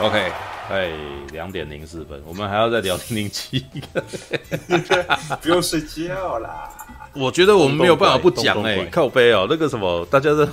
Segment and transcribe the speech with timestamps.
[0.00, 0.32] OK，
[0.70, 0.90] 哎，
[1.30, 3.64] 两点零四分，我们还要再聊零零七，
[5.42, 6.70] 不用睡觉啦。
[7.12, 10.46] 我觉得我们没有办法不讲哎，靠背哦，那个什么，大家都，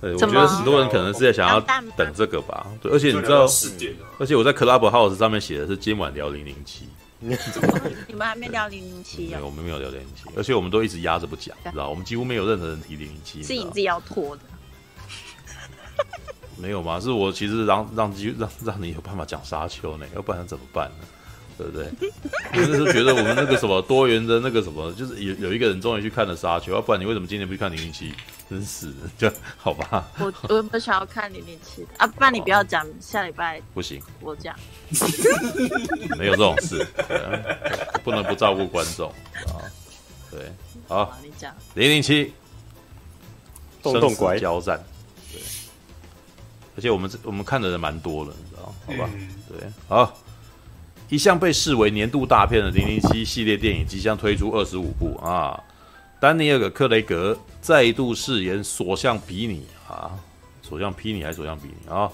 [0.00, 2.66] 对，我觉得很多人可能是在想要等这个吧。
[2.82, 3.46] 对，而且你知道，
[4.18, 6.88] 而且我在 Clubhouse 上面写的是今晚聊零零七。
[7.20, 9.40] 你们还没聊零零七啊？
[9.42, 11.88] 我们没有聊零零七，而且我们都一直压着不讲，知道？
[11.88, 14.42] 我们几乎没有任何人提零零七，是你自己要拖的。
[16.56, 17.00] 没有嘛？
[17.00, 21.06] 是我其实让让让让，让你有办法讲沙丘呢，要不然怎么办呢？
[21.56, 21.86] 对不对？
[22.52, 28.12] 我就是觉得我们那个什么多元的那个什么，就是有有一个人终于去看了沙丘，要不然你为什么今天不去看零零七？
[28.50, 30.04] 真是的， 就好吧。
[30.18, 34.54] 我我不想要看零零七啊，不然你不要讲，下礼拜不行，我讲。
[36.18, 36.84] 没有这种事，
[38.02, 39.08] 不能不照顾观众
[39.46, 39.62] 啊。
[40.32, 40.52] 对，
[40.88, 42.32] 好，好你讲零零七，
[43.84, 44.84] 生死交战。
[46.76, 48.74] 而且我们我们看的人蛮多的，你知道？
[48.86, 50.12] 好吧，嗯、对，好，
[51.08, 55.62] 一向被视为年度大片的《零零七》系列电影即将推出二十五部啊！
[56.18, 60.10] 丹尼尔·克雷格再度饰演所向披靡啊，
[60.62, 62.10] 所向披靡还是所向披靡啊？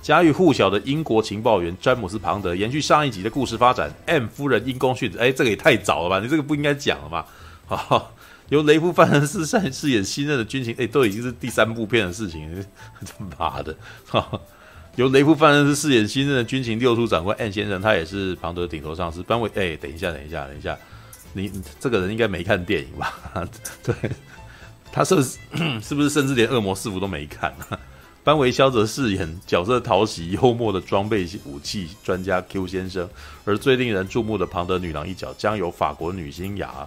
[0.00, 6.20] 家喻户晓的英国情报员詹姆斯·庞德延续上一集的故事发展，M 夫人因公殉职，哎，这个也太早了吧？
[6.20, 7.26] 你这个不应该讲了吧？
[7.66, 8.12] 好。
[8.50, 12.64] 由雷夫·范恩斯饰饰演新任的军情，哎，都已经是第三部片的事情，
[13.00, 13.74] 他妈的！
[14.06, 14.40] 哈，
[14.96, 19.22] 由雷夫·范恩斯饰演新任的军情六处长官 N 先生，他也是庞德顶头上司。
[19.22, 20.76] 班维，哎，等一下，等一下，等一下，
[21.32, 21.50] 你
[21.80, 23.14] 这个人应该没看电影吧？
[23.82, 23.94] 对，
[24.92, 27.52] 他是不是不是甚至连《恶魔四伏》都没看？
[28.22, 33.08] 班维肖则饰演角色讨喜幽默的装备武器专家 Q 先生，
[33.44, 36.86] 而最令人注目的庞德女郎一角将由法国女星雅。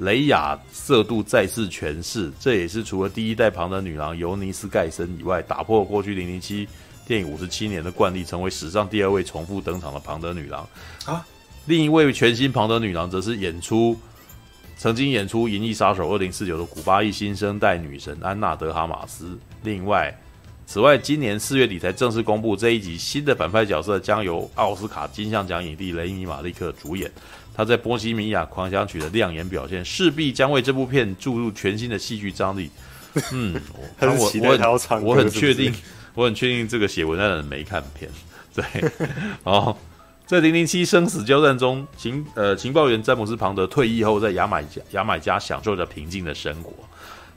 [0.00, 6.66] 雷雅色度再次诠释，这也是除了第一代庞德女郎尤尼斯盖森以外，打破过去零零七
[7.06, 10.66] 电影五十七年的惯例，成为史上第二位重复登场的庞德女郎。
[11.04, 11.26] 啊，
[11.66, 13.94] 另一位全新庞德女郎则是演出
[14.78, 19.38] 曾经演出《银翼杀手二零四九》的古巴裔新生代女神安娜德哈马斯。
[19.62, 20.18] 另外，
[20.64, 27.10] 此外，今年四月底才正式公布这一集新的反派角色将由奥斯卡金像奖影帝雷米马利克主演。
[27.54, 32.70] 他在《波西米亚狂想曲》的亮眼表现，势必将为这部片注入全新的戏剧张力。
[33.32, 33.60] 嗯，
[34.00, 35.74] 我我很我很确定，
[36.14, 38.10] 我很确定这个写文案的人没看片。
[38.54, 38.64] 对，
[39.44, 39.76] 哦，
[40.26, 46.72] 在《零零七生死交战》中，情呃情报员詹姆斯·庞德退役后，在牙买加牙买加享受着平静的生活。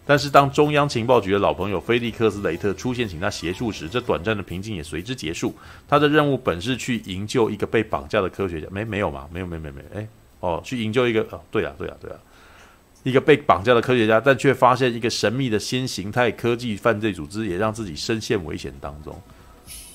[0.06, 5.56] 但是，当中央情报局的老朋友菲利克斯·雷特出现，请他协助时，这短暂的平静也随之结束。
[5.88, 9.30] 他的任务本是去营救一个被绑架的科学家，没没有嘛？
[9.32, 10.08] 没有，没有，没有，哎，
[10.42, 12.18] 哦，去营救一个，哦，对啊，对啊，对啊，
[13.04, 19.18] 一个被绑架的科学家，但却发现一个神秘的新形态科技犯罪组织，也让自己深陷危险当中。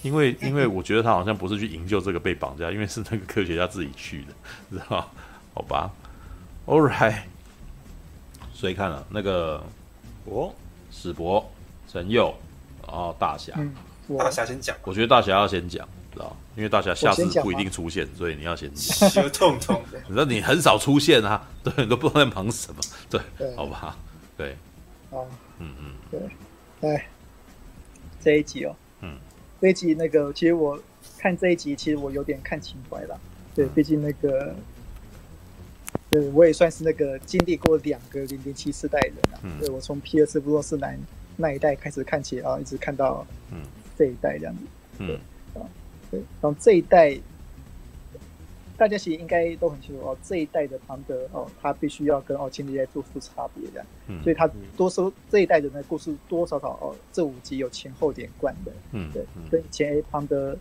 [0.01, 4.29] 因为， 因为我觉得他好像不是去营救这个被绑架，因为是那个科学家自己去的，
[4.71, 5.13] 知道？
[5.53, 5.91] 好吧
[6.65, 7.25] ，All right，
[8.55, 9.63] 所以看了那个。
[10.29, 10.53] 哦，
[10.91, 11.51] 史博、
[11.91, 12.35] 陈佑，
[12.87, 13.75] 然后大侠，嗯、
[14.19, 14.77] 大侠先讲。
[14.85, 19.09] 我觉得大侠要先讲，知道因为大侠下次不一定出现，所以你要先讲。
[19.11, 22.81] 心痛痛的，你说你很少出现啊，对，你都不知道在忙什么，
[23.11, 23.97] 对，对好吧，
[24.37, 24.57] 对，
[25.11, 25.27] 哦，
[25.59, 27.09] 嗯嗯，对，哎，
[28.21, 29.19] 这一集哦，嗯，
[29.61, 30.79] 这一集那个，其实我
[31.19, 33.19] 看这一集，其实我有点看情怀了，
[33.55, 34.55] 对，毕竟那个。
[36.11, 39.41] 对，我也算是那个经历过两个零零七世代人啊。
[39.43, 40.99] 嗯、对，我从皮尔斯布洛斯南
[41.37, 43.59] 那一代开始看起，然后一直看到嗯
[43.97, 44.63] 这一代这样子。
[44.99, 45.17] 嗯、对
[45.55, 45.67] 啊，
[46.11, 47.19] 对，然后这一代
[48.77, 53.87] 大家其实应该都很清楚哦，这一代的庞德哦，他必须要跟哦前几代做出差别这样。
[54.07, 58.73] 嗯、所以他多收这一代人的故事多多少少哦，这五集有前后连贯的。
[58.93, 60.57] 嗯，对，跟以前庞德。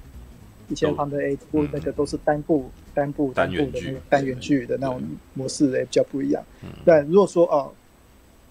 [0.69, 4.99] 以前庞德 A 部那个都是单部、嗯、单部单部的那个单元剧的那种
[5.35, 6.43] 模式，也比较不一样。
[6.63, 7.71] 嗯、但如果说哦，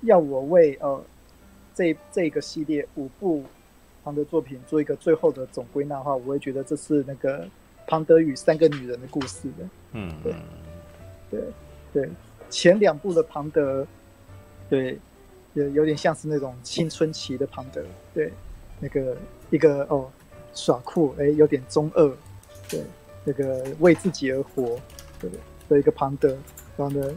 [0.02, 1.02] 要我为呃
[1.74, 3.42] 这这个系列五部
[4.04, 7.48] 庞德作品做一个最后的总归纳的话，我会觉得这是那个
[7.88, 9.68] 庞德与三个女人的故事的。
[9.94, 10.34] 嗯，对，
[11.30, 11.40] 对
[11.92, 12.10] 对，
[12.48, 13.84] 前两部的庞德，
[14.70, 14.96] 对，
[15.54, 17.82] 有有点像是那种青春期的庞德，
[18.14, 18.30] 对，
[18.78, 19.16] 那个
[19.50, 20.08] 一个哦。
[20.58, 22.16] 耍酷，哎，有点中二，
[22.70, 22.80] 对，
[23.26, 24.80] 那个为自己而活，
[25.20, 25.30] 对。
[25.68, 26.28] 的一个庞德，
[26.76, 27.12] 然后呢，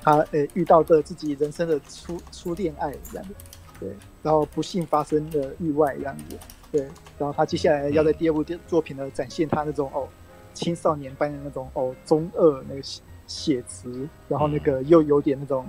[0.00, 3.34] 他诶遇到的自己人生的初初恋爱这样子，
[3.78, 3.90] 对，
[4.22, 6.38] 然后不幸发生的意外这样子，
[6.72, 6.80] 对，
[7.18, 10.08] 然后他接下来要在第二部电作品呢展现他那种哦
[10.54, 12.80] 青少年般的那种哦中二那个
[13.26, 15.66] 写词，然后那个又有点那种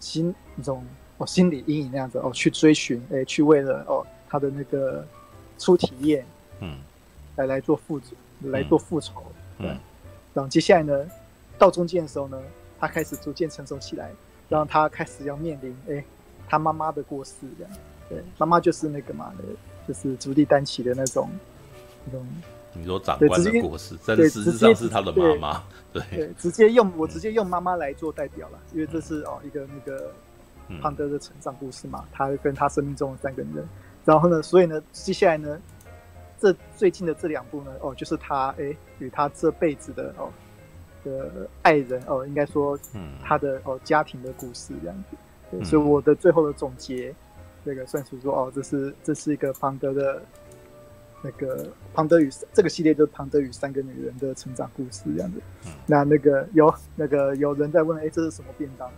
[0.00, 0.82] 心那种
[1.18, 5.06] 哦心理阴影那样子哦去追寻，哎，去为了哦他的那个
[5.58, 6.24] 初体验。
[6.60, 6.78] 嗯，
[7.36, 8.00] 来来做复
[8.42, 9.22] 来做复仇，
[9.58, 9.76] 嗯，
[10.34, 11.06] 然后接下来呢，
[11.58, 12.40] 到中间的时候呢，
[12.78, 14.10] 他开始逐渐成熟起来，
[14.48, 16.04] 然后他开始要面临哎，
[16.48, 17.72] 他妈妈的过世这样，
[18.08, 19.32] 对，妈妈就是那个嘛，
[19.88, 21.28] 就是朱莉丹奇的那种
[22.04, 22.26] 那种。
[22.78, 25.62] 你说长官的过世，但实际上是他的妈妈，
[25.94, 26.02] 对。
[26.10, 30.12] 对，对，直接用我直接用妈妈来做代表了，因为这是哦一个那个
[30.82, 33.66] 庞德的成长故事嘛，他跟他生命中的三个人，
[34.04, 35.58] 然后呢，所以呢，接下来呢，
[36.38, 40.30] 这最近的这两部呢，哦，就是他哎与他这辈子的哦
[41.04, 42.78] 的爱人哦，应该说
[43.22, 45.16] 他的哦家庭的故事这样子，
[45.50, 47.14] 对，所以我的最后的总结，
[47.64, 50.22] 这个算是说哦，这是这是一个庞德的。
[51.22, 55.40] 那个庞德与这个系列就是庞德与三个女人的成长故事这样子。
[55.64, 58.88] 嗯、那那个有那个有人在问，哎，这是什么便当？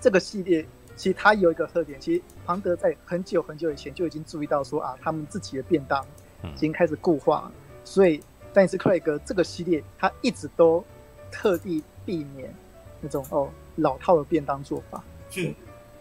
[0.00, 6.04] 这个系列其实它有一个特点，其实庞德在很久很久以前就已经注意到说啊，他们自己的便当
[6.42, 7.52] 已经开始固化了。
[7.54, 7.54] 嗯、
[7.84, 8.20] 所以，
[8.52, 10.84] 但是克雷格这个系列，他一直都
[11.30, 12.52] 特地避免
[13.00, 15.02] 那种哦老套的便当做法。
[15.30, 15.54] 是，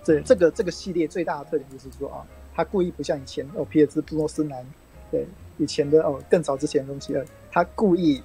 [0.05, 4.65] 对，这个这个系列最大的特点就是说啊，他故意不像以前哦皮尔兹布洛斯南。
[5.11, 5.27] 对
[5.57, 7.13] 以前的哦，更早之前的东西，
[7.51, 8.23] 他故意，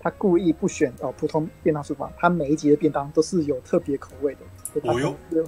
[0.00, 4.40] 他故意不选哦普通便当书法，他每一集的便当都是有特别口味的，
[4.82, 4.92] 他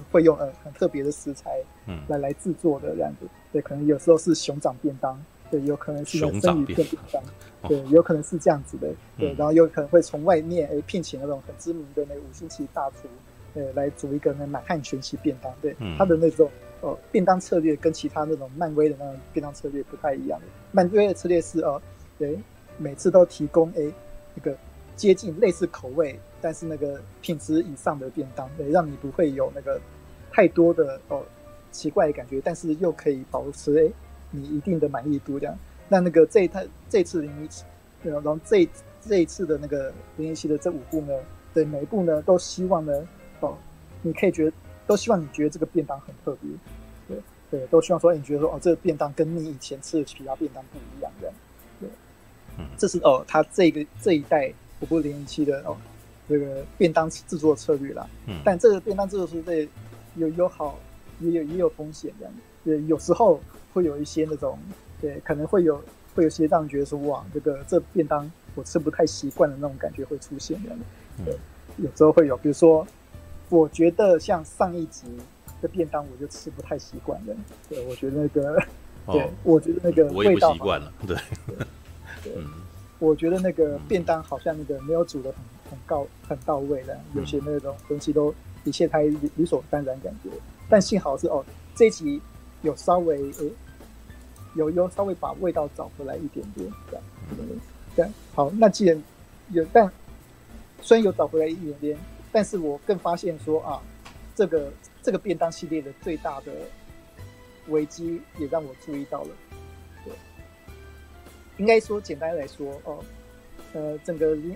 [0.09, 1.61] 会用呃很特别的食材
[2.07, 3.27] 来来制作的这样子。
[3.51, 7.23] 对，可能有时候是熊掌便当，对，有可能是生鱼片便当，
[7.67, 13.07] 对，有可能是这样子的，对，然后有可能会从外面诶聘请那种很知名的那五星级大厨，
[13.53, 16.49] 呃，来煮一个那满汉全席便当，对，他的那种。
[16.81, 20.39] 哦，便当策略跟其他那种漫威的那种便当策略不太一样。
[20.71, 21.81] 漫威的策略是哦，
[22.19, 22.37] 对，
[22.77, 23.91] 每次都提供诶
[24.35, 24.55] 一个
[24.95, 29.81] 接近类似口味，但是那个品质以上的便当，对，让你不会有那个
[30.31, 31.23] 太多的哦
[31.71, 33.91] 奇怪的感觉，但是又可以保持诶
[34.35, 35.57] 你一定的满意度这样。
[35.87, 37.63] 那那个这一台这次零一七，
[38.03, 38.67] 然后这
[39.07, 41.13] 这一次的那个零一七的这五部呢，
[41.53, 43.07] 对，每一部呢都希望呢
[43.39, 43.57] 哦，
[44.01, 44.51] 你可以觉得。
[44.87, 46.51] 都希望你觉得这个便当很特别，
[47.07, 47.17] 对
[47.49, 51.35] 对，都希望说你觉得说哦，这个便当跟你以前吃的其他便当不一样这样，
[51.79, 51.89] 对，
[52.59, 55.75] 嗯，这是哦，他这个这一代五部零一七的哦，
[56.29, 59.67] 这个便当制作策略啦，嗯，但这个便当制作是对
[60.17, 60.77] 有有好
[61.19, 62.33] 也有也有风险这样，
[62.63, 63.41] 对，有时候
[63.75, 64.57] 会有一些那种
[64.99, 65.79] 对，可能会有
[66.15, 70.79] 会有些让人觉得说哇，这个这便当我吃不太习惯的那种感觉会出现这样，
[71.23, 71.37] 对，
[71.77, 72.87] 有时候会有，比如说。
[73.49, 75.05] 我觉得像上一集
[75.61, 77.35] 的便当，我就吃不太习惯了。
[77.69, 78.59] 对，我觉得那个，
[79.05, 80.91] 哦、对，我觉得那个味道习惯了。
[81.05, 81.15] 对，
[82.23, 82.43] 对，嗯，
[82.97, 85.37] 我觉得那个便当好像那个没有煮得很
[85.69, 88.33] 很高很到位的，有些那种东西都
[88.63, 90.29] 一切太理理所当然感觉。
[90.67, 91.45] 但幸好是哦，
[91.75, 92.19] 这一集
[92.63, 93.51] 有稍微诶，
[94.55, 97.03] 有有稍微把味道找回来一点点，这样，
[97.95, 98.49] 这样好。
[98.51, 99.03] 那既然
[99.51, 99.91] 有，但
[100.81, 101.97] 虽然有找回来一点点。
[102.31, 103.81] 但是我更发现说啊，
[104.35, 104.69] 这个
[105.01, 106.51] 这个便当系列的最大的
[107.69, 109.29] 危机也让我注意到了。
[110.03, 110.13] 对，
[111.55, 113.01] 应该说简单来说哦，
[113.71, 114.53] 呃，整个零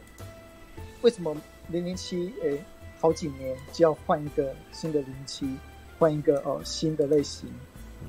[1.01, 1.33] 为什么
[1.69, 2.61] 零零七诶，
[2.99, 5.55] 好几年就要换一个新的零零七，
[5.97, 7.49] 换一个哦新的类型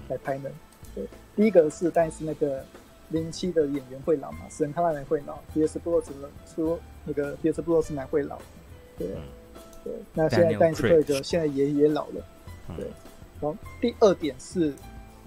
[0.09, 0.51] 来拍呢？
[1.01, 2.65] 对，第一个是，但是那个
[3.09, 6.13] 零零七的演员会老嘛，史恩康纳兰会老，皮尔斯布洛斯
[6.55, 8.39] 说那个皮尔斯布洛斯南会老，
[8.99, 9.09] 对。
[9.83, 12.23] 对，那现在丹尼斯克雷格现在也也老了，
[12.77, 12.85] 对。
[13.41, 14.75] 然后第二点是，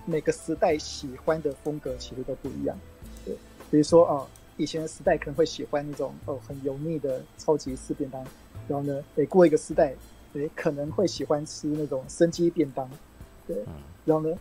[0.06, 2.77] 每个时代喜欢的风格其实都不一样，
[3.25, 3.36] 对。
[3.72, 4.27] 比如说啊，
[4.58, 8.24] 以前的时代可能会喜欢那种哦很油腻的超级式便当，
[8.68, 9.96] 然后呢，诶过一个时代，
[10.34, 12.88] 诶可能会喜欢吃那种生鸡便当，
[13.48, 13.58] 对。
[14.06, 14.38] 然后呢，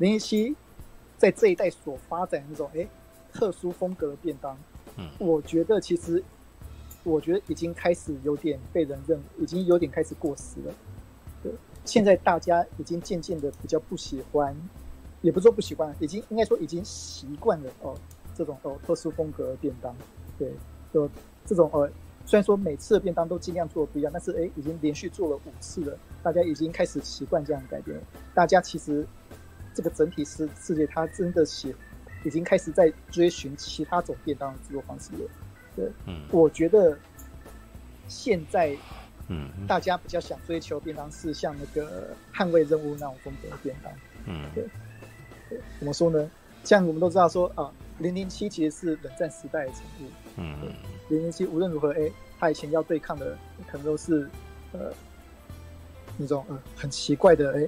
[0.00, 0.56] 零零七
[1.16, 2.88] 在这一代所发展那种诶
[3.32, 4.58] 特殊风格的便当，
[4.96, 6.22] 嗯，我觉得其实。
[7.02, 10.74] 我觉得已经开始有点被人认，已经有点开始过时了。
[11.42, 11.50] 对，
[11.82, 14.54] 现在大家已经渐渐的比较不喜欢，
[15.22, 17.94] 也不是说不喜欢，已经应该说已经习惯了哦，
[18.34, 19.96] 这种哦特殊风格的便当。
[20.38, 20.52] 对，
[20.92, 21.08] 就
[21.46, 21.90] 这种呃，
[22.26, 27.98] 虽然说每次的便当都尽量做的不一样，但是哎，已经连续做了五次了，大家已经开始习惯这样改变。
[28.34, 29.06] 大家其实
[29.80, 31.74] 这个整体世世界，它真的喜，
[32.22, 35.30] 已经开始在追寻其他种便当的制作方式了。
[35.74, 36.98] 对，嗯，我觉得
[38.06, 38.76] 现在，
[39.28, 43.90] 嗯，大家比较想追求便当是像那个捍卫任务那种风格的便当，
[44.26, 44.68] 嗯，对，
[45.48, 46.30] 对，怎么说呢？
[46.62, 50.58] 像我们都知道说啊，零零七其实是冷战时代的产物，嗯，
[51.08, 53.34] 零零七无论如何，哎，他以前要对抗的
[53.66, 54.28] 可能都是
[54.72, 54.92] 呃
[56.18, 57.66] 那种呃很奇怪的，哎，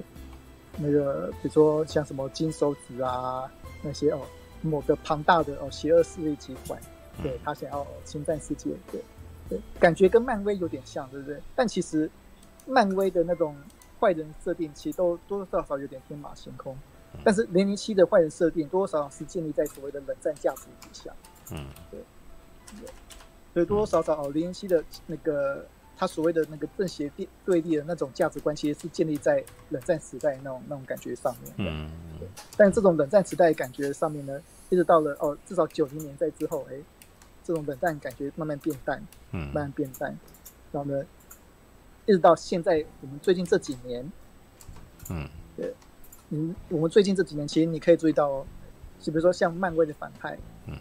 [0.77, 3.51] 那个比如说像什么金手指啊
[3.81, 4.21] 那些哦。
[4.65, 6.79] 某个庞大的哦邪恶势力集团，
[7.21, 9.03] 对他想要侵占世界，对
[9.49, 11.37] 对，感觉跟漫威有点像，对不对？
[11.53, 12.09] 但其实
[12.65, 13.53] 漫威的那种
[13.99, 16.77] 坏人设定，其实都多多少少有点天马行空。
[17.25, 21.13] 但是零零七的坏人设定，多多少少是建立在所谓的冷战价值底下，
[21.51, 21.99] 嗯，对，
[22.79, 22.87] 对，
[23.53, 25.65] 所以多多少少哦，零零七的那个。
[25.95, 31.53] 他所谓的那个正邪对对立的那种价值观，其实是建立在冷战时代那种那种感觉上面。
[31.57, 32.27] 嗯，对。
[32.57, 36.75] 但这种冷战时代感觉上面呢，一直到了哦，至少九零年代之后，哎，
[37.43, 40.17] 这种冷战感觉慢慢变淡，嗯，慢慢变淡。
[40.71, 41.05] 然后呢，
[42.07, 44.11] 一直到现在，我们最近这几年，
[45.11, 45.73] 嗯，对，
[46.31, 48.45] 嗯，我们最近这几年，其实你可以注意到哦，
[48.99, 50.75] 就比如说像漫威的反派，嗯，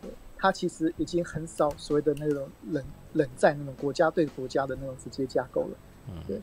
[0.00, 2.82] 对，他其实已经很少所谓的那种冷。
[3.14, 5.76] 冷战那种国家对国家的那种直接架构了，
[6.08, 6.40] 嗯，对，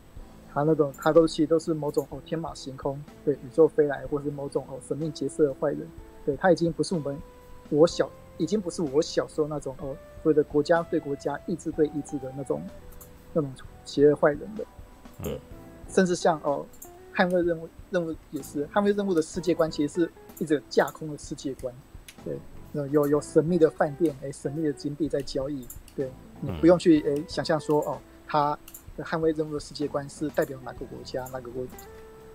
[0.54, 5.88] 他那种他都其实都是某种哦天马行空，对宇宙飞来，或者是某种哦神秘角色的坏人，
[6.26, 7.18] 对他已经不是我们
[7.70, 12.62] 我小已经不是我小时候那种哦所谓的国家对国家意志对意志的那种
[13.34, 13.52] 那种
[13.86, 14.66] 邪恶坏人的，
[15.22, 15.40] 对，
[15.90, 16.66] 甚至像哦
[17.14, 21.74] 捍卫任务任务也是捍卫任务的世界观，其实是一直架空的世界观，
[22.24, 22.38] 对，
[22.92, 26.10] 有有神秘的饭店，哎，神秘的金币在交易，对。
[26.42, 28.58] 你不用去诶、欸、想象说哦，他
[28.98, 31.66] 的捍卫任务的世界观是代表哪个国家，哪个国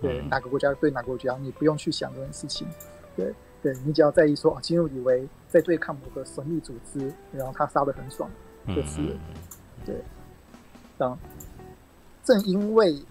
[0.01, 2.67] 对哪个国家对哪个国家，你不用去想这件事情，
[3.15, 8.29] 对对，你只要在意说哦，金入以为在对抗某个神秘组织，然后他杀的很爽，
[8.67, 9.15] 就是
[9.85, 9.95] 对，
[10.97, 11.17] 然后
[12.23, 13.03] 正因为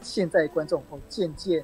[0.00, 1.62] 现在观众哦渐渐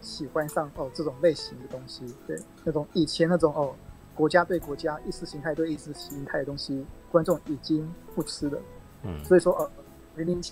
[0.00, 3.74] 喜欢上哦这种类型的东西，对那种以前那种哦。
[4.14, 8.60] 国家对国家、意识形态对意识形态的东西，观众已经不吃了。
[9.02, 9.70] 嗯，所以说呃，
[10.16, 10.42] 零零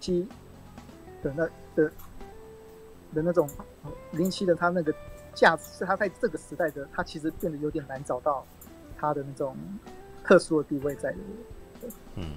[0.00, 0.26] 七
[1.22, 1.44] 的那
[1.74, 1.92] 的
[3.12, 3.48] 的那种
[4.12, 4.94] 零零七的他那个
[5.34, 8.46] 价值，是他在这个时代的他其实变得有点难找到
[8.96, 9.56] 他的那种
[10.22, 11.92] 特殊的地位在里面。
[12.14, 12.36] 嗯，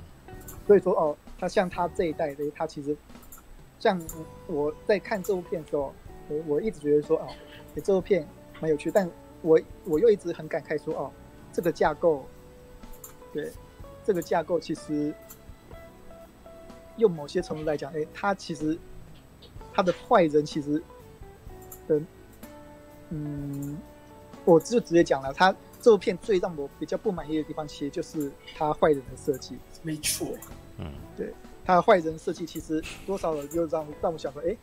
[0.66, 2.98] 所以说哦，他像他这一代的，他其实
[3.80, 4.02] 像
[4.48, 5.94] 我在看这部片的时候，
[6.28, 7.28] 我我一直觉得说哦，
[7.84, 8.28] 这部片
[8.60, 9.10] 蛮有趣，但。
[9.42, 11.12] 我我又一直很感慨说哦，
[11.52, 12.26] 这个架构，
[13.34, 13.52] 对，
[14.04, 15.14] 这个架构其实
[16.98, 18.78] 用某些程度来讲，哎，他其实
[19.74, 20.82] 他的坏人其实
[21.88, 22.02] 的，
[23.10, 23.78] 嗯，
[24.46, 29.58] 我就直接讲了，他这部片最让我比较不满意的地方，其实就是他坏人的设计。
[29.82, 30.28] 没错，
[30.78, 31.34] 嗯，对。
[31.72, 34.54] 他的坏人设计其实多少又让让我想说，哎，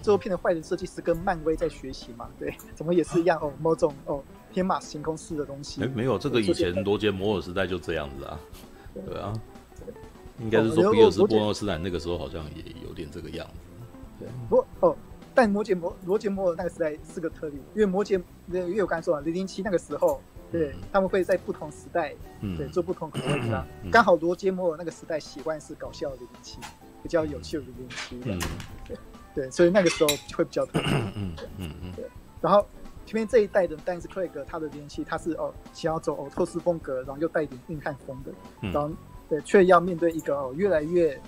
[0.00, 2.26] 这部片的坏人设计是跟漫威在学习嘛？
[2.38, 5.82] 对，怎么也是一样哦，某种哦天马行空式的东西。
[5.82, 8.40] 哎，没有，这个以前罗杰摩尔时代就这样子啊，
[8.94, 9.30] 对啊，
[10.38, 13.60] 应该是说比尔斯波尔斯坦那个时候好像也有点这个样子。
[14.20, 14.96] 对，不过哦，
[15.34, 18.14] 但摩杰摩罗杰摩尔那个时代是个特例，因为摩羯，
[18.50, 20.18] 因为我刚才说了，零零七那个时候。
[20.56, 23.66] 对，他们会在不同时代，嗯、对，做不同口味这样。
[23.90, 26.60] 刚、嗯、好罗杰摩尔那个时代习惯是搞笑的零零七，
[27.02, 28.20] 比较有趣的零零七。
[28.24, 28.38] 嗯，
[28.86, 28.96] 对，
[29.34, 30.92] 对，所以那个时候会比较特别。
[31.16, 32.04] 嗯嗯嗯，对。
[32.40, 32.64] 然后
[33.04, 38.30] 前面这一代的丹斯克雷格，他的零零七他是哦想要走哦透视风格，然后又带一点硬汉风的，
[38.60, 38.88] 嗯、然后
[39.28, 41.20] 对，却要面对一个哦越来越，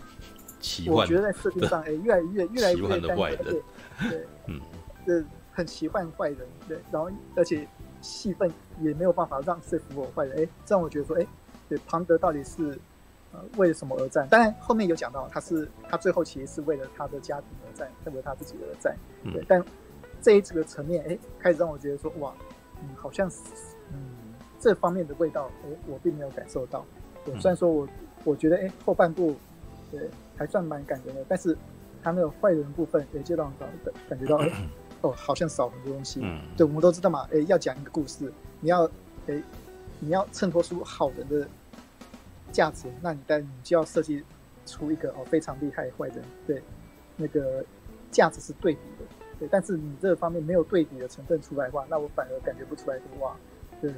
[0.61, 3.62] 奇幻我觉得在设定上 哎越来越越来越单纯，对，
[4.09, 4.61] 对，嗯，
[5.04, 7.66] 对，很奇幻坏人，对，然后而且。
[8.07, 11.27] 戏份也没有办法让说服我坏人，哎，这让我觉得说，哎，
[11.69, 12.79] 对，庞德到底是
[13.33, 14.27] 呃为了什么而战？
[14.29, 18.97] 当然后面有讲到，他是他最后其实是为了他的家庭而战，为了他自己而战。
[19.25, 19.63] 对，但
[20.23, 22.33] 这一这个层面，哎，开始让我觉得说，哇，
[22.81, 23.39] 嗯，好像是，
[23.93, 23.99] 嗯，
[24.61, 26.85] 这方面的味道，哎，我并没有感受到。
[27.25, 27.89] 对，虽然说我
[28.25, 29.35] 我觉得，哎，后半部
[29.91, 31.57] 对还算蛮感人的，但是
[32.03, 33.69] 他那个坏人部分，也就让我感
[34.09, 34.51] 感觉到，哎。
[35.03, 36.21] 哦，好像少很多东西。
[36.23, 37.26] 嗯，对，我们都知道嘛。
[37.31, 38.91] 诶，要讲一个故事，你要，
[39.26, 39.43] 诶，
[40.00, 41.47] 你要衬托出好人的
[42.50, 44.25] 价值，那你但你就要设计
[44.65, 46.23] 出一个哦非常厉害的坏人。
[46.47, 46.62] 对，
[47.17, 47.65] 那个
[48.11, 49.05] 价值是对比的。
[49.38, 53.37] 对，但是你这个方面没有对比的成分出来的话，那我反而感觉不出来的话，
[53.83, 53.93] 对，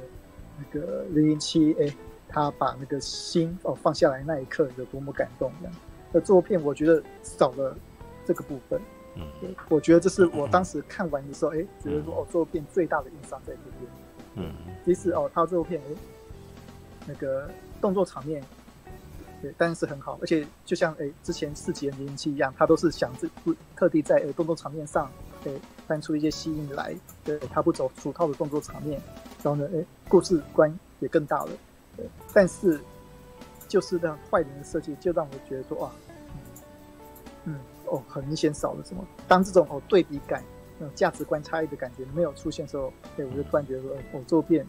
[0.57, 1.93] 那个零零七，诶，
[2.27, 5.73] 他把那个心哦放下来那一刻有多么感动这样。
[6.11, 7.77] 那这部片我觉得少了
[8.25, 8.81] 这个部分。
[9.39, 13.91] 对，我觉得这是我当时看完的时候，哎、欸，觉得说哦，这部片最大的印象在这边。
[14.35, 14.53] 嗯，
[14.85, 15.95] 即使哦，他这部片，哎，
[17.07, 17.49] 那个
[17.81, 18.43] 动作场面，
[19.41, 25.09] 对，当然是很好，而且就像哎之前四集的零零七一样，他都是想自不特地在呃动作场面上，
[25.45, 25.51] 哎，
[25.87, 29.01] 翻出一些吸引来，对，他不走俗套的动作场面，
[29.43, 31.51] 然后呢，哎，故事观也更大了，
[31.97, 32.79] 对，但是
[33.67, 35.91] 就是让坏人的设计，就让我觉得说哇，
[37.45, 37.53] 嗯。
[37.55, 39.05] 嗯哦，很明显少了什么。
[39.27, 40.43] 当这种哦对比感
[40.77, 44.65] 那种价值观差异的感觉没有出现的时候，对，我就突然觉得说，哦，这部片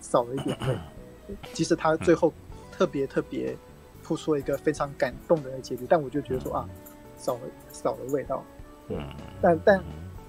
[0.00, 0.56] 少了一点
[1.26, 1.36] 对。
[1.52, 2.32] 即使他最后
[2.70, 3.56] 特别特别
[4.02, 6.68] 铺出了一个非常感动的结局，但我就觉得说啊，
[7.16, 7.40] 少了
[7.70, 8.44] 少了味道。
[8.88, 8.98] 对，
[9.40, 9.82] 但但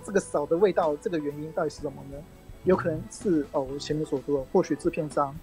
[0.03, 2.17] 这个少的味道，这个原因到底是什么呢？
[2.65, 5.35] 有可能是哦，我前面所说的，或许制片商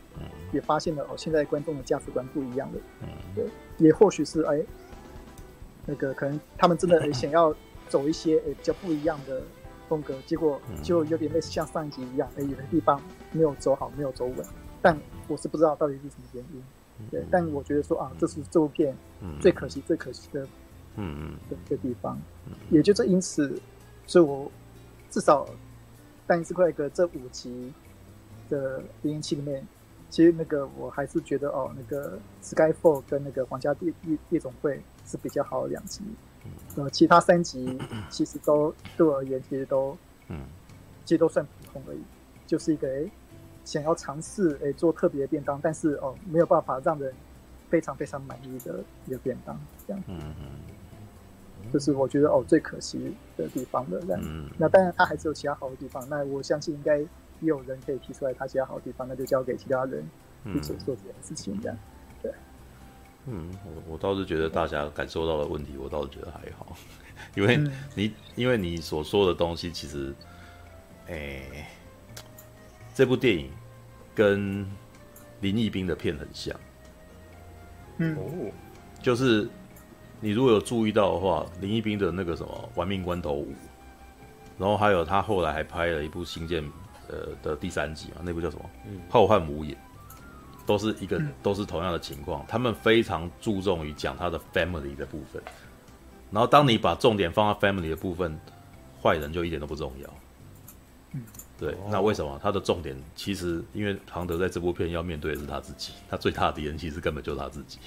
[0.53, 2.79] 也发现了哦，现在观众的价值观不一样了。
[3.35, 4.63] 对，也或许是哎，
[5.91, 7.55] 那个可能他们真的 想要
[7.89, 9.43] 走一些哎比较不一样的
[9.89, 13.01] 风格，结果就有点类似像上一集一样，哎，有的地方
[13.33, 14.47] 没有走好，没有走稳。
[14.81, 14.97] 但
[15.29, 16.63] 我是不知道到底是什么原因。
[17.11, 18.95] 对，但我觉得说啊，这是这部片
[19.41, 20.45] 最可惜、最可惜的，
[20.97, 22.19] 嗯嗯，的一个地方。
[22.71, 23.61] 也就是因此，
[24.07, 24.51] 所以我
[25.11, 25.47] 至少。
[26.27, 27.73] 但是快哥这五集
[28.49, 29.67] 的零零七里面，
[30.11, 36.03] 其实那个我还是觉得哦，那个 Skyfall 跟那个皇家夜夜夜总会是比较好的两集。
[36.77, 39.97] 呃，其他三集其实都对我而言，其实都，
[40.29, 40.41] 嗯，
[41.05, 42.01] 其实都算普通而已。
[42.47, 43.11] 就是一个哎，
[43.65, 47.15] 想要尝试哎做特别的便当，但是哦没有办法让人
[47.69, 50.03] 非常非常满意的一个便当，这样。
[50.09, 50.47] 嗯嗯。
[51.73, 54.21] 就是我觉得哦最可惜的地方了，这样。
[54.25, 56.05] 嗯、那当然它还是有其他好的地方。
[56.09, 57.07] 那我相信应该也
[57.47, 60.05] 有人可以提出来他其他好的地方，那就交给其他人
[60.53, 61.79] 去做做这件事情，这样。
[62.23, 62.33] 对。
[63.27, 66.77] 嗯，我我倒是觉得大家感受到的问题，我倒是觉得还好，
[67.37, 67.57] 因为
[67.95, 70.15] 你、嗯、因为你所说的东西，其实，
[71.09, 71.67] 哎、欸，
[72.95, 73.51] 这部电影
[74.15, 74.67] 跟
[75.41, 76.55] 林义斌的片很像。
[77.99, 78.17] 嗯。
[78.17, 78.51] 哦，
[79.03, 79.49] 就是。
[80.23, 83.53] 你如果有注意到的话，林一斌的那个什么《玩命关头五》，
[84.59, 86.63] 然后还有他后来还拍了一部《星舰》
[87.11, 88.71] 呃的第三集嘛，那部叫什么？
[88.87, 89.75] 嗯，《浩瀚无岩》，
[90.65, 92.45] 都是一个都是同样的情况。
[92.47, 95.43] 他们非常注重于讲他的 family 的部分，
[96.31, 98.39] 然后当你把重点放在 family 的部分，
[99.03, 100.09] 坏人就一点都不重要。
[101.13, 101.23] 嗯，
[101.59, 107.79] 对，那为什么他的重点其实因为庞德在这部片要面对的是他自己，他最大的敌人其实根本就是他自己。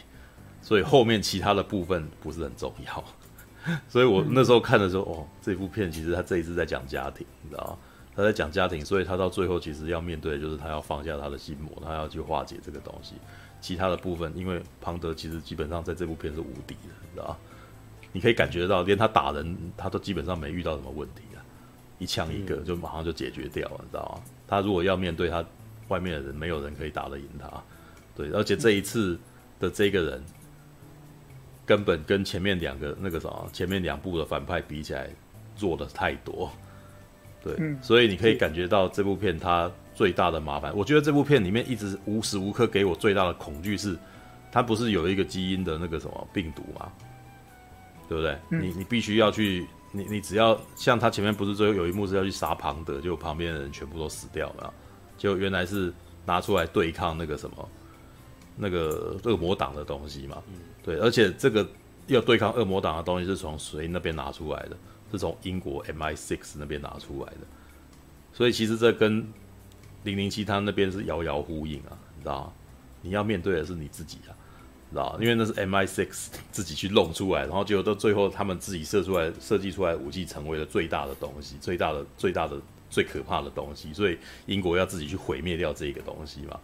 [0.62, 3.04] 所以后面其他的部分不是很重要，
[3.88, 7.78] 所以我那时候看的时候，哦，这部片其实他这一次在讲家庭，你知道吗？
[8.15, 13.15] 他在讲家庭，所以他到最后其实要面对的就是他要放下他的心魔，他要去化解这个东西。
[13.60, 17.38] 其他的部分，因为庞德其实基本上在这部片是无敌的，你知道吗？
[18.12, 21.41] 你可以感觉到，连他打人，他都基本上没遇到什么问题啊，
[21.97, 24.23] 一枪一个就马上就解决掉了，你知道吗？
[24.47, 25.43] 他如果要面对他
[25.88, 27.49] 外面的人，没有人可以打得赢他。
[28.15, 29.17] 对，而且这一次
[29.60, 30.23] 的这个人。
[31.65, 35.10] 根本跟前面两个那个什么，前面两部的反派比起来，
[35.58, 36.52] 弱的太多。
[37.43, 40.75] 对，嗯、所以你可以感觉到这部片它最大的麻烦。
[40.75, 43.97] 我觉得这部片里面一直无时无刻给我最大的恐惧是，
[44.51, 46.91] 它不是有一个基因的那个什么病毒吗？
[48.08, 48.38] 对不对？
[48.51, 54.73] 嗯、你你必须要去，你你只要像他前面不是最后有一幕是要去杀庞德，就旁边的人全部都死掉了，
[55.17, 55.91] 就原来是
[56.25, 57.69] 拿出来对抗那个什么
[58.56, 60.41] 那个恶魔党的东西嘛。
[60.47, 61.65] 嗯对，而且这个
[62.08, 64.77] 要对抗恶魔党的东西是从谁那边拿出来的？
[65.13, 67.39] 是从英国 MI6 那边拿出来的。
[68.34, 69.26] 所以其实这跟
[70.04, 72.54] 零零七他那边是遥遥呼应啊，你知道？
[73.02, 74.32] 你要面对的是你自己啊，
[74.89, 75.17] 知道？
[75.19, 86.60] 因为那是 MI6 自己去弄出来，然后结果到最后他们自己设出来、设计出来武器成为了最大的东西、最大的、最大的、最可怕的东西，所以英国要自己去毁灭掉这个东西嘛。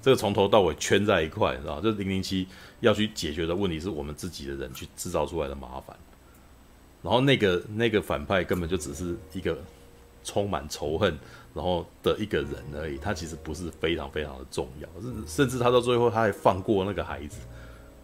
[0.00, 1.80] 这个从头到尾圈在一块，你知道吗？
[1.80, 2.46] 就是零零七
[2.80, 5.96] 要去解决的问题是我们自己的人去制造出来的麻烦，
[7.04, 9.56] 然后那个那个反派根本就只是一个
[10.24, 11.16] 充满仇恨
[11.54, 14.88] 然后的一个人而已，他其实不是非常非常的重要，
[15.26, 17.38] 甚至他到最后他还放过那个孩子，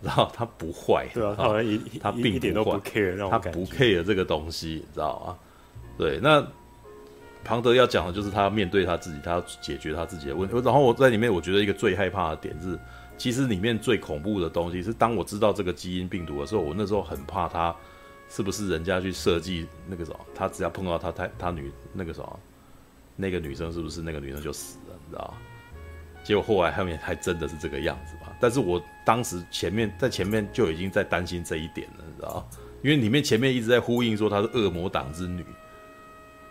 [0.03, 5.39] 然后他不坏，对啊，他好像一他一点都不 care，他不 care 这个东西，你知道吗？
[5.99, 6.47] 对，那。
[7.43, 10.55] 庞德要讲的就是他要面对他自己，他要解决他自己的问题。
[10.63, 12.79] 然后我在里面，我觉得一个最害怕的点是，
[13.17, 17.75] 其实里面最恐怖的东西是，当我知道这个基因病毒的时候，我那时候很怕他
[18.31, 22.41] 是不是人家去设计那个什么，他只要碰到他他他女那个什么
[23.17, 24.95] 那个女生，是不是那个女生就死了？
[25.05, 25.35] 你知道？
[26.23, 28.33] 结果后来后面还真的是这个样子吧？
[28.41, 32.49] 但是我当时前面在前面就已经在担心这一点了，你知道？
[32.83, 35.45] 因为里面前面一直在呼应说她是恶魔党之女。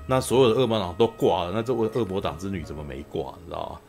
[0.05, 3.33] 那所有的恶魔党都挂了，那这位恶魔党之女怎么没挂？
[3.39, 3.79] 你知道吗？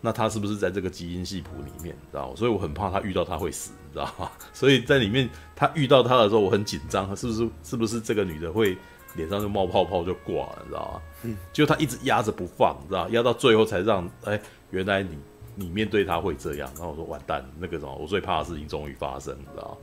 [0.00, 1.94] 那他是不是在这个基因系谱里面？
[2.00, 2.34] 你知道？
[2.36, 4.30] 所以我很怕他遇到他会死，你知道吗？
[4.52, 7.48] 所以在里面，他遇到他的时候，我很紧张，是不是？
[7.62, 8.76] 是不是这个女的会
[9.14, 10.58] 脸上就冒泡泡就挂了？
[10.64, 11.02] 你知道吗？
[11.22, 15.18] 嗯，就他一直压着不放，你知道，压到最后才让哎、欸，原来你
[15.54, 16.70] 你面对他会这样。
[16.74, 19.76] 然后我说完蛋，那个什么，我最怕的事情终于发生，你知道吗？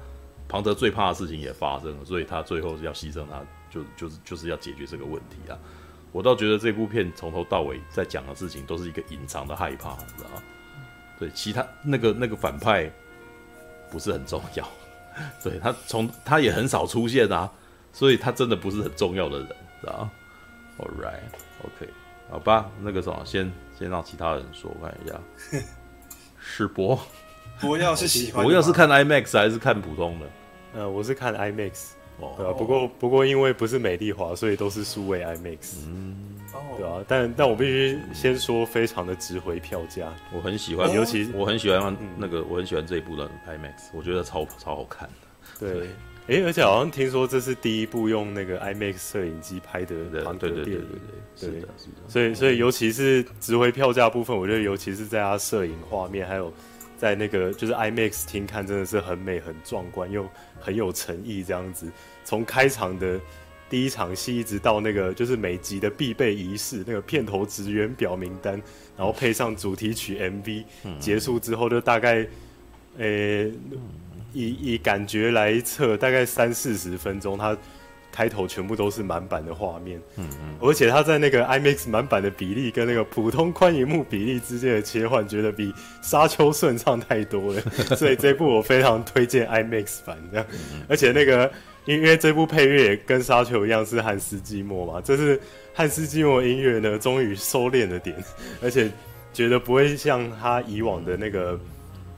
[0.47, 5.57] 庞德最怕的事情也发生了，所以他最后要牺牲他，就就是就是要解决这个问题啊。
[6.13, 10.43] 我倒觉得这部片从头到尾在讲的事情都是一个隐藏的害怕，你知道吗？
[11.19, 12.89] 对，其他那个那个反派
[13.91, 14.67] 不是很重要，
[15.43, 17.51] 对他从他也很少出现啊，
[17.91, 19.47] 所以他真的不是很重要的人，
[19.81, 20.11] 知道吗
[20.77, 21.89] ？All right，OK，okay，
[22.29, 25.19] 好吧，那个什么，先先让其他人说，我看一下，
[26.39, 26.99] 世博。
[27.61, 30.25] 我要是喜欢，我要是看 IMAX 还是看普通的？
[30.73, 36.15] 呃，我是看 IMAX，哦，对啊，不过不过因为不是美丽华，所以都是数位 IMAX，嗯，
[36.77, 45.09] 对啊，但但我必须先说，非常的值回票价，我很喜欢，尤其我很喜欢那个，我很喜欢这一部的 IMAX，我觉得超超好看。
[45.09, 45.13] 的。
[45.59, 45.87] 对，
[46.27, 50.99] 哎，而且好像听说这是第一部用那个 IMAX 摄影机拍的庞德电影，对对对对
[51.39, 52.07] 对，是的，是的。
[52.07, 56.53] 所以所以尤其是值回票价部分，我觉得尤其是在它摄影画面还有。
[56.97, 60.27] 在那个就是 IMAX 厅看，真的是很美、很壮观，又
[60.59, 61.91] 很有诚意这样子。
[62.23, 63.19] 从开场的
[63.69, 68.53] 第一场戏，一直到那个就是每集的必备仪式，那个片头职员表名单，
[68.97, 70.63] 然后配上主题曲 MV，
[70.99, 72.27] 结束之后就大概，
[72.97, 73.51] 诶、
[74.33, 77.57] 以以感觉来测，大概三四十分钟，它。
[78.13, 85.73] 开头全部都是满版的画面，嗯嗯，而且它在那个 IMAX 满版的比例跟那个普通宽银幕比例之间的切换，觉得比
[86.03, 87.61] 沙丘顺畅太多了，
[87.97, 90.45] 所以这部我非常推荐 IMAX 版这样。
[90.87, 91.51] 而且那个
[91.85, 95.41] 因为这部配乐也跟沙丘一样是汉斯季默嘛，这是
[95.73, 98.15] 汉斯季默音乐呢终于收敛了点，
[98.61, 98.91] 而且
[99.33, 101.59] 觉得不会像他以往的那个。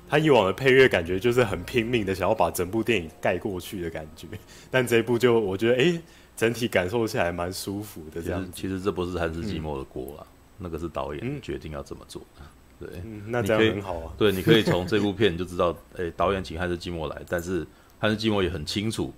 [0.08, 4.28] 他以往的配乐感觉就是很拼命的想要把整部电影盖过去的感觉，
[4.70, 6.02] 但这一部就我觉得，哎、欸，
[6.36, 8.22] 整体感受起来蛮舒服的。
[8.22, 12.42] 这样，其实这不是汉斯季默的锅啊，嗯、那个是导演决定要这么做的。
[12.78, 14.14] 对、嗯，那这样很好啊。
[14.18, 17.66] 对，你可以从这部片你就知道，哎、欸，导演请汉斯季默来，但是
[18.00, 19.14] 汉斯季默也很清楚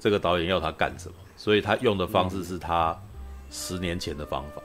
[0.00, 2.98] 这个导演要他干什么，所以他用的方式是他
[3.50, 4.62] 十年前的方法。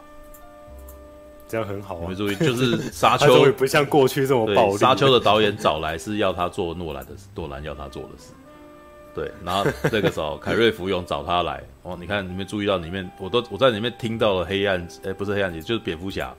[1.49, 2.07] 这样很好啊！
[2.07, 4.77] 没注意，就是沙丘 不像过去这么暴力。
[4.77, 8.31] 沙丘的导演找来是要他做诺兰的事，诺兰要他做的事。
[9.15, 16.31] 对，然后这个时候凯瑞福永找他来，哦，你看你们注意到里面，我都我在里面听到了黑暗，哎，不是黑暗骑，就是蝙蝠侠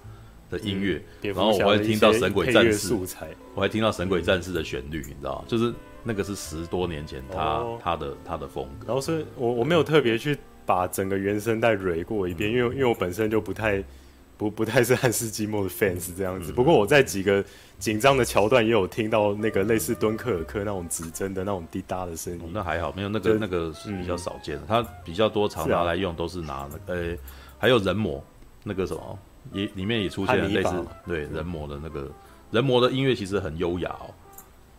[0.48, 2.94] 的音乐，嗯、然后我还听到神鬼战士，
[3.56, 8.86] 我还听到神鬼战士的旋律，你知道就是那个是十多年前他、哦、他的他的风格。
[8.86, 13.82] 然后所以我我没有特别去把整个原声带蕊过一遍，嗯、因为因为我本身就不太。
[14.40, 17.44] 不不太是汉斯季默的 fans 这样子，不过我在几个
[17.78, 22.50] 紧张的桥段也有听到那个类似敦刻尔克那种指针的那种滴答的声音。
[22.50, 27.16] 那还好，没有那个那个是比较少见的，他比较多常拿来用都是拿那个，呃，
[27.58, 28.24] 还有人魔
[28.64, 29.18] 那个什么
[29.52, 30.70] 也里面也出现了类似
[31.06, 32.10] 对人魔的那个
[32.50, 34.08] 人魔的音乐其实很优雅哦。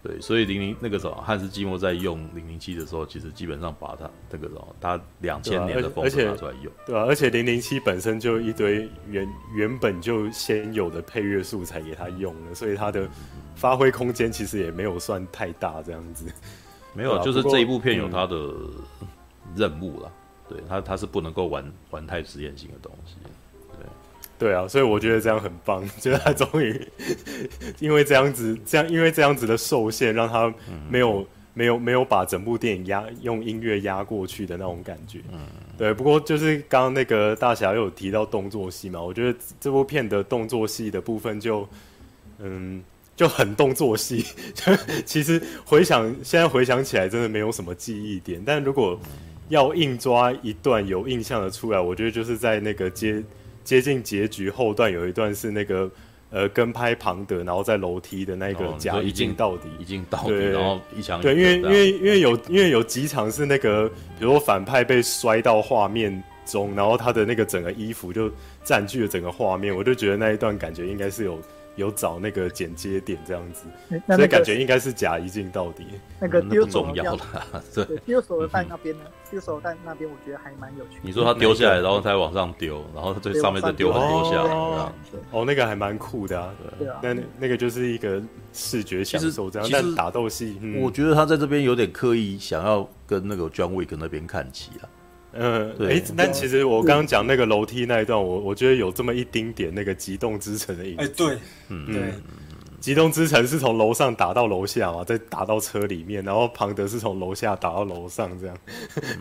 [0.03, 13.07] 对，所以零零那个时候汉斯季默在用零零七的时候，其实基本上把它那个时候他两千年的风格拿出来用，对啊，而且零零七本身就一堆原原本就先有的配乐素材给他用了，所以他的
[13.55, 16.25] 发挥空间其实也没有算太大这样子。
[16.93, 18.35] 没有，就是这一部片有他的
[19.55, 20.11] 任务了，
[20.49, 23.15] 嗯、对他他是不能够玩玩太实验性的东西。
[24.41, 26.81] 对啊，所以我觉得这样很棒， 就是他终于
[27.77, 30.51] 因为这样子，这样因为这样子的受限，让他
[30.89, 35.19] 没有、嗯、没有没有把整部电影压用音乐压过去的那种感觉。
[35.31, 35.41] 嗯，
[35.77, 35.93] 对。
[35.93, 41.69] 不过就是刚刚那个大侠又有提到动作戏嘛，我觉得这部片的动作戏的部分就
[42.39, 42.83] 嗯
[43.15, 44.25] 就很动作戏。
[45.05, 48.41] 其实回想现在回想起来，真的没有什么记忆点。
[48.43, 48.99] 但如果
[49.49, 53.21] 要硬抓一段有印象的出来，我觉得就是在那个接。
[53.63, 55.89] 接近结局后段有一段是那个
[56.29, 68.31] 呃跟拍庞德，然后在楼梯的那个甲一镜到底，一镜到底，然后一枪对，因为因为因为有因为有几场是那个，比如说反派被摔到画面中，然后他的那个整个衣服就
[68.63, 71.39] 占据了整个画面，我就觉得那一段感觉应该是有。
[71.81, 75.85] 有找那个剪接点这样子，欸那个、所以感觉应该是假一镜到底。
[76.19, 79.03] 那个丢手重要 了，对，丢手榴弹那边呢？
[79.29, 80.99] 丢手榴弹那边我觉得还蛮有趣。
[81.01, 84.91] 你说他丢下来，然后再往上丢，然后最上面再丢很多下来，哦，
[85.31, 86.53] 哦，那个还蛮酷的啊。
[86.77, 88.21] 对啊，那那个就是一个
[88.53, 89.67] 视觉享受这样。
[89.71, 94.89] 但是打斗戏，嗯、我觉得他在这边有点刻意想要跟那个 John Wick 那边看齐啊。
[95.33, 95.93] 嗯，对。
[95.93, 101.01] 哎、欸，但其实我刚刚讲那个楼梯那一段，我我觉得有这么一丁点那个激动之城的影子。
[101.01, 101.37] 哎、欸，对，
[101.69, 102.01] 嗯，对，
[102.81, 108.57] 机动之城是从楼上打到楼下嘛，再打到车里面，然后庞德是从楼下打到楼上，这样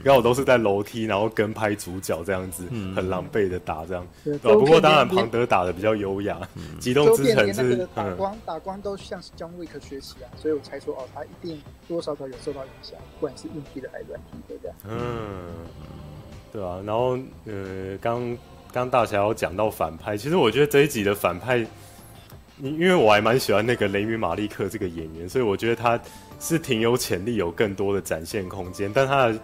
[0.02, 2.64] 刚好都是在楼梯，然后跟拍主角这样子，
[2.96, 4.06] 很狼狈的打这样。
[4.24, 6.40] 对，不过当然庞德打的比较优雅，
[6.78, 14.76] 机动之城是打光打光都像是 John Wick 学习啊，所以我才说哦，他一定多少少有受到影响，不管是硬体的还是软体的这样。
[14.88, 15.52] 嗯，
[16.50, 18.34] 对啊，然后呃，刚
[18.72, 21.66] 刚大侠有讲到反派，其实我觉得这一集的反派。
[22.62, 25.98] 因为我还蛮喜欢那个雷米马利克这个演员，所以我觉得他
[26.38, 28.90] 是挺有潜力，有更多的展现空间。
[28.92, 29.38] 但他的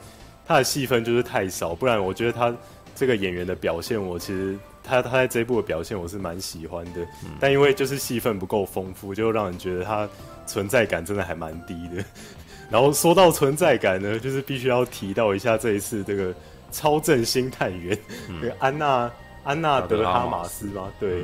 [0.46, 2.54] 他的戏份就是太少，不然我觉得他
[2.94, 7.06] 这个演员的表现，我其实他他在这一部的表现我是蛮喜欢的。
[7.40, 10.08] 但因为就是戏份不够丰富，就让人觉得他
[10.46, 12.04] 存在感真的还蛮低的。
[12.70, 16.34] 然后说到存在感呢，就是必须要提到一下这一次这个
[16.72, 17.96] 超正星探员，
[18.42, 19.10] 那个安娜
[19.44, 20.92] 安娜德哈马斯吗？
[21.00, 21.22] 对。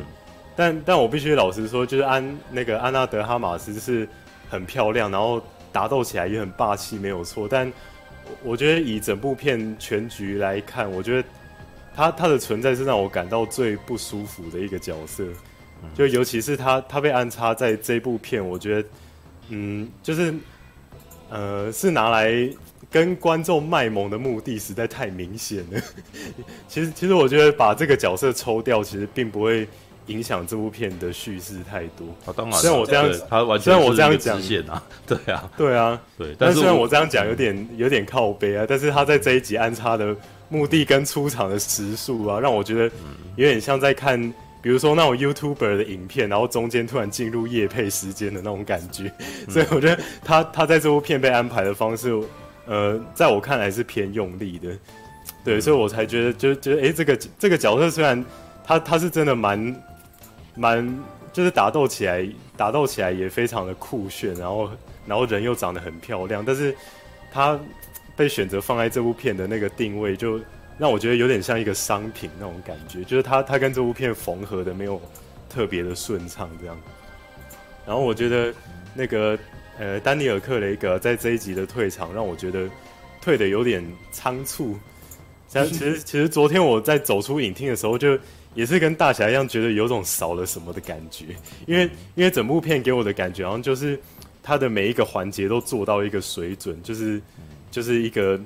[0.54, 4.06] 但但我必须老实说，就是安那个安娜德哈马斯是
[4.50, 7.48] 很漂亮，然后打斗起来也很霸气，没有错。
[7.48, 7.72] 但
[8.42, 11.28] 我觉得以整部片全局来看，我觉得
[11.96, 15.24] 他他的存在是让我感到最不舒服的一个角色。
[15.94, 18.88] 就尤其是他他被安插在这部片，我觉得
[19.48, 20.34] 嗯，就是
[21.30, 22.30] 呃是拿来
[22.90, 25.80] 跟观众卖萌的目的实在太明显了。
[26.68, 29.66] 其实其实我觉得把这个角色抽掉，其实并不会。
[30.06, 32.06] 影响这部片的叙事太多。
[32.26, 36.34] 啊，当然，虽然我这样，他完全虽然我这样讲啊， 对啊，对啊，对。
[36.38, 40.14] 但是虽然我这样讲有点有点靠背啊，但是他在这一集安插的
[40.48, 42.94] 目的跟出场的时数啊，让我觉得
[43.36, 44.20] 有点像在看，
[44.60, 49.10] 比如说那种 YouTuber 的影片，然后中间突然进入夜配时间的那种感觉。
[49.48, 52.12] 所以我觉得他他在这部片被安排的方式，
[52.66, 54.68] 呃，在我看来是偏用力的。
[55.44, 58.24] 对，所以我才觉得，就觉得，哎，这个这个角色虽然
[58.64, 59.74] 他他是真的蛮。
[60.54, 64.70] 蛮就是打斗起来，打斗起来也非常的酷炫，然后
[65.06, 66.74] 然后人又长得很漂亮，但是
[67.32, 67.58] 他
[68.14, 70.38] 被选择放在这部片的那个定位，就
[70.78, 75.00] 让我觉得有点像一个商品那种感觉，就是他他跟这部片缝合的没有
[75.48, 76.76] 特别的顺畅这样。
[77.86, 78.52] 然后我觉得
[78.94, 79.38] 那个
[79.78, 82.68] 呃丹尼尔克雷格在这一集的退场，让我觉得
[83.22, 84.78] 退的有点仓促。
[85.48, 88.18] 像其实其实昨天我在走出影厅的时候就。
[88.54, 91.26] 也是跟大侠一样，觉得有种少了什么的感觉，
[91.66, 91.84] 因为
[92.14, 93.98] 因为整部片给我的感觉，好像就是
[94.42, 97.20] 他的每一个环节都做到一个水准，就是
[97.70, 98.38] 就是一个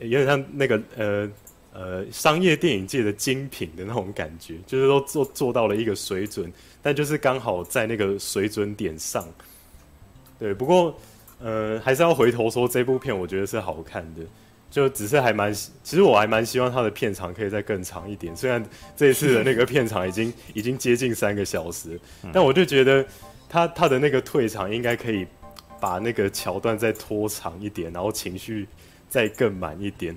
[0.00, 1.30] 有点像那个呃
[1.72, 9.26] 呃商业电影界的精品的那种感觉，就是都做做到了一个水准，但就是刚好在那个水准点上。
[10.38, 10.98] 对，不过
[11.40, 14.22] 呃还是要回头说，这部片我觉得是好看的。
[14.70, 18.36] 就只是还蛮，其实我还蛮希望他的片长可以再更长一点。
[18.36, 18.64] 虽然
[18.96, 21.98] 这一次的那个片长已经已经接近三个小时，
[22.32, 23.04] 但我就觉得
[23.48, 25.26] 他他的那个退场应该可以
[25.80, 28.66] 把那个桥段再拖长一点，然后情绪
[29.08, 30.16] 再更满一点。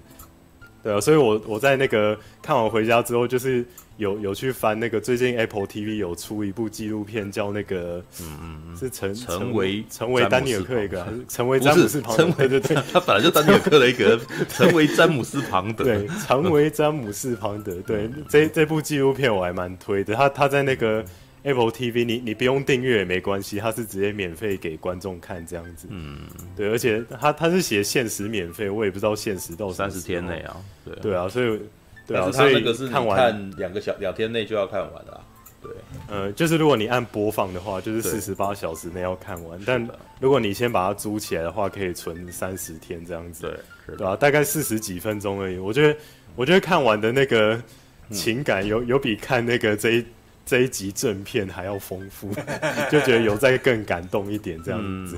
[0.83, 3.63] 对啊，所以我我在那个看完回家之后，就是
[3.97, 12.47] 有有去翻那个最近 Apple TV 有出一部纪录片，叫那个嗯嗯是成成为成为丹尼尔克雷格，成为詹姆斯庞德？
[12.47, 21.04] 对对， 他本来就丹尼尔克雷格， 成为詹姆斯庞德，对，成为詹姆斯庞德，对，这这部纪录片我还蛮推的，他他在那个。
[21.43, 25.88] Apple TV，你你不用订阅也没关系，他是直接免费给观众看这样子。
[25.89, 26.19] 嗯，
[26.56, 30.56] 对，而且他他是写限时免费，我也不知道限时到三十天内啊。
[30.86, 31.60] 对对啊，所以
[32.07, 35.21] 对啊，所以那个是看完两个小两天内就要看完的。
[35.61, 35.71] 对，
[36.07, 39.59] 呃，就是如果你按播放的话，就是四十八小时内要看完。
[39.65, 39.87] 但
[40.19, 43.43] 如果你先把它租起来的话，可以存三十天这样子。
[43.87, 45.57] 对，对啊，大概四十几分钟而已。
[45.57, 45.99] 我觉得
[46.35, 47.61] 我觉得看完的那个
[48.09, 50.05] 情感有有比看那个这一。
[50.45, 52.30] 这一集正片还要丰富，
[52.91, 55.17] 就觉得有再更感动一点这样子，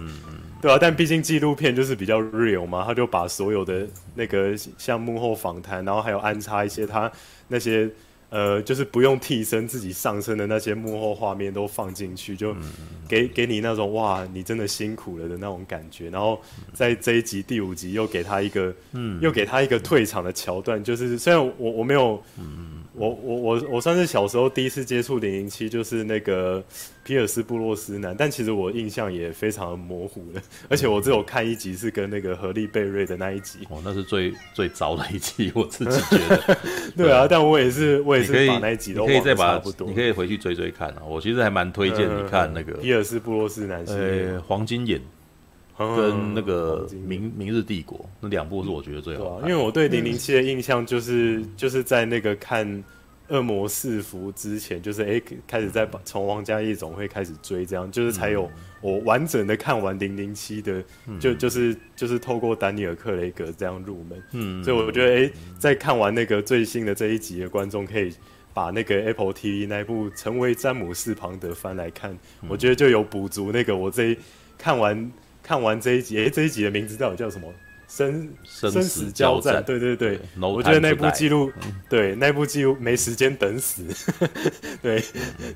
[0.62, 7.12] 对啊，但毕竟纪录片就是比较 real 嘛，他就把所有的那个像幕后访谈，然后还有安插一些他
[7.48, 7.90] 那些。
[8.30, 12.52] 呃，就是不用替身自己上身的那些幕后画面都放进去，就
[13.08, 16.10] 给给你那种哇，你真的辛苦了的那种感觉。
[16.10, 16.42] 然后
[16.74, 20.84] 在这一集第五集又给他一个，嗯，又给他一个退场的桥段。
[20.84, 22.24] 就是虽然我我没有，
[22.96, 26.64] 我我我我算是小时候第一次接触零零七，就是那个
[27.04, 30.42] 皮尔斯布洛斯南，但其实我印象也非常的模糊了。
[30.70, 36.58] 而且我只有看一集是跟那个何利贝瑞的那一集，哦，那是最最糟的一集，我自己觉得。
[36.98, 38.24] 对啊，但我也是我也。
[38.24, 41.04] 你可以，你可以再把，你可以回去追追看啊！
[41.06, 45.02] 我其实还蛮推荐你看那个皮尔斯布洛斯南，呃，黄金眼
[45.78, 49.42] 跟那个明明日帝国那两部是我觉得最好。
[49.42, 52.84] 因为我对零零七的印象就是就是在那个看
[53.30, 68.14] 恶魔四伏之前，就是哎、欸、开始在从王家夜总会开始追，这样就是才有我完整的看完零零七的，嗯、就就是就是透过丹尼尔克雷格这样入门，嗯，所以我觉得哎、欸，在看完那个最新的这一集的观众可以
[68.54, 74.18] 把那个 Apple TV 那部《成为詹姆斯庞德》翻来看，嗯、我觉得就有补足那个我这一
[74.58, 75.12] 看完
[75.44, 77.54] 看完这一集，哎、欸，这一集的名字到底叫什么？
[77.86, 81.52] 生生死交战，对对对，我觉得那部纪录，
[81.88, 83.86] 对那部纪录没时间等死，
[84.82, 85.04] 对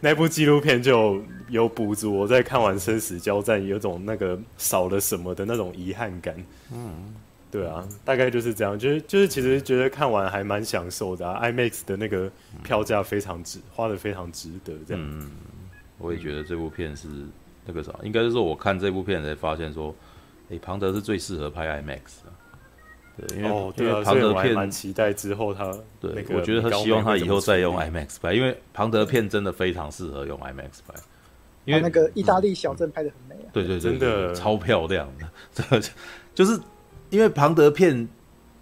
[0.02, 1.20] 那部纪录片就
[1.50, 6.36] 有补足我在看完生死交战有种那个少了什么的那种遗憾感，
[6.72, 7.16] 嗯，
[7.50, 12.32] 对啊，大概就是这样，就是就是其实觉得看完还蛮享受的、啊、，IMAX 的那个
[12.64, 15.32] 票价非常值，花的非常值得，这样，嗯，
[15.98, 17.08] 我也觉得这部片是
[17.68, 19.94] 那个啥，应该是说我看这部片才发现说。
[20.50, 30.94] 诶，庞德是最适合拍 IMAX 的，对，因为、哦、对啊，庞德片蛮期待之后他，对，我觉得他希望他以后再用 IMAX 拍，因为庞德片真的非常适合用 IMAX 拍，
[31.66, 34.34] 因为那个意大利小镇拍的很美啊，对对，对，真的。
[34.34, 35.06] 超漂亮
[35.54, 35.82] 的，
[36.34, 36.58] 就是
[37.10, 38.08] 因为庞德片，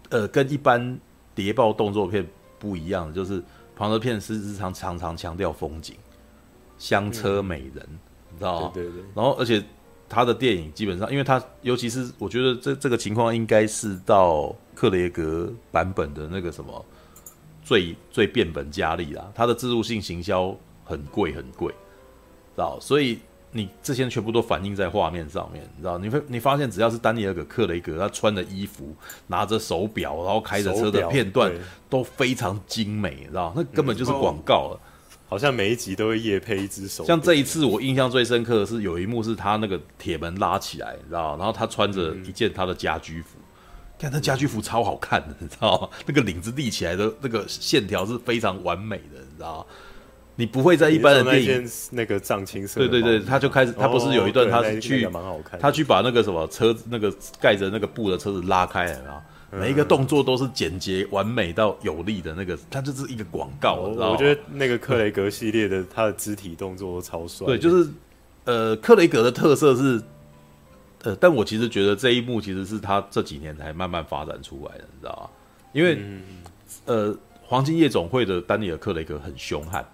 [0.10, 1.00] 呃，跟一般
[1.36, 2.26] 谍报动作片
[2.58, 3.44] 不一样，就是
[3.76, 5.96] 庞德片是日常常常强调风景、
[6.80, 8.00] 香车美人，嗯、
[8.36, 8.72] 你知道吗？
[8.74, 9.64] 对对对，然后而且。
[10.08, 16.86] 他的电影基本上，因为他尤其是我觉得这这个情况应该是到克雷格版本的那个什么
[17.64, 19.28] 最最变本加厉啦。
[19.34, 22.78] 他的自入性行销很贵很贵，知道？
[22.80, 23.18] 所以
[23.52, 25.98] 你这些全部都反映在画面上面，你知道？
[25.98, 28.96] 你会你发现只要是丹尼尔·克雷格他穿的衣服、
[29.26, 31.52] 拿着手表，然后开着车的片段
[31.90, 33.52] 都非常精美，知道？
[33.56, 34.80] 那根本就是广告了。
[35.28, 43.38] 好像每一集都会夜配一只手，像这一次我印象最深刻的是有一幕是他那个铁门拉起来，你知道，然后他穿着一件他的家居服，
[43.98, 45.90] 看他家居服超好看的，你知道吗？
[46.06, 49.66] 那个领子立起来的那个线条是非常完美的，你知道吗？
[50.38, 55.10] 你不会在一般的电影那个藏青色，对对对，他就开始，他不是有一段他是去，
[55.60, 57.10] 他去把那个什么车子那个
[57.40, 59.24] 盖着那个布的车子拉开来啊。
[59.60, 63.76] 每一个动作都是简洁完美到有力的那个，它就是一个广告。
[63.76, 67.48] 我我觉得那个克雷格系列的他的肢体动作都超帅。
[67.48, 67.90] 对，就是
[68.44, 70.02] 呃，克雷格的特色是
[71.04, 75.30] 呃，但我其实觉得这一幕其实是他这几年才慢慢发展出来的，你知道吗？
[75.74, 76.22] 因为、嗯、
[76.86, 79.86] 呃，黄金夜总会的丹尼尔克雷格很凶悍。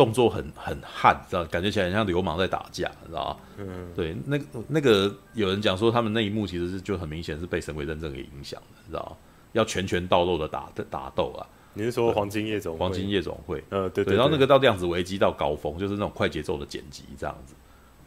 [0.00, 1.44] 动作很很悍，知道？
[1.44, 3.36] 感觉起来很像流氓在打架，知道吗？
[3.58, 9.16] 嗯，对，那个那个有人讲说，他们那一幕其实是就很明显是被神鬼认证给影响的，知道吗？
[9.52, 11.44] 要拳拳到肉的打打斗啊！
[11.74, 13.62] 你是说黄金夜总黄金夜总会？
[13.68, 14.16] 呃，对对，对，对。
[14.16, 17.54] 然后那个到量子危机到高峰，就是那种快节奏的剪辑这样子。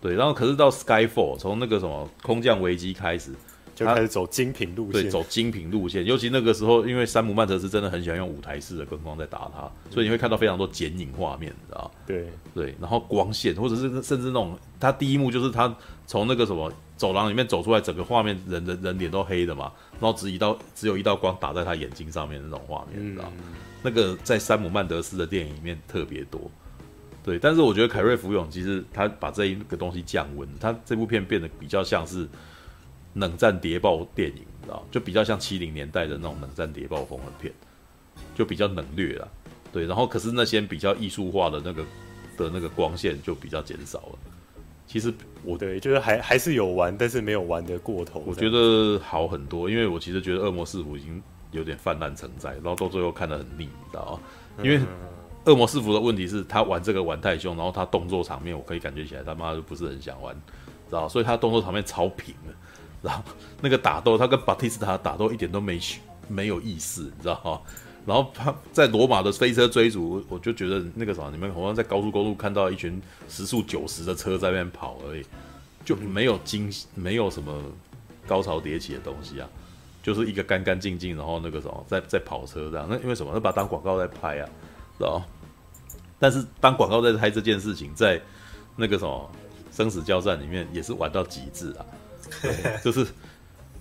[0.02, 3.32] 对，然后可是到 Skyfall 从那个什么空降危机开始。
[3.76, 6.06] 就开始走精品路线，对，走精品路线。
[6.06, 11.92] 尤其那个时候，因为山姆曼德斯真的很喜欢用舞台式的灯光在打他，所以你会看到非常多剪影画面，你知道？
[12.06, 23.32] 对对，然后光线，或者是甚至那种，他第一幕就是他从那个什么走廊里面走出来，整个画面人的人脸都黑的嘛，然后只一道只有一道光打在他眼睛上面的那种画面，你知道？
[23.82, 26.40] 那个在山姆曼德斯的电影里面特别多。
[27.24, 32.28] 对，但是我觉得凯瑞福永其实他把这一个东西降温，他这部片变得比较像是。
[33.14, 37.54] 冷战谍报电影，你知道，就比较像七零年代的那种冷战谍报风的片，
[38.36, 39.28] 就比较冷略了。
[39.72, 41.84] 对，然后可是那些比较艺术化的那个
[42.38, 44.20] 的那个光线就比较减少了。
[44.86, 45.12] 其实
[45.44, 48.24] 我对，就是还还是有玩，但是没有玩的过头。
[48.28, 51.22] 我觉得好很多，因为我其实觉得《恶魔四伏》已经
[51.52, 54.14] 有点泛滥成灾，然后到最后看得很腻，你知道
[54.58, 54.64] 吗？
[54.64, 54.78] 因为
[55.46, 60.36] 《恶魔四伏》的问题是他玩这个玩太凶，然后他动作场面我可以感觉起来他妈就不是很想玩，
[60.90, 61.10] 知道？
[61.10, 62.54] 所以他动作场面超平的。
[63.04, 63.22] 然后
[63.62, 65.80] 那个打斗，他跟巴蒂斯塔打斗一点都没
[66.28, 67.62] 没有意思，你知道吗？
[68.06, 75.24] 然后他在罗马的飞车追逐，我就觉得那个什么，你们好像在高速公路看到一群时速九十的车在那边跑而已，
[75.86, 77.62] 就没有惊，没有什么
[78.26, 79.48] 高潮迭起的东西啊，
[80.02, 82.88] 就是一个干干净净，然后那个什么在在跑车这样。
[82.90, 83.32] 那因为什么？
[83.34, 84.50] 那把它当广告在拍啊，
[84.98, 85.22] 知道？
[86.20, 88.22] 但是当广告在拍这件事情，在
[88.76, 89.32] 那个什么
[89.72, 91.86] 生死交战里面也是玩到极致啊。
[92.42, 92.52] 对，
[92.84, 93.06] 就是，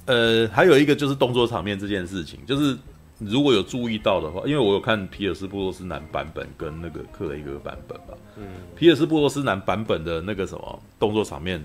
[0.07, 2.77] 呃，还有一个就是动作场面这件事情，就是
[3.19, 8.45] 如果有注意到的话，因为我有看皮尔斯布洛斯南版本跟那个克雷格版本吧，嗯，
[8.77, 11.65] 皮尔斯布洛斯南版本的那个什么动作场面，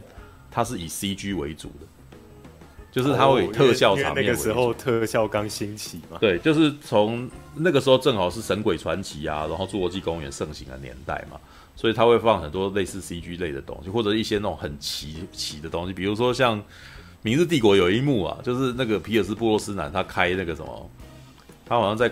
[0.51, 1.88] 它是以 CG 为主的，
[2.91, 11.39] 就是它会以特效场面那个时候特效刚兴起嘛，对，就是从那个时候正好是神鬼传奇啊，然后侏罗纪公园盛行的年代嘛。
[11.78, 16.59] 所以他会放很多类似 CG 类的东西，或者一些那种很奇奇的东西，比如说像
[17.21, 20.89] 《明日帝国》有一幕啊，就是那个皮尔斯布洛斯南他开那个什么，
[21.67, 22.11] 他好像在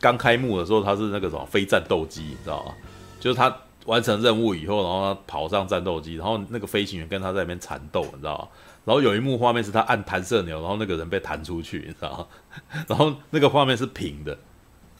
[0.00, 2.74] 刚开幕的时候，他是那个什么非战斗机，你知道吗？
[3.20, 8.48] 就是他完成任务以后，然后他跑上战斗机，然后那个飞行员跟他在那边缠斗，你知道吗？
[8.86, 12.26] 然后有一幕画面是他按弹射钮，然后那个人被弹出去，你知道吗？
[12.88, 14.36] 然后那个画面是平的，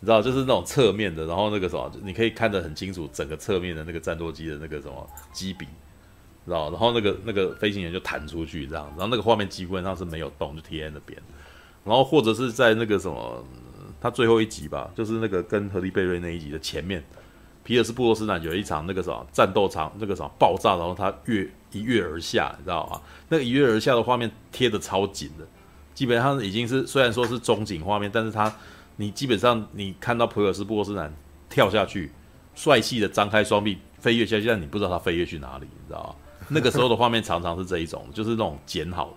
[0.05, 5.64] 你知道，就是那种侧面的，然后那个什么，你可以看得很清楚整个侧面的那个战斗机的那个什么机鼻，
[6.44, 6.68] 知道？
[6.68, 11.18] 然后那个那个飞行员就弹出去这样，然后那个画面基本上是没有动，就贴在那边。
[11.86, 13.42] 然后或者是在那个什么，
[13.98, 17.02] 他最后一集吧，就是那个跟荷莉贝瑞那一集的前面，
[17.62, 23.00] 皮尔斯布洛斯南有一场那个什么战斗场，那个什么爆炸，然后他跃一跃而下，你知道吗？
[23.30, 25.46] 那个一跃而下的画面贴得超紧的，
[25.94, 28.55] 基本上已经是虽然说是中景画面，但是他
[28.97, 31.14] 你基本上你看到普尔斯布洛斯南
[31.49, 32.11] 跳下去，
[32.55, 36.16] 帅气的张开双臂飞跃下去，但你不知道他飞跃去哪里，你知道吗？
[36.49, 39.16] 那个时候的画面常常是这一种，就是那种剪好的，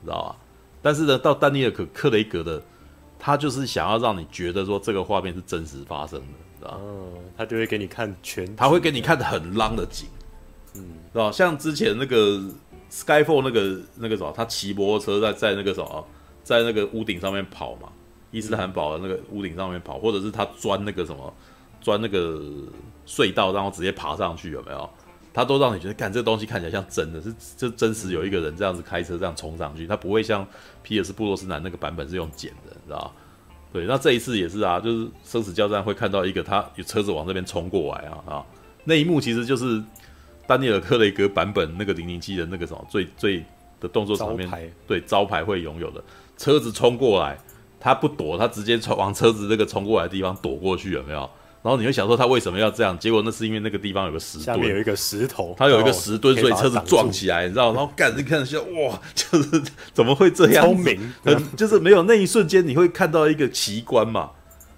[0.00, 0.36] 你知道吧？
[0.80, 2.62] 但是呢，到丹尼尔·克雷格的，
[3.18, 6.26] 他就是想要让你觉得说这个画面是真实发生的，
[6.58, 6.80] 知道吗？
[6.82, 10.08] 嗯，他就会给你看全，他会给你看很浪的景，
[10.76, 10.82] 嗯，
[11.12, 12.40] 知道像之前那个
[12.90, 16.06] Skyfall 那个那个什么，他骑摩托车在在那个什么，
[16.42, 17.88] 在那个屋顶上面跑嘛，
[18.36, 21.32] 伊斯坦堡的那个屋顶上面跑，或者是他钻那个什么，
[21.80, 22.38] 钻那个
[23.06, 24.90] 隧道，然后直接爬上去，有没有？
[25.32, 30.46] 他都让你觉得，干这个东西看起来像真的，是就真实有一个人这样子开车这样冲上去，他不会像
[30.82, 33.10] 皮尔斯布洛斯南那个版本是用剪的，你知道？
[33.72, 38.46] 对，那这一次也是啊，就是生死交战会看到一个他有车子往这边冲过来啊啊，
[38.84, 39.82] 那一幕其实就是
[40.46, 43.44] 丹尼尔克雷格版本那个零零七的那个什么最最
[43.78, 44.50] 的动作场面，
[44.86, 46.02] 对招牌会拥有的
[46.38, 47.38] 车子冲过来，
[47.86, 51.20] 他不躲，他直接冲往车子那个冲过来的地方躲过去，有没有？
[51.62, 52.98] 然后你会想说他为什么要这样？
[52.98, 57.72] 结果那是因为那个地方有个石墩，下面有一个石头，它有一个石墩，所以车子撞起来，你知道？
[57.72, 59.62] 然后干，你看一下，哇，就是
[59.92, 60.66] 怎么会这样？
[60.66, 64.30] 聪明，很就是没有那一瞬间你会看到一个奇观嘛？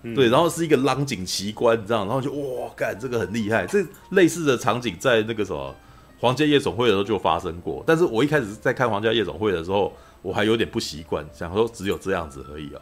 [0.02, 2.00] 嗯、对，然后是一个浪景奇观，你知道？
[2.00, 3.66] 然后就哇，干这个很厉害。
[3.66, 5.74] 这类似的场景在那个什么
[6.20, 7.82] 《皇家夜总会》的时候就发生过。
[7.86, 9.90] 但是我一开始在看《皇家夜总会》的时候，
[10.20, 12.80] 我还有点不习惯，想说只有这样子而已哦。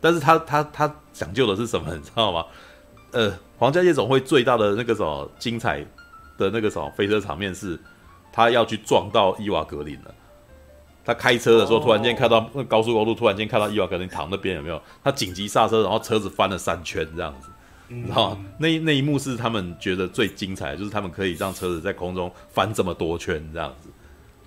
[0.00, 1.92] 但是他他他讲究的是什么？
[1.96, 2.44] 你知道吗？
[3.12, 3.32] 呃。
[3.58, 5.84] 皇家夜总会最大的那个什么精彩
[6.36, 7.76] 的那个什么飞车场面是，
[8.32, 10.14] 他要去撞到伊瓦格林了。
[11.04, 14.80] 他开车的时候，突然间看到那高速公路，突然间看到伊瓦格林躺那边有没有？
[15.02, 17.50] 他紧急刹车，然后车子翻了三圈这样子，
[18.06, 23.88] 然后那那一幕是他们觉得最精彩的，就是他们可以让车子在空中翻这么多圈这样子，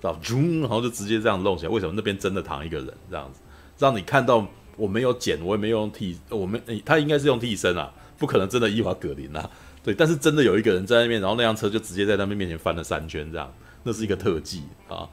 [0.00, 0.18] 然后
[0.62, 1.68] 然后就直接这样弄起来。
[1.70, 3.40] 为什么那边真的躺一个人这样子？
[3.78, 4.46] 让你看到
[4.76, 7.92] 我没有剪，我也没有用替，我没他应该是用替身啊。
[8.18, 9.50] 不可能真的伊瓦格林啊，
[9.82, 13.52] 对，但是真的有一个人在那边，然后那辆车就直接在他们面前翻了三圈，这样，
[13.82, 15.08] 那是一个特技啊，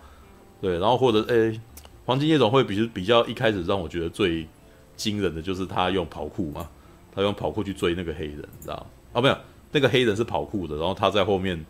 [0.62, 1.62] 对，然后或者诶、欸，
[2.06, 4.48] 黄金夜总会比比较一开始让我觉得最
[4.96, 6.70] 惊人的就是他用跑酷嘛，
[7.12, 8.86] 他用跑酷去追那个黑人，你知道吗？
[9.14, 9.38] 哦，没有，
[9.72, 11.66] 那个黑人是跑酷的，然后他在后面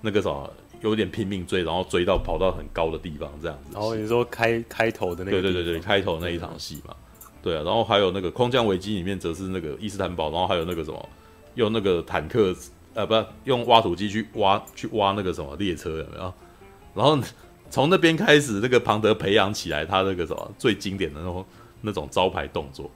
[0.00, 3.70] 那个啥有点拼命追，然后追到跑到很高的地方这样子。
[3.72, 6.96] 然后你说开开头的那个，对对对对，开头那一场戏嘛。
[7.42, 11.08] 对啊，然后还有那个空降危机里面，则是那个伊斯坦堡，然后还有那个什么，
[11.56, 12.54] 用那个坦克，
[12.94, 13.14] 呃，不，
[13.44, 16.32] 用挖土机去挖去挖那个什么列车有没有？
[16.94, 17.18] 然后
[17.68, 21.44] 从那边开始，那个庞德培养起来他那个什么最经典的那种
[21.80, 22.88] 那种招牌动作。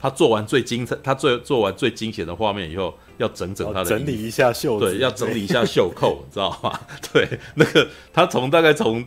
[0.00, 6.76] 他做完最精彩，他最做完最惊险的画面以后，要整整他的整理一下袖子，对，要整理一下袖扣，你知道吗？
[7.12, 9.04] 对，那个他从大概从。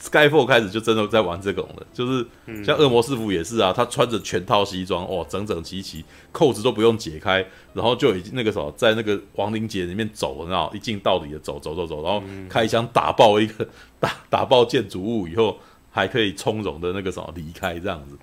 [0.00, 2.24] Skyfall 开始就真的在玩这种了，就是
[2.64, 7.44] 像恶魔师傅也是啊，他穿着全套西装，哦，整整齐齐，扣子都不用解开，
[7.74, 13.66] 然后就已经那个什么，在那个亡灵节里面走，然后一镜到底的走走走走，然后开枪打爆一个
[13.98, 15.58] 打打爆建筑物以后，
[15.90, 18.16] 还可以从容的那个什么离开这样子，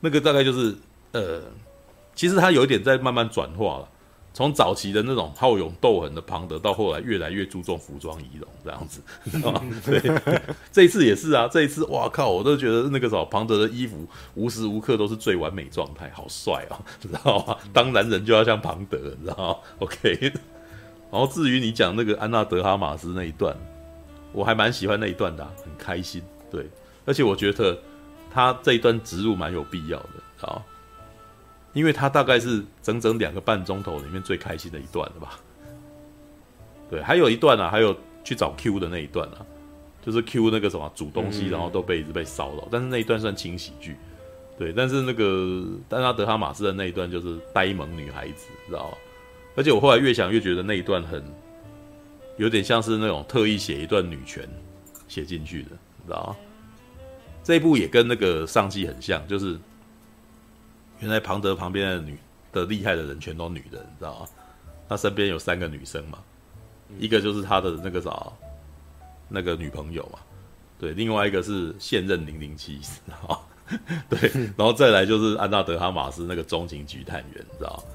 [0.00, 0.74] 那个大概就是
[1.12, 1.42] 呃，
[2.14, 3.88] 其实他有一点在慢慢转化了。
[4.32, 9.00] 从早期的那种好勇斗狠的庞德，到后来越来越注重服装仪容这样子，
[9.30, 9.62] 知道吗？
[9.84, 10.40] 对，
[10.72, 17.56] 这一次也是啊，这一次哇靠，我都觉得那个什么庞德的衣服无时无刻都是最完美状态，好帅哦， 知道吗？
[17.72, 19.56] 当男人就要像庞德，你知道吗？
[19.80, 20.32] OK。
[21.10, 23.56] 然后至于你讲那个安娜德哈马斯那一段，
[24.32, 26.22] 我还蛮喜欢那一段的啊，很开心。
[26.48, 26.70] 对，
[27.04, 27.76] 而且我觉得
[28.30, 30.62] 他这一段植入蛮有必要的啊。
[31.72, 35.38] 因为他大概是整整两个半钟头里面最开心的一段了吧？
[36.90, 39.46] 对，还有一段啊，还有去找 Q 的那一段啊，
[40.04, 43.96] 就是 Q 那个什么煮东西，然后都被一直被骚扰，但是那一段算轻喜剧，
[44.58, 44.72] 对。
[44.72, 48.96] 但是那个丹拉德哈马斯的那一段就是呆萌女孩子，知道吗？
[49.54, 51.22] 而且我后来越想越觉得那一段很
[52.36, 54.48] 有点像是那种特意写一段女权
[55.06, 55.70] 写进去的，
[56.04, 56.36] 知道吗？
[57.44, 59.56] 这一部也跟那个上季很像，就是。
[61.00, 62.18] 原来庞德旁边的女
[62.52, 64.26] 的厉害的人全都女的，你知道吗？
[64.88, 66.18] 他身边有三个女生嘛，
[66.98, 68.32] 一个就是他的那个啥，
[69.28, 70.18] 那个女朋友嘛，
[70.78, 73.38] 对，另外一个是现任零零七，知道吗？
[74.10, 77.94] 对， 然后再来就是安娜德哈马斯那个中情局探员，知道吗？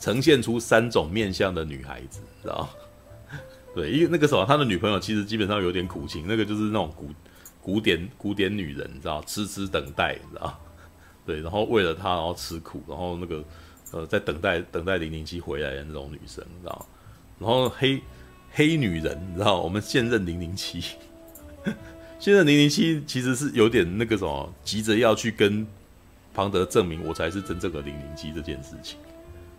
[0.00, 3.38] 呈现出三种面相的女孩子，知道吗？
[3.74, 7.08] 对，因为那个时候他的女朋友其实基本上有点苦情，那个就是那种古
[7.62, 10.60] 古典古典女人，你知道，痴痴等待，你知道。
[11.24, 13.44] 对，然后为了他，然后吃苦，然后那个，
[13.92, 16.86] 呃，在等待等待零零七回来的那种女生，你知道？
[17.38, 18.02] 然后黑
[18.52, 19.60] 黑女人，你知道？
[19.60, 20.82] 我们现任零零七，
[22.18, 25.64] 现任零零七其实是有点那个什么，急着要去跟
[26.34, 28.98] 庞德证明我才是真正的零零七这件事情，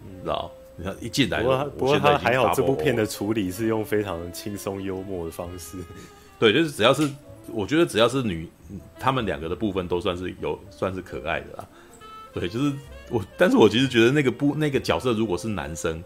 [0.01, 0.51] 你知道？
[0.75, 5.77] 你看一进来，不过不过他还好，这部片的处理是用非常轻松幽默的方式，
[6.37, 7.09] 对，就是只要是。
[7.51, 8.49] 我觉得只要是女，
[8.99, 11.67] 他们两个的部分都算是有算是可爱的啦。
[12.33, 12.73] 对，就是
[13.09, 16.03] 我，但是我其实觉得那个不那个角色如果是男生，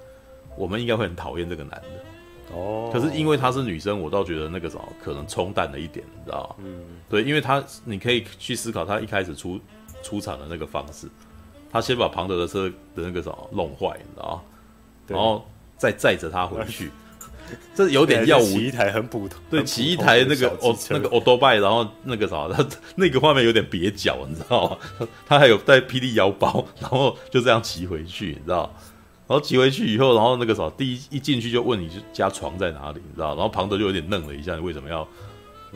[0.58, 2.56] 我们应该会很讨厌这个男的。
[2.56, 2.90] 哦。
[2.92, 6.56] 可是因为她是女生，我倒觉得那个什么可能冲淡了一点，你知道吗？
[6.66, 6.82] 嗯。
[7.10, 9.60] 对，因为他你可以去思考他一开始出
[10.04, 11.08] 出场的那个方式，
[11.72, 14.42] 他先把庞德的车的那个什么弄坏，你知道吗？
[15.08, 15.46] 然后
[15.78, 16.92] 再载着他回去。
[17.76, 25.08] 这有点耀武，骑一台很普通，对，骑一台那个哦，那个欧多拜，然后那个啥，他 那个画面有点蹩脚，你知道吗？
[25.26, 28.74] 他还有带霹雳腰包，然后就这样骑回去，你知道？
[29.28, 33.30] 然后骑回去以后，然后那个啥，第一一进去就问你家床在哪里，你知道？
[33.36, 35.06] 然后庞德就有点愣了一下，你为什么要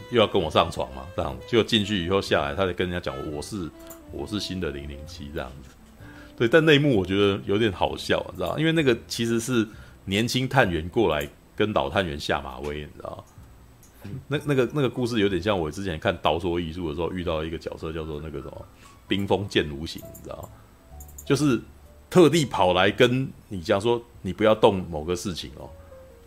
[0.09, 1.03] 又要跟我上床嘛？
[1.15, 3.69] 这样，就进去以后下来，他就跟人家讲，我是
[4.13, 5.69] 我是新的零零七这样子。
[6.38, 8.57] 对，但那一幕我觉得有点好笑，你知道？
[8.57, 9.67] 因为那个其实是
[10.05, 11.28] 年轻探员过来。
[11.62, 13.24] 跟老探员下马威，你知道？
[14.28, 18.66] 那那个那个故事有点像我之前看《刀说艺术》的时候遇到一个角色，叫做那个什么
[19.07, 20.49] “冰封剑无形”，你知道？
[21.24, 21.62] 就是
[22.09, 25.70] 特地跑来跟你讲说，你不要动某个事情哦，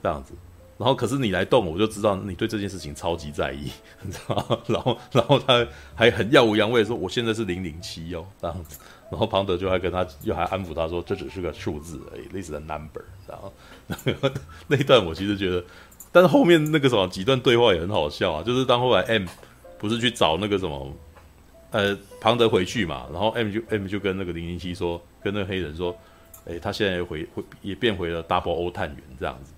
[0.01, 0.35] 这样子。
[0.79, 3.73] 然后可是你来动，我就知道你对这件事情超级在意，
[4.03, 4.61] 你知道？
[4.69, 5.67] 然后然后他
[5.97, 8.79] 还很耀武扬威说：“我现在是零零七哦，这样子。”
[9.11, 13.53] 然后庞德就还跟他又还安抚他说：“这只是个数字而已，this number。”然后。
[14.69, 15.65] 那一段我其实觉得，
[16.13, 19.27] 但是后面那个什么几段对话也很好笑啊，就是当后来 M
[19.79, 20.93] 不是去找那个什么，
[21.71, 25.97] 呃，庞德回去嘛，然后 M 就 M 就跟那个零零七说，跟那个黑人说，
[26.47, 29.53] 哎，他现在也回回也变回了 Double O 探员这样子，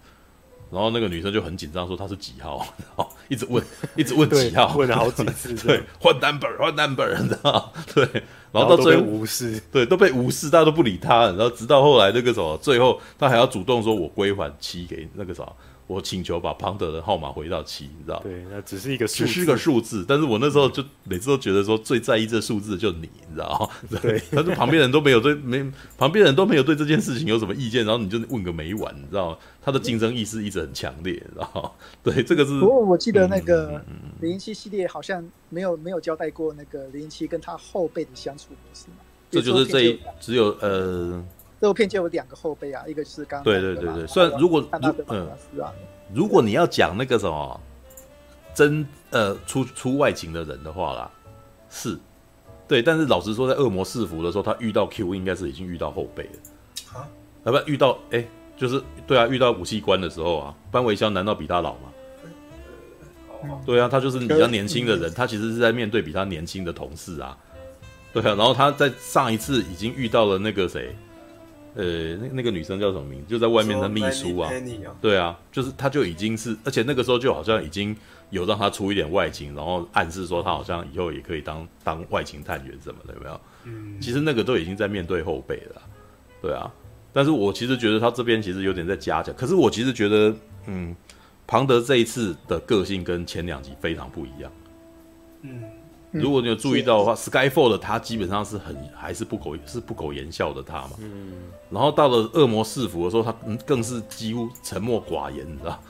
[0.71, 3.63] 然后那个女生就很紧张说她是几号，然 后一直问
[3.97, 8.09] 一直问几号，问了好几次， 对，换 number 换 number，你知道 对。
[8.53, 11.27] 然后到最后无视，对，都被无视，大家都不理他。
[11.27, 15.47] 然后直到后来那个什么，最后他还要主动说：“我归还七给那个啥，
[15.87, 20.07] 我请求把庞德的号码回到七，你知道？”对，那只是一个只是个数字。
[20.09, 23.99] 但是我那时候就每次都觉得说，最在意这数字的就是你，你知道吗？
[24.01, 25.63] 对，但是旁边人都没有对没
[25.99, 29.37] 旁边人都没有对这件事情有什么意见，然后你就问个没完，你知道吗？
[29.67, 31.71] 他的竞争意识一直很强烈，你知道吗？
[32.01, 32.61] 对，这个是。
[32.61, 33.83] 不过我记得那个
[34.21, 38.99] 零零七系列好像没有没有交代过那个零零七跟他后辈的相处模式嘛。
[39.29, 41.21] 这就是这一只有呃，
[41.61, 45.29] 这部片就有两个后辈啊，一个是刚对对对对，虽然如果如嗯，
[46.15, 47.61] 如果你要讲那个什么
[48.55, 51.11] 真呃出出外勤的人的话啦，
[51.69, 51.99] 是
[52.69, 56.31] 对，但是老实说，在恶魔四伏的时候，他遇到 Q 应该是已经遇到后辈了
[56.95, 57.09] 啊，
[57.43, 58.25] 啊不遇到哎，
[58.57, 61.93] 就是对啊，遇到武器官的时候啊，班维肖难道比他老吗？
[63.65, 67.37] 对啊，他就是比较年轻的人，他其实是在面对比他年轻的同事啊。
[68.13, 70.97] 对啊，然后他在上一次已经遇到了那个谁，
[71.75, 73.27] 呃，那那个女生叫什么名字？
[73.29, 74.51] 就在外面的秘书啊。
[75.01, 77.95] 对啊，就是他就已经是，而且那个时候就好像已经
[78.31, 83.41] 有让他出一点外勤，然后暗示说他好像以后也可以当当外勤探员什么的，有没有？
[83.65, 84.01] 嗯。
[84.01, 85.83] 其实那个都已经在面对后辈了，
[86.41, 86.73] 对啊。
[87.17, 90.37] 但是我其实觉得他这边其实有点在加强，可是我其实觉得，
[90.67, 90.95] 嗯，
[91.47, 94.53] 庞德这一次的个性跟前两集非常不一样。
[95.41, 95.63] 嗯。
[96.13, 100.91] 如果你有注意到的话，嗯，Skyfall 的他基本上是很还是不苟是不苟言笑的他嘛。
[100.99, 101.33] 嗯。
[101.71, 105.83] 然后到了恶魔四伏的时候，他嗯更是几乎沉默寡言，你知道？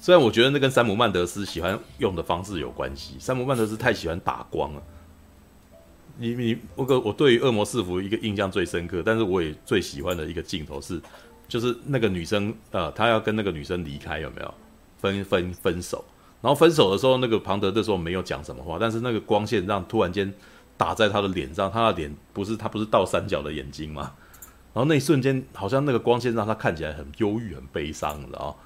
[0.00, 4.82] 虽然我觉得那跟山姆曼德斯喜欢用的方式有关系，山姆曼德斯太喜欢打光了。
[6.16, 11.00] 你你我个我对于恶魔四伏一个印象最深刻，但是我也最喜欢的一个镜头是，
[11.48, 14.54] 就是那个女生呃，他要跟那个女生离开有没有？
[14.98, 16.04] 分分分手。
[16.40, 20.32] 然后分手的时候，那个庞德那时候没有讲什么话，但是那个光线让突然间
[20.76, 24.12] 打在他的脸上，他的脸不是他不是倒三角的眼睛吗？
[24.72, 28.56] 然后那一瞬间，好像那个光线让他看起来很忧郁、很悲伤，你知道？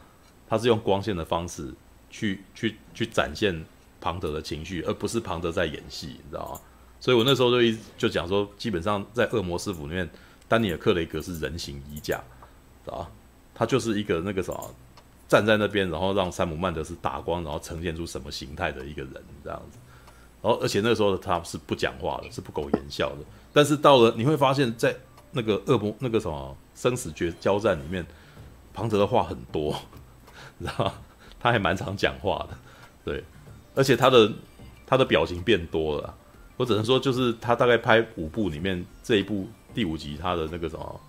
[0.48, 1.72] 他是用光线的方式
[2.10, 3.64] 去去去展现
[4.00, 6.60] 庞德的情绪，而不是庞德在演戏，你知道吗？
[7.00, 10.08] 所以我那时候就一就讲说，基本上在恶魔师傅里面，
[10.48, 12.22] 丹尼尔·克雷格是人形衣架，
[12.86, 13.08] 啊，
[13.54, 14.74] 他就是一个那个什么
[15.28, 19.12] 站在那边，然后让山姆·曼德斯打光，然后呈现出什么形态的一个人
[19.44, 19.78] 这样子。
[20.42, 23.18] 然后而且那时候他是不讲话的，是不苟言笑的。
[23.52, 24.96] 但是到了你会发现在
[25.32, 28.04] 那个恶魔那个什么生死决交战里面，
[28.74, 29.74] 庞德的话很多，
[30.58, 30.94] 你知道吗？
[31.38, 32.58] 他还蛮常讲话的，
[33.04, 33.22] 对，
[33.74, 34.32] 而且他的
[34.86, 36.14] 他的表情变多了。
[36.58, 41.00] 我只能说，就是他大概拍五部里面这一部第五集，他的那个什么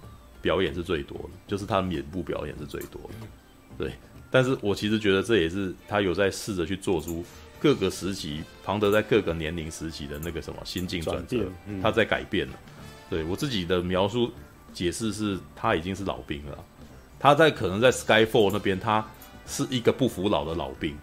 [0.42, 3.28] 表演是最多的，就是他的脸部表演是最多的。
[3.78, 3.94] 对，
[4.30, 7.26] 但是我其实觉得这也是他有在试着去做出
[7.60, 11.46] 各个时期庞德在各个年龄时期的那个什么心境转折，
[11.82, 12.54] 他在改变了。
[13.10, 14.32] 对，我自己的描述
[14.72, 16.64] 解释是，他已经是老兵了，
[17.20, 19.04] 他在可能在 Skyfall 那边，他
[19.48, 20.96] 是一个不服老的老兵。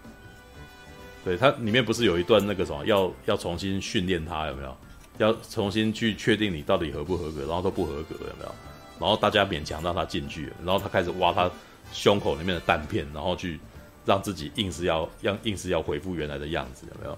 [1.27, 4.77] 对，它里面不是有一段那个什么，要要重新训练他有没有？
[5.17, 8.55] 要重新去确定你到底合不合格，然后都不合格有没有？
[8.97, 11.51] 然后大家勉强让他进去，然后他开始挖他
[11.91, 13.59] 胸口里面的弹片，然后去
[14.05, 17.17] 让自己硬是要让硬是要恢复原来的样子有没有？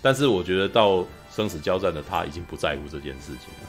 [0.00, 3.68] 但是我觉得到生死交战的他已经不在乎这件事情了。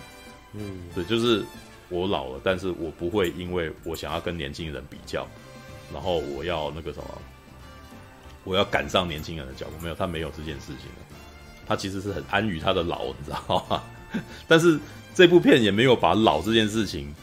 [0.54, 1.44] 嗯，对，就是
[1.90, 5.28] 我老了，但是我不会因为我想要跟年轻人比较，
[5.92, 7.22] 然后我要那个什么。
[8.44, 10.90] 我要赶上年轻人的脚步，没有，他没有这件事情，
[11.68, 13.84] 他其实是很安于他的老，你知道吗？
[14.48, 14.80] 但是
[15.14, 17.14] 这部片也没有把老这件事情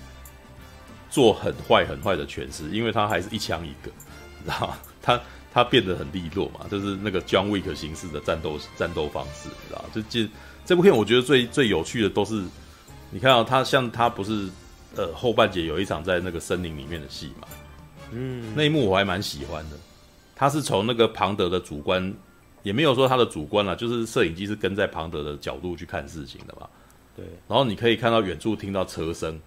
[1.11, 3.91] 做很坏很坏的诠释，因为他还是一枪一个，
[4.39, 4.79] 你知道吗？
[5.03, 5.21] 他
[5.53, 9.89] 他变得很利落嘛，就是那个 John Wick 形式的战斗战斗方式，你知道吗？
[9.93, 10.29] 就这
[10.64, 12.45] 这部片，我觉得最最有趣的都是，
[13.11, 14.49] 你看到、哦、他像他不是
[14.95, 17.49] 呃后半节有一场在那个森林里面的戏嘛，
[18.12, 19.77] 嗯，那一幕我还蛮喜欢的。
[20.39, 22.14] 他是从那个庞德的主观，
[22.62, 26.68] 也没有说他的主观啦，就是摄影机是跟在庞德的角度去看事情的嘛。
[27.16, 27.26] 对。
[27.49, 29.41] 然后你可以看到远处听到车声，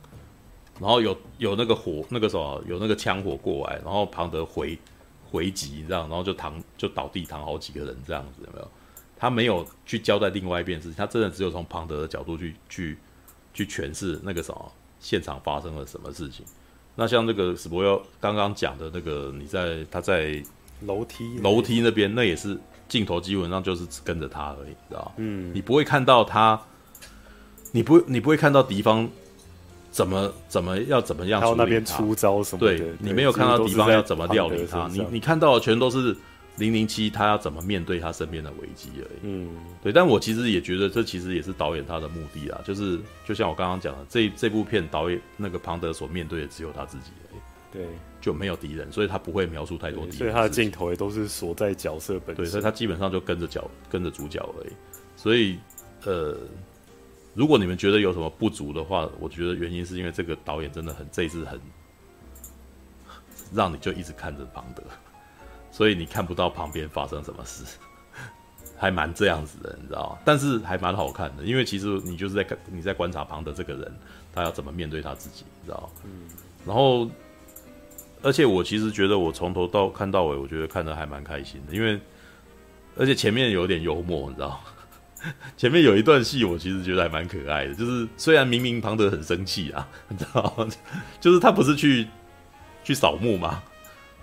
[0.82, 4.78] 然后有有那个火，那个什么，有那个枪火过来，然后庞德回
[5.32, 8.68] 回击这样，然后就躺就倒地躺好几个人这样子，有没有？
[9.16, 12.98] 他没有去交代另外一边事情，他真的只有从庞德的角度去去
[13.54, 16.46] 去诠释那个什么现场发生了什么事情。
[16.96, 20.44] 那像那个史博要刚刚讲的那个，你在他在。
[20.86, 22.58] 楼梯，楼梯那边那也是
[22.88, 26.60] 镜头，基本上就是只跟着他而已，知道嗯，你不会看到他，
[27.72, 29.10] 你不，你不会看到敌方
[29.92, 32.78] 怎么怎么要怎么样处理他，那边出招什么的？
[32.78, 36.16] 对，你没有看到敌方要怎么料理他，你你看到的全都是
[36.58, 39.20] 零零七他要怎么面对他身边的危机而已。
[39.24, 39.50] 嗯，
[39.82, 39.92] 对。
[39.92, 47.12] 但我其实也觉得这其实也是导演他的目的啊，就是就像我刚刚讲的，这这部片导演那个庞德所面对的只有他自己。
[47.72, 47.88] 对。
[48.22, 52.36] 就没有敌人，所以他不会描述太多敌人，所以他的镜头也都是锁在角色本身。
[52.36, 54.74] 对，所以他基本上就跟着角跟着主角而已。
[55.18, 55.58] 所以，
[56.06, 56.38] 呃，
[57.34, 61.60] 如果你们觉得有什么不足的话，我觉得原因是因为这个导演真的很这一次很
[63.52, 64.84] 让你就一直看着庞德，
[65.74, 67.64] 所以你看不到旁边发生什么事，
[68.78, 70.20] 还蛮这样子的，你知道吗？
[70.24, 73.92] 但是还蛮好看的，因为其实你就是在看你在观察庞德这个人，
[74.32, 75.90] 他要怎么面对他自己，你知道吗？
[76.04, 76.30] 嗯，
[76.68, 77.10] 然后。
[78.24, 82.00] 而且我其实觉得，我从头到看到尾，我觉得看的还蛮开心的，因为
[82.96, 84.62] 而且前面有点幽默，你知道，
[85.58, 90.68] 前面有一段戏，我其实觉得还蛮可爱的，就是虽然明明庞德很生气啊，你知道，
[91.20, 92.08] 就是他不是去
[92.84, 93.64] 去扫墓嘛，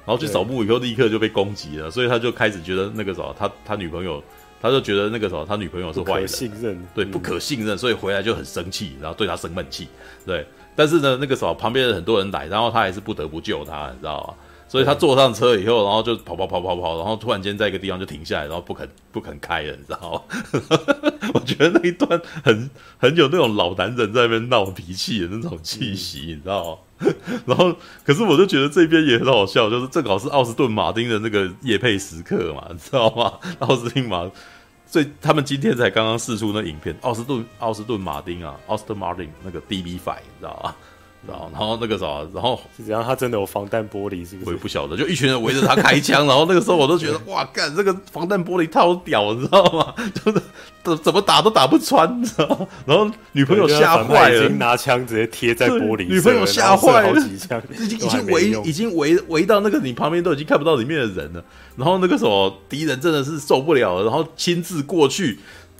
[0.06, 4.22] 然后去扫墓以后立刻就被攻击了，所以他就开始觉得那个什么，他他女朋友，
[4.60, 9.88] 他就觉得那个什么，他女朋友是坏人，信任，对，不可信任，所以回来就很生气，然后对他生闷气，
[10.24, 10.46] 对。
[10.78, 14.34] 但是呢，那个时候旁边的很多人来，然后他还是不得不救他，你知道吗？
[14.68, 20.22] 所以他坐上车以后，然后就跑跑跑跑跑，然后突然间在一个地方就停下来，然后不肯不肯开了，你知道吗？
[21.34, 22.08] 我觉得那一段
[22.44, 27.12] 很很有那种老男人在那边闹脾气的那种气息，你知道吗？
[27.44, 27.74] 然后，
[28.04, 33.32] 可是我就觉得这边也很好笑，就是正好是奥斯顿马丁的那个夜配时刻嘛，你知道吗？
[33.58, 34.30] 奥斯汀马。
[34.88, 40.76] 所以他们今天才刚刚试出那影片，奥斯顿奥斯顿马丁啊，奥斯顿马丁那个 DB5，你知道吧？
[41.28, 43.04] 然后，然后那个啥，然后是怎样？
[43.04, 44.26] 他真的有防弹玻璃？
[44.26, 44.46] 是不是？
[44.46, 49.94] 我也不晓得，就一群人围着他开枪，然后那个时候我都觉得哇，干这个防弹玻璃太屌，你知道吗？
[50.14, 50.40] 就是
[50.82, 52.66] 怎怎么打都打不穿，你知道吗？
[52.86, 57.20] 然后女朋友吓坏了，已经拿枪直接贴在玻璃，女朋友吓坏了，
[57.78, 61.44] 已经已经围已经围围到那个你旁边都已经看不到里面的人了。
[61.76, 65.38] 然后那个时候敌人真的是受不了了，然后亲自过去。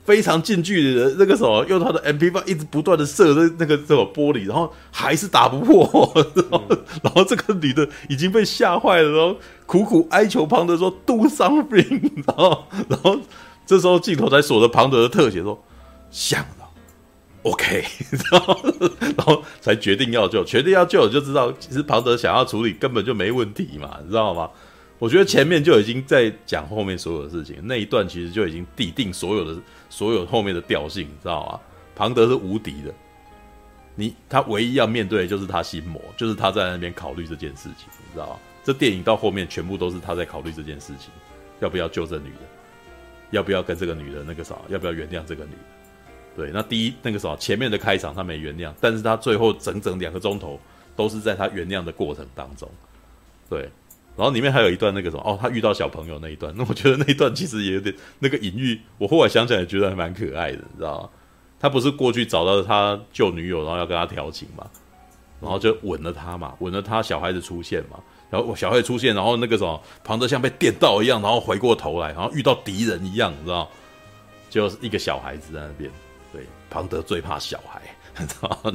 [0.09, 6.65] 非常近距离的那个时候，用他的 MP 八一直不断的射那那个这种玻璃，然后还是打不破，然后，
[7.03, 9.37] 然后这个女的已经被吓坏了，然后
[9.67, 13.21] 苦苦哀求庞德说 “Do something”，然后然后
[13.67, 15.63] 这时候镜头才锁着庞德的特写说
[16.11, 16.71] ：“想了
[17.43, 17.85] ，OK，
[18.33, 18.59] 然 后
[19.01, 24.49] 然后才决定要救，决定要救，就知道其实庞德想要处理根本就没问题嘛，你知道吗？
[24.99, 29.55] 我觉得前面就已经在讲后面所有的事情，那一段其实就已经缔定所有的
[29.99, 31.61] 所有后面的调性，你知道吗？
[31.97, 32.95] 庞德是无敌的，
[33.97, 38.37] 你他唯一要面对的就是他心魔，就是他在那边考虑这件事情，你知道吗？
[38.63, 41.11] 这电影到后面全部都是他在考虑这件事情，
[41.59, 42.43] 要不要救这女的，
[43.33, 45.59] 要不要跟这个女的那个啥，要不要原谅这个女的？
[46.37, 50.61] 对，那第一那个啥，前面的开场他没原谅，但是他最后整整两个钟头
[50.95, 52.71] 都是在他原谅的过程当中，
[53.51, 53.69] 对。
[54.19, 58.81] 然后里面还有一段那个什么哦，他遇到小朋友那一段， 那我觉得那一段其实也有点那个隐喻。
[58.99, 61.09] 我后来想起来觉得还蛮可爱的，你知道吗？
[61.61, 64.67] 他不是过去找到他旧女友，然后要跟他调情嘛，
[65.41, 73.71] 然后就吻了他嘛，吻了他小孩子出现嘛，然后我小孩出现，然后那个什么庞德像被电到一样，然后回过头来，然后遇到敌人一样，你知道，
[74.51, 75.89] 就是一个小孩子在那边。
[76.33, 77.81] 对，庞德最怕小孩，
[78.19, 78.73] 你知道吗？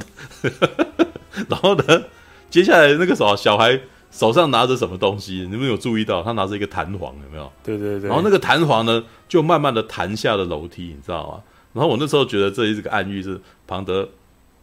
[1.48, 2.02] 然后呢，
[2.48, 3.78] 接下来那个什么小孩。
[4.14, 5.44] 手上拿着什么东西？
[5.50, 6.22] 你们有注意到？
[6.22, 7.52] 他拿着一个弹簧，有没有？
[7.64, 8.08] 对对对。
[8.08, 11.42] 然后那个弹簧呢，就慢慢的弹下了楼梯，你知道吗？
[11.72, 14.08] 然后我那时候觉得这是个暗喻，是庞德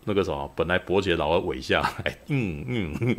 [0.06, 3.18] 那个什么，本来伯爵老要尾下来，嗯嗯。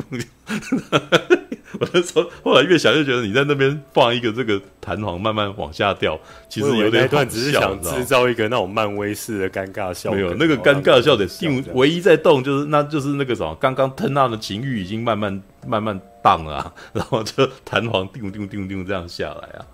[1.80, 6.18] 我那时候后来越想越觉得，你在那边放一个这个弹簧慢慢往下掉，
[6.48, 10.12] 其实有点段只是想制造一个那种漫威式的尴尬笑。
[10.12, 16.00] 没有那个尴尬的笑点，定唯一在动就是那就是那个什么，刚刚吞纳的情欲已经慢慢慢慢。
[16.22, 19.66] 荡了、啊， 然后就弹簧叮叮叮叮这样下来啊，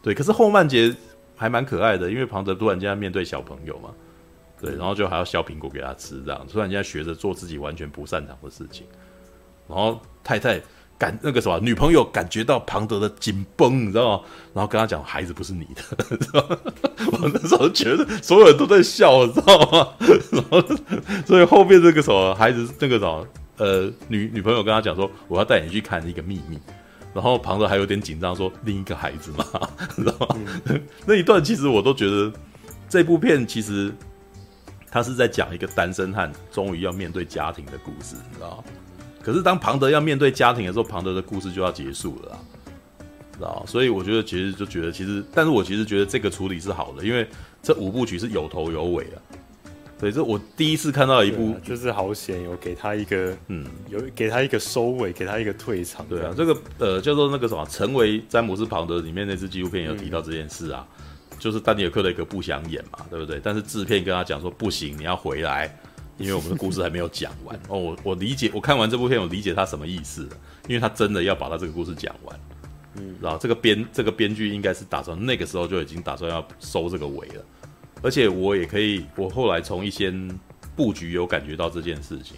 [0.00, 0.14] 对。
[0.14, 0.94] 可是后半节
[1.34, 3.90] 还蛮可爱的，因为庞德突然间面对小朋友嘛，
[4.60, 8.86] 对，然后就还要削苹果给他吃，这样突然间学着做自己完全不擅长的事情。
[9.66, 10.62] 然后太太
[10.98, 14.24] 感那个什么女朋友感觉到庞德的紧绷，你知道吗？
[14.52, 16.56] 然后跟他讲孩子不是你的，知道吗？
[17.12, 19.88] 我那时候觉得所有人都在笑，你知道吗？
[20.32, 20.62] 然 后
[21.24, 23.26] 所以后面这个什么孩子那个什么。
[23.58, 26.60] 呃，女女朋友跟他讲说，我要带你去看一个秘密，
[27.12, 29.44] 然后庞德还有点紧张说另一个孩子嘛，
[29.96, 30.36] 知道吗？
[30.66, 32.32] 嗯、那一段其实我都觉得
[32.88, 33.92] 这部片其实
[34.88, 38.64] 他是在讲一个单身汉终于要面对家庭的故事，你知道吗？
[39.28, 42.38] 可是当庞德要面对家庭的时候，庞德的故事就要结束了，
[43.34, 43.62] 知道吗？
[43.66, 47.28] 所以我觉得其实就觉得其实，但是我其实觉得这个处理是好的，因为
[47.62, 49.20] 这五部曲是有头有尾啊。
[50.00, 56.06] 对，这我第一次看到一部，啊、就是好险有给他一个，嗯，有给他一个收尾，给他一个退场。
[56.08, 60.86] 对啊，这个呃叫做那个什么，成为詹姆斯庞德里面那支纪录片有提到这件事啊，
[61.32, 63.38] 嗯、就是丹尼尔·克雷格不想演嘛，对不对？
[63.44, 65.78] 但是制片跟他讲说不行，你要回来，
[66.18, 67.56] 因为我们的故事还没有讲完。
[67.68, 72.40] 哦，我我理解，我看完这部片，我理解他什么意思了，因为他真的要把他这个故事讲完。
[72.96, 77.44] 嗯，然后这个编这个编剧应该是打算那个时候就已经打算要收这个尾了。
[78.02, 80.12] 而且我也可以，我后来从一些
[80.76, 82.36] 布局有感觉到这件事情。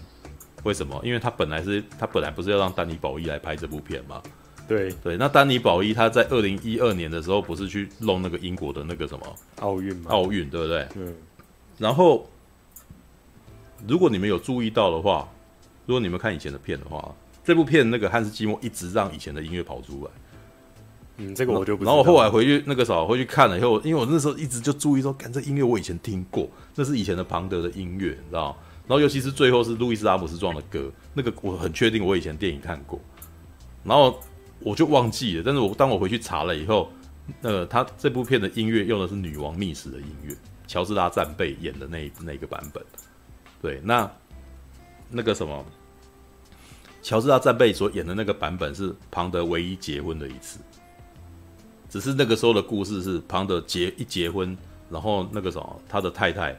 [0.63, 1.01] 为什么？
[1.03, 4.23] 因为他本来是他本来不是要让丹尼宝伊来拍这部片吗？
[4.69, 10.11] 对对，那丹尼宝伊他在二零一二年的时候不是去弄那个英国的那个什么奥运吗？
[10.11, 10.87] 奥运对不对？
[10.97, 11.15] 嗯。
[11.79, 12.29] 然后，
[13.87, 15.29] 如果你们有注意到的话，
[15.87, 20.11] 如果你们看以前的片的话，这部片那个汉斯季默一直让以前的音乐跑出来。
[21.17, 21.93] 嗯，这个我就不知道。
[21.93, 28.57] 然后我后来回去那个时候回去看了以后，因为我那时候一直就注意说，看这音乐我以前听过，这是以前的庞德的音乐，你知道？
[28.87, 33.01] 然后尤其是最后是路易斯阿姆斯壮的歌，那个我很确定我以前电影看过，
[33.85, 34.19] 然后
[34.61, 35.43] 我就忘记了。
[35.45, 36.91] 但是我当我回去查了以后，
[37.43, 40.35] 呃，他这部片的音乐用的是女王密使的音乐，
[40.67, 42.83] 乔治拉战贝演的那那个版本。
[43.61, 44.11] 对，那
[45.09, 45.65] 那个什么，
[47.03, 50.59] 乔治拉战贝所演的那个版本是庞德唯一结婚的一次。
[51.89, 54.57] 只是那个时候的故事是庞德结一结婚，
[54.89, 56.57] 然后那个什么，他的太太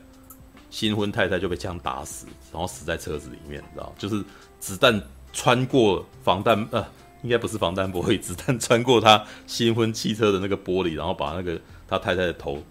[0.70, 3.94] 新婚太太就被枪打死，然后死在车子里面，你知道？
[3.98, 4.24] 就是
[4.60, 6.86] 子弹穿过防弹呃，
[7.24, 12.62] 应该不是防弹玻璃，子弹穿过他新婚汽车的那个玻璃，然后把那个他太太的头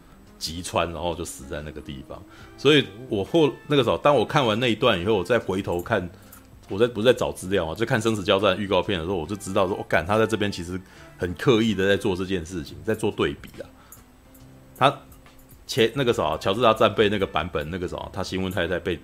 [0.40, 2.20] 击穿，然后就死在那个地方。
[2.58, 6.10] 所以我后那个时候，当我看完那一段以后，我再回头看，
[6.68, 10.80] 我在不是在找资料啊，就看生死交战预告片的时候，我就知道说，我、哦、干他在这边其实。
[11.20, 13.68] 很刻意的在做这件事情，在做对比啊。
[14.78, 15.00] 他
[15.66, 18.98] 前那个时候，乔治拉战备那个版本，那个时候他新婚太太被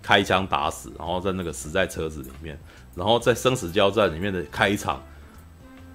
[0.00, 2.58] 开枪打死，然后在那个死在车子里面，
[2.94, 5.02] 然后在生死交战里面的开场，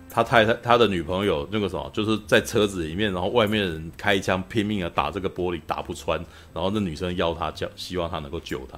[0.09, 6.19] 他太太他的女朋友那个时候就是在车子里面，然后外面人开枪拼命的打这个玻璃，打不穿，
[6.53, 8.77] 然后那女生要他叫，希望他能够救他，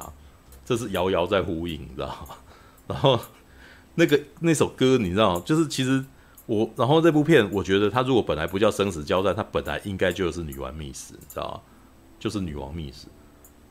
[0.65, 2.35] 这是遥遥在呼应，你知道吗？
[2.87, 3.19] 然后
[3.95, 5.39] 那个那首歌你知道？
[5.39, 6.03] 就是其实。
[6.47, 11.61] 我然后这部片，我觉得他如果本来不叫生死交战，他本来应该就是女王密室，你知道吗？
[12.19, 13.07] 就是女王密室。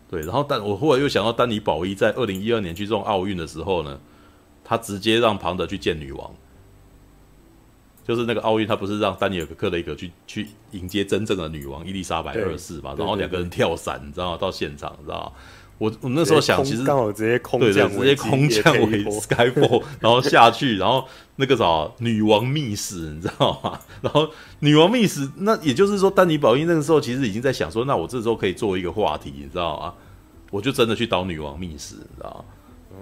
[0.08, 4.00] 对，然后但我后来又想到丹尼宝一在二零一二年去这种奥运的时候呢，
[4.64, 6.32] 他直接让庞德去见女王，
[8.06, 14.38] 就是那个奥运，他不是让丹尼尔克雷格去去迎接真正的女王伊丽莎白二世嘛，然后两个人跳伞，你知道吗？
[14.40, 15.32] 到现场，你知道吗？
[15.78, 23.80] 我我那时候想，其实刚好直接空降对，直接空降为 Skyfall，然后下去，然后那个啥女王密室，你知道吗？
[24.02, 24.28] 然后
[24.58, 29.94] 女王密室，那也就是说，丹尼宝英那个时候其实已经在想说，那我这时候可以做一个话题，你知道吗？
[30.50, 32.44] 我就真的去导女王密室，你知道吗？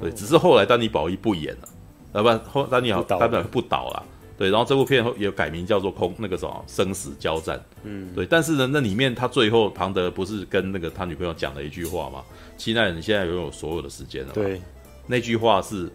[0.01, 1.69] 对，只是后来丹尼宝一不演了，
[2.13, 4.05] 要不然后丹尼好丹尼不导了。
[4.39, 12.23] 对，然后这部片也有改名叫做空那个什么生死交战，嗯，对，但是呢，那里面他最后庞德不是跟那个他女朋友讲了一句话吗？
[12.57, 14.33] 期待，你现在拥有所有的时间了。
[14.33, 14.63] 对，
[15.09, 15.91] 那句话是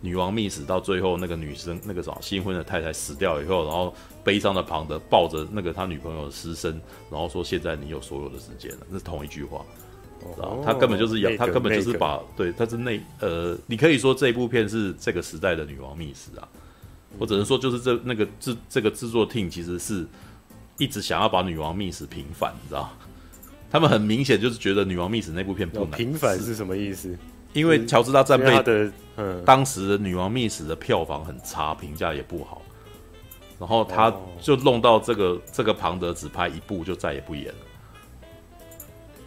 [0.00, 3.92] 女王密使到最后那个女生那个什么新婚的太太死掉以后，然后
[4.22, 6.80] 悲伤的庞德抱着那个他女朋友的尸身，
[7.10, 9.66] 然后说现在你有所有的时间了，那是同一句话。
[10.38, 16.48] 哦，他根本就是要，那个、他根本就是把，对，他是那呃，你可以说这部片是这个时代的女王密使啊。
[17.18, 20.06] 我只能说，就是这那个制这个制作 team 其实是
[20.78, 22.90] 一直想要把女王密使平反，你知道？
[23.70, 25.90] 他们很明显就是觉得女王密使那部片不难。
[25.90, 27.18] 平反是什么意思？
[27.52, 32.62] 因为乔治大战备的，嗯，当时的女王密使的票房很差，评价也不好，
[33.58, 37.60] 然后他就弄到这个、哦、这个庞德只拍一部就再也不演了，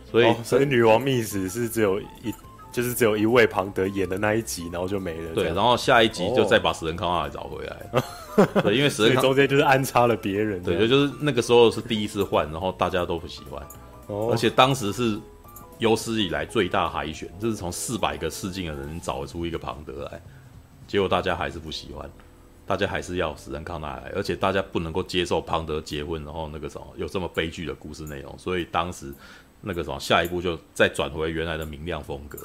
[0.09, 2.33] 所以、哦、所以女王密使是只有一。
[2.71, 5.33] 就是只有一位庞德演的那一集，然后就没了。
[5.35, 7.77] 对，然后下一集就再把史恩康纳来找回来。
[7.91, 10.63] 哦、 对，因为史恩康中间就是安插了别人。
[10.63, 13.61] 对，就是那个时候是第一次换，然后大家都不喜欢。
[14.07, 14.29] 哦。
[14.31, 15.19] 而且当时是
[15.79, 20.21] 有史以来最大海选，就是从四百个试镜的人找出一个庞德来，
[20.87, 22.09] 结果大家还是不喜欢，
[22.65, 29.13] 大家还是要史恩康纳来，而且大家不能够接受庞德结婚，然后那个什么有这么悲剧的故事内容，所以当时。
[29.61, 32.39] 那个什么，下一步就再转回原来的明亮风格。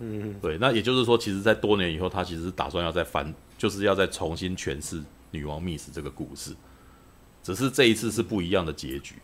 [0.00, 5.02] 嗯，对，那也就是说，其实，在多年以后，他其实是打算要再翻，就是要再重新诠释
[5.32, 6.54] 女王密使这个故事。
[7.42, 9.16] 只是这一次是不一样的结局，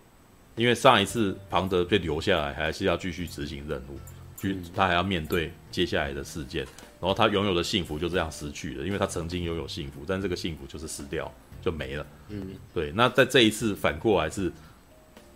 [0.56, 3.98] 因为上一次庞德被留下来，还是要继续执行任务，
[4.36, 6.64] 去他还要面对接下来的事件，
[7.00, 11.32] 然后他拥有的幸福就这样失去了，因为他曾经拥有幸福，但这个幸福就是死掉，
[11.62, 12.06] 就没了。
[12.30, 14.50] 嗯，对，那在这一次反过来是。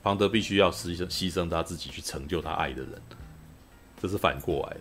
[0.03, 2.93] 庞德必须要牺牲牺牲他自己去成就他爱的人，
[4.01, 4.81] 这是反过来的。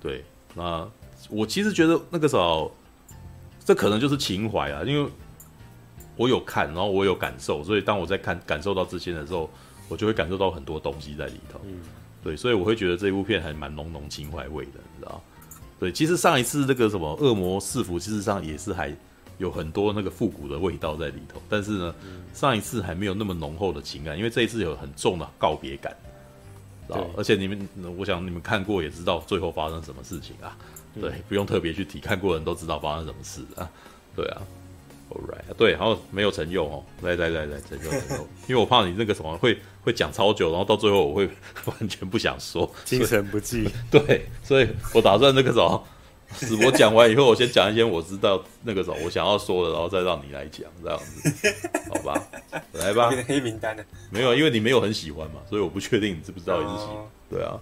[0.00, 0.24] 对，
[0.54, 0.88] 那
[1.30, 2.74] 我其实觉得那个时候，
[3.64, 5.10] 这可能就是情怀啊，因为
[6.16, 9.48] 我有看，然后我有感受，所以当我在看感受到这些的时候，
[9.88, 11.60] 我就会感受到很多东西在里头。
[11.64, 11.80] 嗯，
[12.22, 15.22] 对，所以我会觉得这部片还蛮浓浓情怀味的，你知道？
[15.78, 18.94] 对，其实上一次那个什么恶魔四伏，事实上也是还。
[19.38, 25.94] 有很多那个复古的味道在里头，但是呢，嗯、上一次还没有那么浓厚的情感，因为这一次有很重的告别感，
[27.16, 30.56] 而且你们，我想你们看过也知道最后发生什么事情啊，
[31.00, 33.70] 对，嗯、不用特别去提，看过的人都知道发生什么事啊，
[34.16, 34.42] 对啊
[35.10, 41.26] ，All right，对，然后没有陈佑哦，来来来来，陈佑陈佑， 因为我怕你那个什么会会讲超久，然后到最后我会
[41.66, 45.84] 完全不想说，精神不济， 对，所以我打算那个什么。
[46.38, 51.54] 是我讲完以后，我先讲一些我知道那个时候我想要说的，然后再让你来讲，这样子，
[51.90, 52.28] 好吧？
[52.72, 53.10] 来吧。
[53.26, 56.96] 黑名单的没有，因为你没有很喜欢嘛，所以我不确定你知不知道你是喜欢。
[57.30, 57.60] 对啊，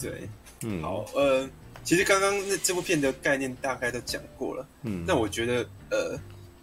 [0.00, 0.28] 对，
[0.62, 1.48] 嗯，好，呃，
[1.82, 6.18] 其实刚刚那这部片的概念大概都讲过了，嗯，那我觉得，呃，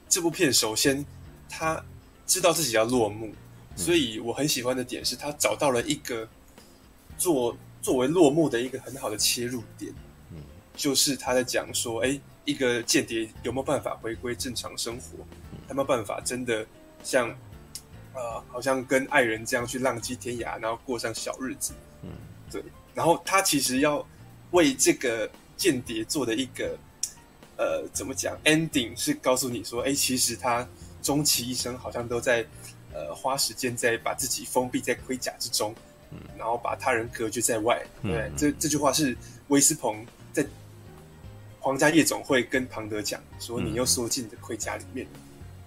[0.10, 1.06] 这部片首先
[1.50, 1.82] 他
[2.26, 3.32] 知道自己要落幕，
[3.76, 6.28] 所以我很喜欢的点是他找到了一个
[7.18, 9.94] 作作为落幕的一个很好的切入点。
[10.82, 15.20] 就是他在讲说，哎，一个间谍有没有办法回归正常生活？
[15.70, 16.66] 有没有办法真的
[17.04, 17.30] 像，
[18.16, 21.76] 呃，好像跟爱人这样去浪迹天涯，然后过上小日子？
[22.02, 22.10] 嗯，
[22.52, 22.64] 对。
[22.96, 24.04] 然后他其实要
[24.50, 26.76] 为这个间谍做的一个，
[27.58, 30.68] 呃，怎么讲？ending 是告诉你说，哎，其实他
[31.04, 32.44] 终其一生好像都在，
[32.92, 35.76] 呃，花时间在把自己封闭在盔甲之中，
[36.10, 37.80] 嗯，然后把他人隔绝在外。
[38.02, 39.16] 对，嗯，这这句话是
[39.50, 40.12] 威斯彭在。
[41.62, 45.08] 皇家夜总会跟庞德讲说：“你又缩进你的盔甲里面。
[45.14, 45.20] 嗯”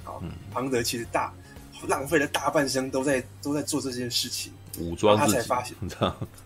[0.05, 0.22] 好，
[0.53, 1.32] 庞德其实大
[1.86, 5.74] 浪费了大半生都在都在做这件事情，武装他才发现，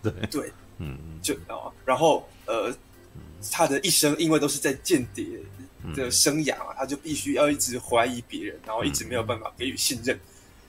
[0.01, 0.13] 对。
[0.29, 2.71] 对，嗯，就哦，然后呃，
[3.51, 5.25] 他的一生因为都是在间谍
[5.95, 10.17] 的生涯嘛，他就必须要一直怀疑别人，然后一直没有办法给予信任，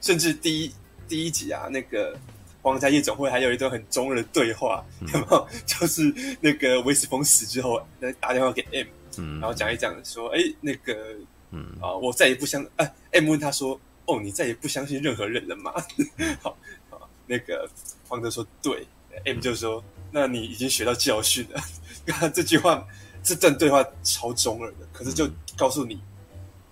[0.00, 0.72] 甚至第一
[1.06, 2.18] 第一集啊那个。
[2.62, 5.48] 皇家夜总会还有一段很中二的对话，有没有？
[5.66, 8.86] 就是那个威斯风死之后，那打电话给 M，
[9.18, 11.16] 嗯，然后讲一讲说，哎，那个，
[11.50, 15.72] 嗯啊，我再也不相，哎，M 问他说，哦，你再也不相信任何人了吗？
[16.42, 16.56] 好，
[16.90, 17.68] 好，那个
[18.04, 18.86] 方德说对
[19.24, 21.62] ，M 就说，那你已经学到教训了。
[22.34, 22.86] 这句话，
[23.22, 26.00] 这段对话超中二的，可是就告诉你，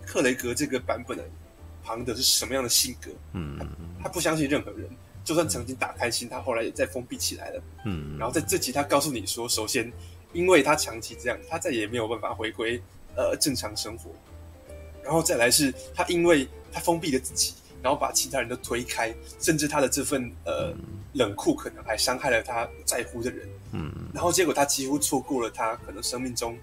[0.05, 1.25] 克雷格这个版本的
[1.85, 3.11] 庞德是什么样的性格。
[3.33, 4.89] 嗯，他，他不相信任何人，
[5.29, 7.63] 就算曾经打开心，他后来也再封闭起来了。
[7.85, 9.93] 嗯，然后在这集，他告诉你说，首先，
[10.33, 12.83] 因为他长期这样，他再也没有办法回归
[13.15, 14.11] 呃正常生活。
[15.05, 17.53] 然后再来是他，因为他封闭了自己。
[17.83, 20.75] 然后把其他人都推开，甚至他的这份呃
[21.13, 23.47] 冷酷，可能还伤害了他在乎的人。
[23.73, 26.57] 嗯，然后结果他几乎错过了他可能生命中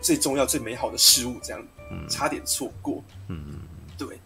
[0.00, 3.04] 最重要、最美好的事物，这样，嗯，差点错过。
[3.28, 3.60] 嗯，
[3.98, 4.18] 对。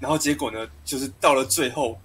[0.00, 2.00] 然后结果呢，就是到了最后，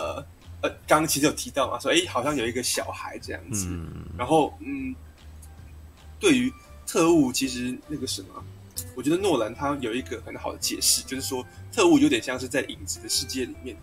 [0.00, 0.24] 呃
[0.62, 3.66] 呃，刚刚其实有提到嘛，说哎，好像有一个小孩这样子。
[3.68, 4.94] 嗯，然后嗯，
[6.18, 6.52] 对于
[6.86, 8.28] 特务，其实那个什么。
[8.94, 13.76] 我觉得诺兰他有一个很好的解释，就是说特务有点像是在影子的世界里面，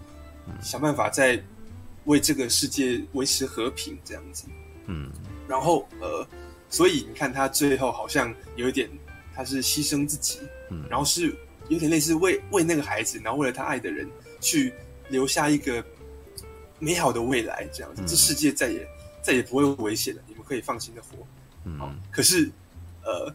[0.61, 1.41] 想办法在
[2.05, 4.45] 为这个世界维持和平这样子。
[4.87, 5.11] 嗯，
[5.47, 6.27] 然后呃，
[6.69, 8.89] 所以你看他最后好像有一点，
[9.35, 10.39] 他是牺牲自己，
[10.71, 11.35] 嗯，然后是
[11.69, 14.09] 有点类似为为那个孩子，然后为了他爱的人
[14.39, 14.73] 去
[15.09, 15.83] 留下一个
[16.79, 18.87] 美好的未来这样子，这世界再也
[19.21, 21.25] 再也不会危险了，你们可以放心的活。
[21.65, 22.51] 嗯，可是
[23.03, 23.33] 呃。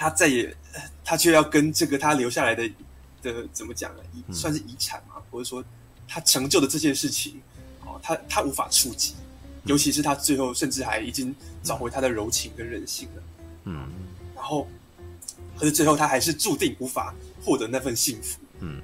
[0.00, 0.56] 他再也，
[1.04, 2.70] 他却要跟这个他留下来的
[3.20, 4.02] 的怎么讲呢？
[4.14, 5.64] 遗算是遗产嘛，或者说
[6.06, 7.42] 他成就的这件事情，
[7.84, 9.14] 哦，他他无法触及，
[9.64, 11.34] 尤其是他最后甚至还已经
[11.64, 13.22] 找回他的柔情跟人性了，
[13.64, 13.90] 嗯，
[14.36, 14.68] 然后，
[15.58, 17.12] 可是最后他还是注定无法
[17.44, 18.80] 获得那份幸福，嗯，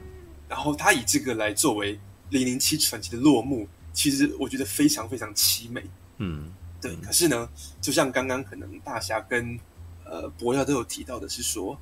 [0.48, 1.94] 然后他以这个来作为
[2.34, 5.80] 《零零七传奇》的落幕，其实我觉得非常非常凄美，
[6.18, 6.96] 嗯，对。
[6.96, 7.48] 可是呢，
[7.80, 9.56] 就像刚刚可能大侠跟
[10.04, 11.78] 呃，博耀都有提到的是说，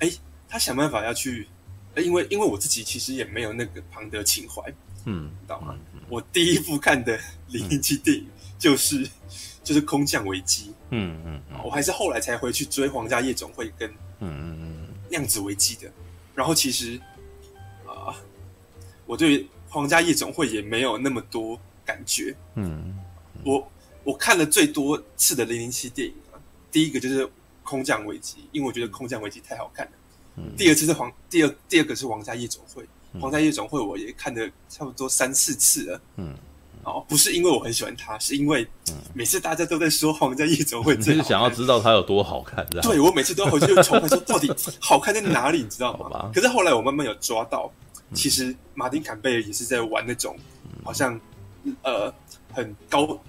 [0.00, 0.10] 哎，
[0.46, 1.48] 他想办法要去，
[1.96, 4.62] 因为因为我自己其实也没有那个庞德情怀，
[5.06, 5.74] 嗯，知道吗？
[5.94, 7.18] 嗯、我第一部看的
[7.48, 8.26] 零零七电影
[8.58, 9.10] 就是、嗯、
[9.64, 11.58] 就是空降危机，嗯嗯，嗯。
[11.64, 14.28] 我还是后来才回去追皇家夜总会跟嗯
[14.60, 15.90] 嗯量子危机的，
[16.34, 17.00] 然后其实
[17.86, 18.14] 啊、呃，
[19.06, 22.96] 我对皇家夜总会也没有那么多感觉，嗯，
[23.34, 23.70] 嗯我
[24.04, 26.36] 我看了最多次的零零七电影啊，
[26.70, 27.28] 第一个就是。
[27.68, 29.92] 空降危机，因为我觉得空降危机太好看了。
[30.36, 36.00] 嗯、第二次是皇，第二第二个是皇家夜总会，嗯、皇家夜总会我也看了差不多三四次了。
[36.16, 36.34] 嗯，
[36.84, 38.66] 哦，不是因为我很喜欢他，是因为
[39.12, 42.66] 每次大家都在说皇家夜总会，就是想要知道他有多好看。
[42.80, 44.50] 对，我每次都要回去重看，说到底
[44.80, 46.30] 好看在哪里，你知道吗？
[46.34, 47.70] 可是后来我慢慢有抓到，
[48.14, 50.36] 其实马丁坎贝尔也是在玩那种，
[50.84, 51.20] 好像
[51.82, 52.12] 呃
[52.52, 53.20] 很高。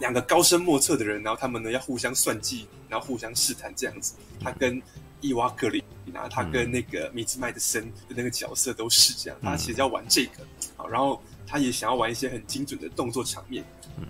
[0.00, 4.14] 两个高深莫测的人，然后他们呢要互相算计，然后互相试探这样子。
[4.40, 4.82] 他跟
[5.20, 9.38] 伊娃格里，然后他跟那个米兹麦德森的那个角色都是这样。
[9.40, 10.44] 他其实要玩这个，
[10.76, 13.64] 好，然后他也想要玩一些很精准的动作场面。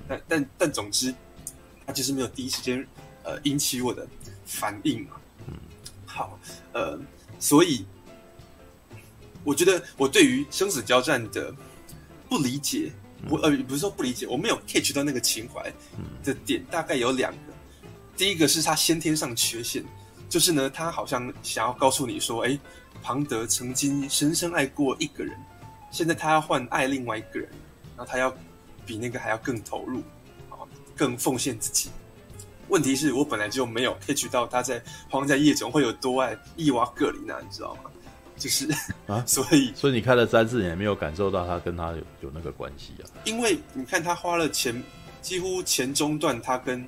[0.08, 1.14] 但但但总之，
[1.86, 2.84] 他就是没有第一时间
[3.22, 4.08] 呃引起我的
[4.46, 5.16] 反应嘛。
[6.06, 6.38] 好，
[6.72, 6.98] 呃，
[7.38, 7.84] 所以
[9.44, 11.54] 我觉得我对于生死交战的
[12.28, 12.90] 不理解。
[13.30, 15.72] 我呃不是说不理解，我没有 catch 到那个情怀
[16.22, 17.38] 的点，大概有两个。
[18.18, 19.82] 第一个是他先天上缺陷，
[20.28, 22.58] 就是呢，他好像想要告诉你说，哎，
[23.02, 25.34] 庞德曾经深深爱过一个人，
[25.90, 27.48] 现在他要换爱另外一个人，
[27.96, 28.30] 然后他要
[28.84, 30.00] 比那个还要更投入，
[30.50, 30.60] 啊，
[30.94, 31.88] 更奉献自己。
[32.68, 37.90] 问题是我本来就没有 catch 到他在皇家夜总会有多爱伊娃·格里娜，你知道吗？
[38.36, 38.68] 就是
[39.06, 43.04] 啊， 所以所以你开了三次，你还没有感受到他跟他有有那个关系啊？
[43.24, 44.82] 因为你看他花了前
[45.22, 46.86] 几乎前中段，他跟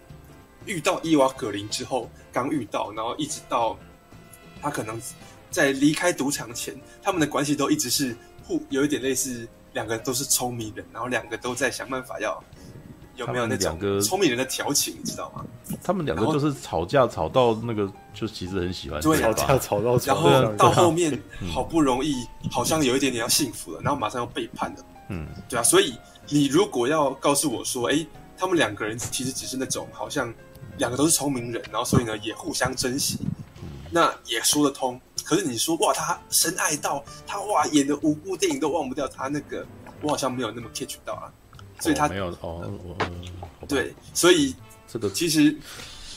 [0.65, 3.79] 遇到伊娃葛林之后刚遇到，然后一直到
[4.61, 5.01] 他可能
[5.51, 12.43] 在离开赌场前，他们的关系都一直是互有一点类似，两个都是聪明人，然后两个都在想办法要。
[13.17, 15.45] 有没有那两个聪明人的调情，你知道吗？
[15.83, 21.21] 他们两个就是吵架吵到那个，就其实很喜欢对吵架吵到，然后到后面
[21.53, 22.15] 好不容易
[22.51, 24.85] 好像有一点点要幸福了，然后马上要背叛了。
[25.09, 25.63] 嗯，对啊。
[25.63, 25.95] 所以
[26.29, 28.07] 你如果要告诉我说，哎，
[28.37, 30.33] 他们两个人其实只是那种好像
[30.79, 33.19] 两个都是聪明人，然后所以呢也互相珍惜，
[33.91, 35.01] 那也说得通。
[35.25, 39.67] 可是你说哇，他深爱到他哇演的五部电影都忘不掉他那个，
[40.01, 41.33] 我好像没有那么 catch 到啊。
[41.81, 42.71] 所以他、哦、没有哦，
[43.61, 44.55] 我对，所以
[44.89, 45.55] 这个其实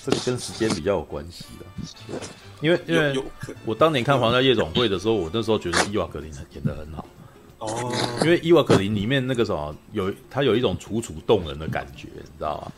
[0.05, 2.15] 这个跟时间比较有关系的，
[2.61, 3.23] 因为因为
[3.65, 7.05] 我当年看《皇家夜总会》的时候，我那时候觉得伊娃格林演的很好
[7.59, 7.93] 哦，
[8.23, 12.71] 因为伊娃格林里面那个什么有他有一种楚楚动人的感觉，你知道吗？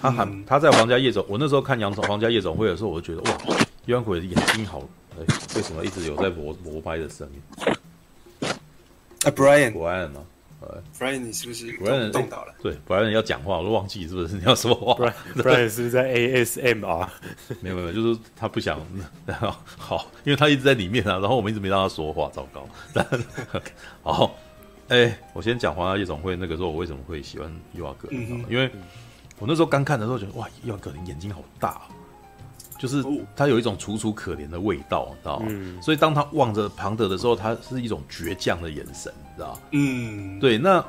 [0.00, 4.80] 他很、嗯、他在《皇家夜总》，我那时候看《杨总皇家夜总会》的时候，我就觉得哇，伊娃格林眼睛好，
[5.18, 5.24] 哎，
[5.56, 7.42] 为什么一直有在磨磨拍的声音？
[9.24, 10.20] 啊，Brian，Brian 吗？
[10.60, 12.54] 呃，Brian，你是不是 Brian 动到了？
[12.60, 14.94] 对，Brian 要讲话，我都忘记是不是你要说话
[15.36, 17.08] ？Brian 是不是在 ASMR？
[17.62, 18.80] 没有没有，就是他不想
[19.76, 22.68] 好，因为他一直在里面啊，然后我们一直没让他说话，糟糕。
[24.02, 24.34] 好，
[24.88, 28.44] 哎、欸，我先讲《皇家夜总会》那个时候，我为什么会喜欢伊娃·葛林？
[28.48, 28.68] 因为
[29.38, 31.82] 我那时候刚看的时候觉得，哇，伊娃·葛林眼睛好大。
[32.78, 33.04] 就是
[33.34, 35.46] 他有一种楚楚可怜的味道，你知道吗？
[35.48, 39.60] 嗯、所以当他望着庞德的时候，他是一种倔强的眼神，你知道吗？
[39.72, 40.56] 嗯，对。
[40.56, 40.84] 那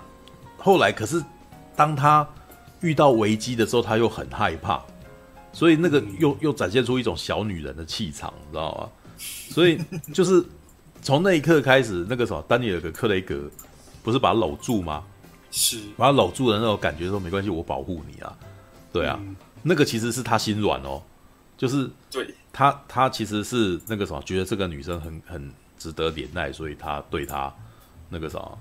[0.58, 1.24] 后来可是
[1.76, 2.28] 当他
[2.82, 4.82] 遇到危机的时候，他又很害怕，
[5.52, 8.90] 所以那个又又展现出一种小女人的气场，你知道吗？
[9.50, 9.82] 所以
[10.14, 10.46] 就是
[11.02, 13.50] 从那一刻开始，那个什么丹尼尔·克雷格
[14.04, 15.04] 不是把他搂住吗？
[15.52, 18.38] 是把他搂住的那种感觉，说没关系，我保护你啊。
[18.94, 21.02] 对啊，嗯、那个其实是他心软哦。
[21.60, 27.54] 就是对他，他其实是那个什么，觉得这个女生很很值得怜爱，所以他对她
[28.08, 28.60] 那个什么，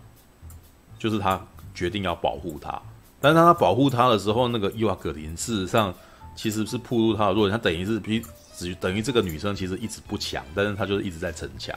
[0.99, 1.41] 就是他
[1.73, 2.83] 决定要保护她。
[3.21, 5.95] 但是当他保护她的时候，那个伊娃·格林事实上
[6.35, 8.21] 其实是暴露他的弱点，他等于是比
[8.57, 11.73] 只等于这个女生其实一直不强，但是他就是一直在逞强。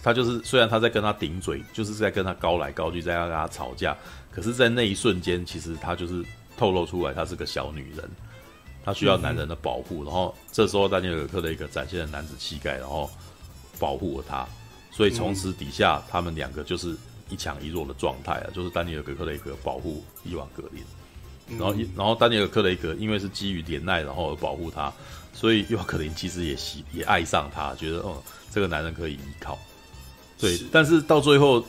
[0.00, 3.96] 他就是虽然他在跟他顶嘴，就是在跟他高来高去，在跟他吵架，
[4.30, 6.24] 可是，在那一瞬间，其实他就是
[6.56, 8.08] 透露出来，她是个小女人。
[8.88, 13.10] 他需要男人的保护，嗯、然后这时候丹尼尔·克雷格展现了男子气概，然后
[13.78, 14.48] 保护了他，
[14.90, 16.96] 所以从此底下、嗯、他们两个就是
[17.28, 20.82] 一强一弱的状态啊，就是丹尼尔·克雷格保护伊娃·格林，
[21.48, 24.90] 嗯、然后然后丹尼尔·克雷格因为是基于怜爱，然后而保护他，
[25.34, 29.58] 所以伊娃·格林其实也喜也爱上他，觉得哦这个男人可以依靠，
[30.38, 30.64] 对，是。
[30.72, 31.62] 但是到最后，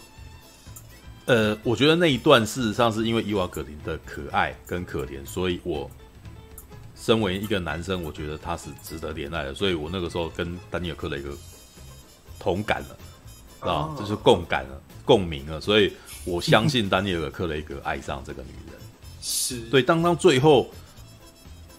[1.26, 5.92] 呃，我觉得那一段事实上是因为伊娃·格林的可爱跟可怜，所以我。
[7.02, 11.30] 身为一个男生，我觉得他是值得恋爱的，所以我那个时候跟丹尼尔·克雷格
[12.38, 15.94] 同感了，啊，就是共感了、共鸣了，所以
[16.26, 18.80] 我相信丹尼尔·克雷格爱上这个女人。
[19.22, 20.70] 是对，当当最后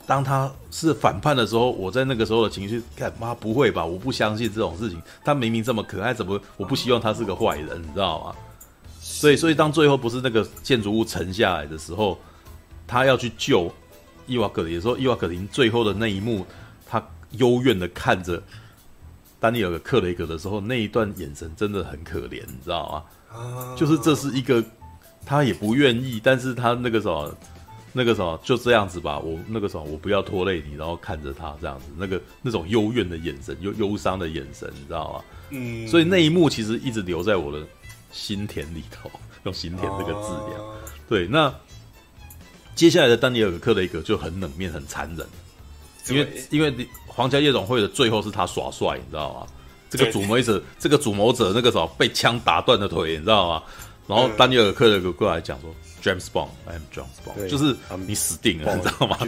[0.07, 3.85] 当他是反叛的时候，我在那个时候的情绪，干妈不会吧？
[3.85, 8.35] 我不相信这种事情，他明明这么可爱，怎么我不希望他是个坏人，你知道吗？
[9.01, 12.19] 所以，所以当最后不是那个建筑物沉下来的时候，
[12.87, 13.71] 他要去救。
[14.31, 16.47] 伊瓦格林的时候，伊瓦格林最后的那一幕，
[16.87, 18.41] 他幽怨的看着
[19.41, 23.37] 丹尼尔·克雷格的时候，那一段眼神真的很可怜，你知道吗？
[23.37, 24.65] 啊，就是这是一个
[25.27, 27.35] 他也不愿意，但是他那个什么，
[27.93, 35.25] 那个什么就这样子吧，我那个什么，我不要拖累你，然后看着他这样子，那个那种幽怨的眼神，忧忧伤的眼神，你知道吗？
[35.51, 37.67] 嗯，所以那一幕其实一直留在我的
[38.13, 39.11] 心田里头，
[39.43, 40.65] 用心田这个字眼，啊、
[41.09, 41.53] 对，那。
[42.81, 45.27] 接下来的丹尼尔·克雷格就很冷面、很残忍，
[46.09, 46.75] 因为因为
[47.07, 49.47] 皇家夜总会的最后是他耍帅，你知道吗？
[49.91, 53.63] 这个主谋者，这个主谋者那个时候被枪打断的腿，你知道吗？
[54.07, 55.71] 然后丹尼尔·克雷格过来讲说。
[56.03, 57.77] James Bond，I am James Bond，就是
[58.07, 59.19] 你死定了，你知道吗？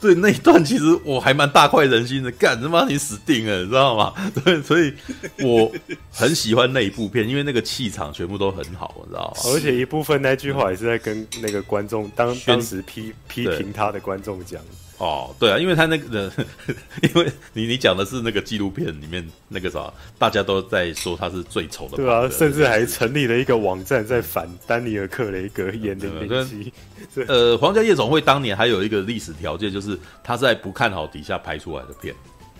[0.00, 4.12] 对，那一段其实我还蛮大快人心的，干他妈你死定了，你知道吗？
[4.44, 4.92] 对，所以
[5.40, 5.72] 我
[6.10, 9.42] 很喜欢那一部片，因为那个气场全部都很好，你知道吗？
[9.52, 14.60] 而且一部分那句话也是在跟那个观众当当时批批评他的观众讲。
[15.02, 16.30] 哦，对啊，因为他那个，
[17.02, 26.72] 因为你你讲的是那个纪录片里面那个啥，大家都在说他是最丑的，对啊，甚至还成立了一个网站在反丹尼尔·克雷格演的零零七。
[27.26, 32.14] 呃，皇家夜总会当年还有一个历史条件，就是他在不看好底下拍出来的片。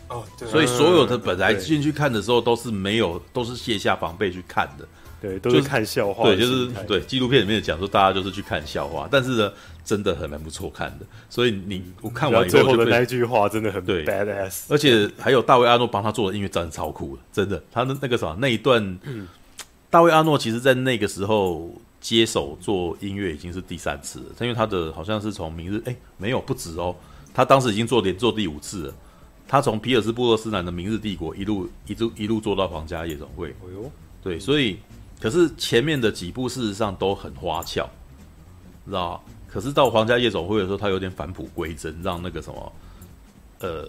[0.09, 4.85] 哦，对，所以所有的本来进去看的时候都是没有，都是卸下防备去看的。
[5.23, 6.25] 对，都是看笑话。
[6.25, 9.53] 对，就是对纪录片里面讲说，大家就是去看笑话，但是呢，
[9.85, 11.07] 真的很蛮不错看的。
[11.31, 17.63] 所以你我看完以后，最后的那句话真的很对 badass，而且还有大卫阿诺帮他做的音乐，真的超酷的，真的。
[17.71, 19.29] 他的那个什么那一段，嗯、
[19.89, 26.97] 大卫阿诺其实在那个时候接手做音乐已经是第三次了，因为他的好像是从明日哎没有不止哦，
[27.33, 28.95] 他当时已经做连做第五次了。
[29.47, 33.51] 他从皮尔斯布洛斯南的明日帝国一路一路一路做到皇家夜总会。
[33.51, 34.79] 哎呦，对，所以。
[35.23, 37.89] 可是前面的几部事实上都很花俏，
[38.85, 39.23] 知道？
[39.47, 42.73] 可是到皇家夜总会的时候，他有点返璞归真，让那个什么，
[43.61, 43.89] 呃，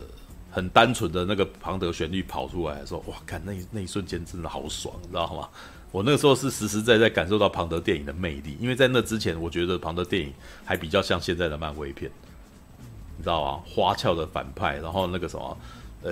[0.51, 5.49] 很单纯的那个庞德旋律跑出来的时候，哇，看那那一瞬间真的好爽，你知道吗？
[5.91, 10.31] 我那个时候是实实在在感受到庞德电影的魅力，因为在那之前，我觉得庞德电影
[10.63, 12.11] 还比较像现在的漫威片，
[13.17, 13.63] 你知道吗？
[13.65, 15.57] 花俏的反派，然后那个什么，
[16.03, 16.11] 呃。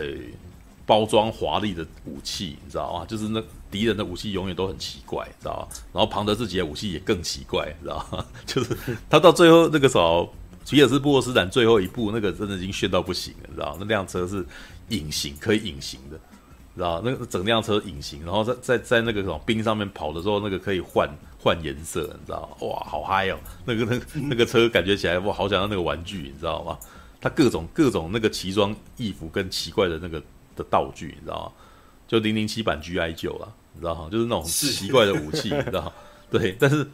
[0.84, 3.06] 包装华丽的武器，你知道吗？
[3.06, 3.41] 就是那
[3.72, 5.76] 敌人的武器永远都很奇怪，知道吗？
[5.93, 8.26] 然后庞德自己的武器也更奇怪，知道吗？
[8.45, 8.76] 就是
[9.10, 10.31] 他到最后那个时候，
[10.68, 13.77] 皮尔斯布洛斯坦最后一步，那个真的已经炫到不行了，知道吗？
[13.80, 14.45] 那辆车是
[14.89, 16.18] 隐形，可以隐形的，
[16.76, 21.07] 知知道那个整辆车隐形，然后在在在那个什么冰上面跑的时候，那个可以换
[21.39, 22.68] 换颜色，你知道吗？
[22.68, 23.38] 哇，好嗨哦！
[23.65, 26.76] 那个那 那个车感觉起来我，好想要那个玩具，你知道吗？
[27.19, 30.19] 它各种各种那个奇装异服跟奇怪的那个
[30.56, 31.52] 的道具，你知道吗？
[32.07, 34.10] 就零零七版 GI 九啊，你知道哈？
[34.11, 35.91] 就是那种奇怪的武器， 你知道？
[36.30, 36.88] 对，但是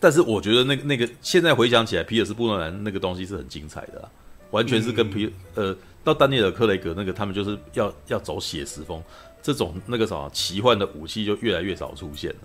[0.00, 4.08] 但是我觉得那个那个现在回想起来，皮尔斯布诺兰那个东西是很精彩的啊，
[4.50, 5.76] 完全是跟皮呃。
[6.04, 9.02] 到丹尼尔·克雷格那个，他们就是要要走写实风，
[9.42, 12.36] 这种那个什么奇幻的武器就越来越少出现了。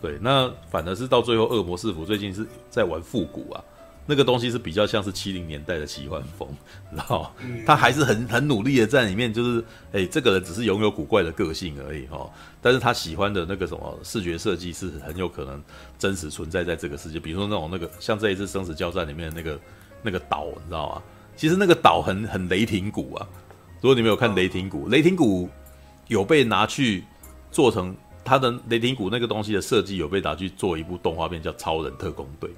[0.00, 3.62] 对，那反而是到最后，恶魔师傅最近是在玩复古啊，
[4.06, 6.48] 那个东西是比较像是七零年代的奇幻风，
[6.90, 7.30] 然后
[7.66, 9.62] 他还是很很努力的在里面，就是
[9.92, 12.30] 哎，这个人只是拥有古怪的个性而已哈，
[12.62, 15.62] 但是他喜欢的那个什么视觉设计是很有可能
[15.98, 19.60] 真实存在在这个世界，比如说那种那个像这一次生死交战里面的那个
[20.02, 21.02] 那个岛，你知道吗？
[21.36, 23.26] 其实那个岛很很雷霆谷啊，
[23.80, 25.48] 如果你没有看雷霆谷，雷霆谷
[26.08, 27.04] 有被拿去
[27.50, 32.50] 做成它的雷霆谷那个东西的设计，有被拿去做一部动画片叫《超人特工队》。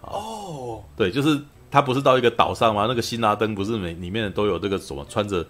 [0.00, 1.40] 哦，对，就是
[1.70, 2.86] 他不是到一个岛上吗？
[2.88, 5.46] 那个辛拉登不是每里面都有这个什么穿着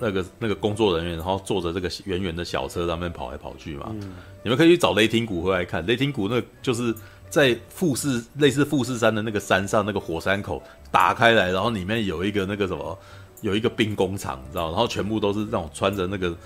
[0.00, 3.88] 那个那个工作人员，然后坐着这个圆圆的小车上面跑来跑去嘛？
[3.90, 6.94] 嗯、你们可以去找雷霆谷回来看，雷霆谷那就是。
[7.30, 10.60] 在富士类似富士山的那个山上，那个火山口
[10.90, 12.98] 打开来，然后里面有一个那个什么，
[13.40, 14.66] 有一个兵工厂，你知道？
[14.66, 16.36] 然后全部都是那种穿着那个，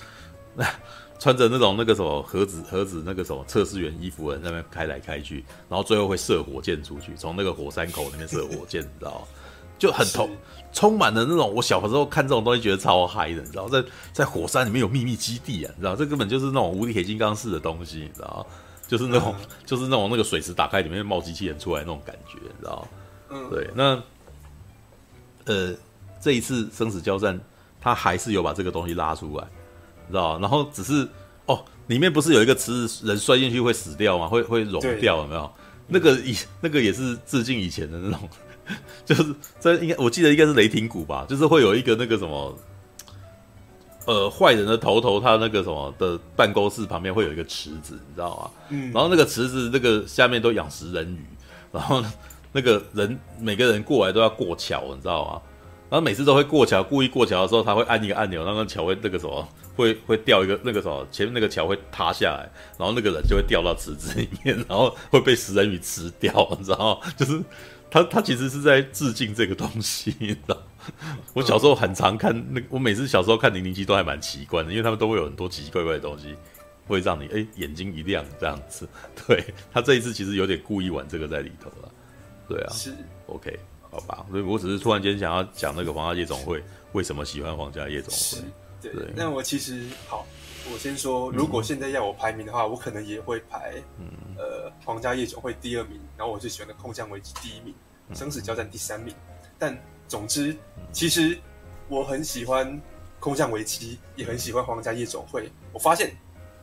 [1.19, 9.27] 穿着那种那个什么盒子盒子那个什么测试员衣服的人在那边开来开去，然后最后会射火箭出去，从那个火山口里面射火箭，你知道？
[9.79, 10.31] 就很充
[10.75, 13.69] 充满了那种我小时候看这种东西觉得超嗨的，你知道？
[13.69, 13.83] 在
[14.13, 15.95] 在火山里面有秘密基地啊，你知道？
[15.95, 18.45] 这根本就是那种无敌铁金刚式的东西，你知道？
[18.87, 19.35] 就是那种，
[19.65, 22.87] 就是那种那个水池打开里面冒机器人出来那种感觉，你知道？
[23.31, 23.71] 嗯，对。
[23.75, 24.03] 那
[25.47, 25.75] 呃，
[26.21, 27.41] 这一次生死交战，
[27.81, 29.45] 他还是有把这个东西拉出来，
[30.07, 30.39] 你知道？
[30.41, 31.09] 然后只是
[31.47, 34.27] 哦，里面不是有一个池子，人摔进去会死掉吗？
[34.29, 35.51] 会会融掉，有没有？
[35.87, 38.29] 那个以那个也是致敬以前的那种，
[39.05, 42.57] 就是这应该我记得应该是雷霆谷吧，就是会有一个那个什么。
[44.07, 48.51] 呃，坏人的头头，他那个什么的办公室旁边会有一个池子，你知道吗？
[48.69, 51.25] 嗯，然后那个池子那个下面都养食人鱼，
[51.73, 52.05] 然后
[52.53, 55.41] 那个人每个人过来都要过桥，你知道吗？
[55.89, 67.13] 然后每次都会过桥，故意过桥的时候，他会按一个按钮，那个桥会那个什么，会会掉一个那个什么，前面那个桥会塌下来，然后那个人就会掉到池子里面，然后会被食人鱼吃掉，你知道吗？
[67.17, 67.41] 就是
[67.91, 70.57] 他他其实是在致敬这个东西，你知道。
[71.33, 76.35] 我小时候很常看那，我每次小时候看零零七都还蛮奇怪的，因为他们都会有很多奇奇怪怪的东西，
[76.87, 78.87] 会让你哎、欸、眼睛一亮这样子。
[79.27, 79.43] 对，
[79.73, 81.91] 他这一次其实有点故意玩这个在里头了，
[82.47, 82.93] 对啊，是
[83.27, 83.59] OK
[83.91, 84.27] 好吧？
[84.31, 88.47] 所以我只是突然间想要讲那个皇家夜总会为什么喜欢皇家夜总会。
[88.93, 89.13] 对，对。
[89.17, 90.27] 那我其实好，
[90.73, 94.07] 我先说，如果现在要我排名的话，嗯、我可能也会排嗯。
[94.37, 97.75] 呃皇家夜总会第二名，然后我最喜欢的空降危机第一名，
[98.15, 99.15] 生死交战第三名，
[99.59, 99.77] 但。
[100.07, 100.55] 总之，
[100.93, 101.37] 其实
[101.89, 102.71] 我很喜欢
[103.19, 105.49] 《空降危机》，也很喜欢《皇家夜总会》。
[105.73, 106.15] 我发现，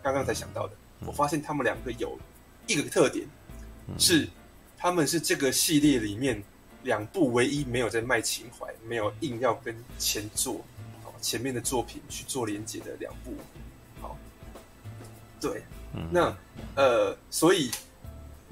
[0.03, 0.73] 刚刚才想到的，
[1.07, 2.15] 我发现他们两个有
[2.68, 3.27] 一个特点，
[3.98, 4.30] 是
[4.77, 6.41] 他们是这个系列里面
[6.84, 10.64] 两部唯一没有在卖情怀、没有硬要跟前作、
[11.22, 13.34] 前面的作品去做连接的两部。
[14.02, 14.18] 好，
[15.39, 15.64] 对，
[16.11, 16.35] 那
[16.76, 17.72] 呃，所以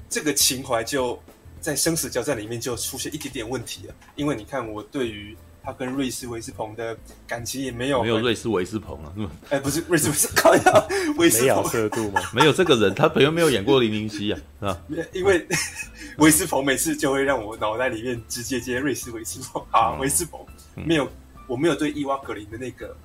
[0.08, 1.20] 这个情怀就。
[1.62, 9.12] 在生死交战里面就出现一点点问题了，因为你看我对于他跟瑞斯维斯彭的感情也没有没有瑞斯维斯彭啊，
[9.50, 10.86] 哎、欸、不是瑞斯维斯靠呀，
[11.18, 12.22] 维斯彭 色度吗？
[12.32, 14.82] 没有这个人，他朋友没有演过零零七啊，是吧？
[15.12, 15.46] 因为
[16.16, 20.40] 维斯彭每次就会让我脑袋里面直接接瑞斯维斯彭啊，维斯彭
[20.74, 21.06] 没有，
[21.50, 22.96] 我没有对伊娃格林的那个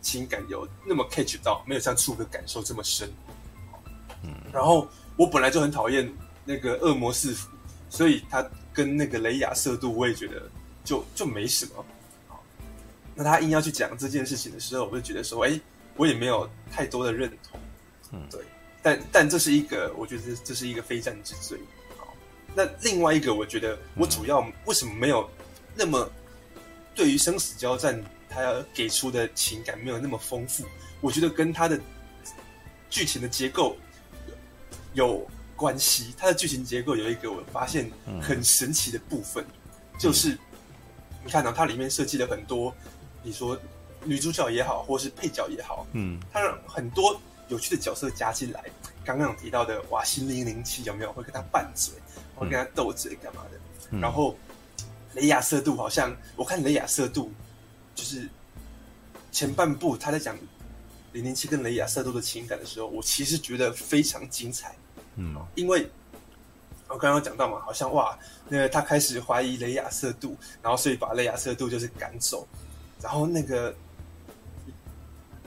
[0.00, 3.10] 情感有那么 catch 到，没有像触的感受这么深。
[4.22, 6.10] 嗯，然后我本来就很讨厌
[6.44, 7.48] 那个恶魔四伏。
[7.92, 10.48] 所以他跟那个雷亚色度，我也觉得
[10.84, 11.84] 就就没什么。
[13.16, 15.60] 那他硬要去讲这件事情的时候，我就觉得说，哎，
[15.96, 17.60] 我也没有太多的认同。
[18.12, 18.40] 嗯，对。
[18.80, 21.58] 但但这是一个，我觉得这是一个非战之罪。
[21.98, 22.14] 好，
[22.54, 25.28] 那另外一个，我觉得我主要为什么没有
[25.74, 26.08] 那么
[27.00, 30.66] 对于生死交战，他要给出的情感没有那么丰富？
[31.00, 31.80] 我觉得跟他的
[32.90, 33.74] 剧情的结构
[34.92, 35.26] 有。
[35.56, 40.38] 关系，他的剧情结构有一个我发现很神奇的部分，嗯、就是
[41.22, 42.74] 你看到、啊、它里面设计了很多，
[43.22, 43.60] 你说
[44.02, 48.64] 女主角也好，或是配角也好，嗯，它让很多有趣的角色加进来。
[49.04, 51.92] 刚刚有提到的瓦西零零七有没有会跟他拌嘴，
[52.34, 53.60] 会跟他斗嘴干嘛的？
[53.90, 54.34] 嗯、然后
[55.14, 57.32] 雷亚色度好像我看雷亚色度
[57.94, 58.28] 就是
[59.32, 60.36] 前半部他在讲
[61.12, 64.74] 零零七跟雷亚瑟度的情感的时候，我其实觉得非常精彩。
[65.16, 65.90] 嗯，因为
[66.88, 68.16] 我刚刚讲到嘛，好像哇，
[68.48, 72.46] 那个他开始怀疑雷亚瑟度，然后所以把雷亚瑟度就是赶走，
[73.02, 73.74] 然后那个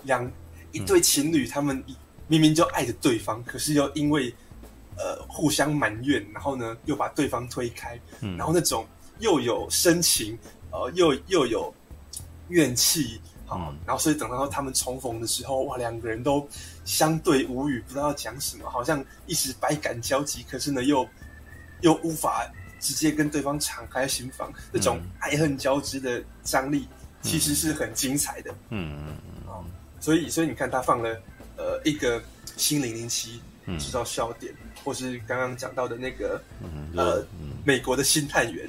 [0.03, 0.29] 两
[0.73, 1.81] 一对情侣，他们
[2.27, 4.33] 明明就爱着对方，可是又因为
[4.97, 7.99] 呃互相埋怨，然后呢又把对方推开，
[8.37, 8.85] 然后那种
[9.19, 10.37] 又有深情，
[10.71, 11.73] 呃又又有
[12.49, 13.19] 怨气。
[13.51, 16.47] 嗯，然后所以等到他们重逢的时候，哇，两个人都
[16.85, 21.07] 相对无语，不知道要讲什么，好像一时百感交集，可是呢，又
[21.81, 22.49] 又无法
[22.79, 26.87] 直接跟对方敞开心房，那种爱恨交织的张力，
[27.21, 28.49] 其实是很精彩的。
[28.69, 29.17] 嗯嗯
[29.47, 29.65] 嗯。
[29.99, 31.21] 所以所以你看，他放了
[31.55, 32.23] 呃一个
[32.57, 33.39] 新零零七
[33.77, 34.51] 制造笑点，
[34.83, 36.41] 或是刚刚讲到的那个
[36.95, 37.25] 呃
[37.65, 38.67] 美国的新探员，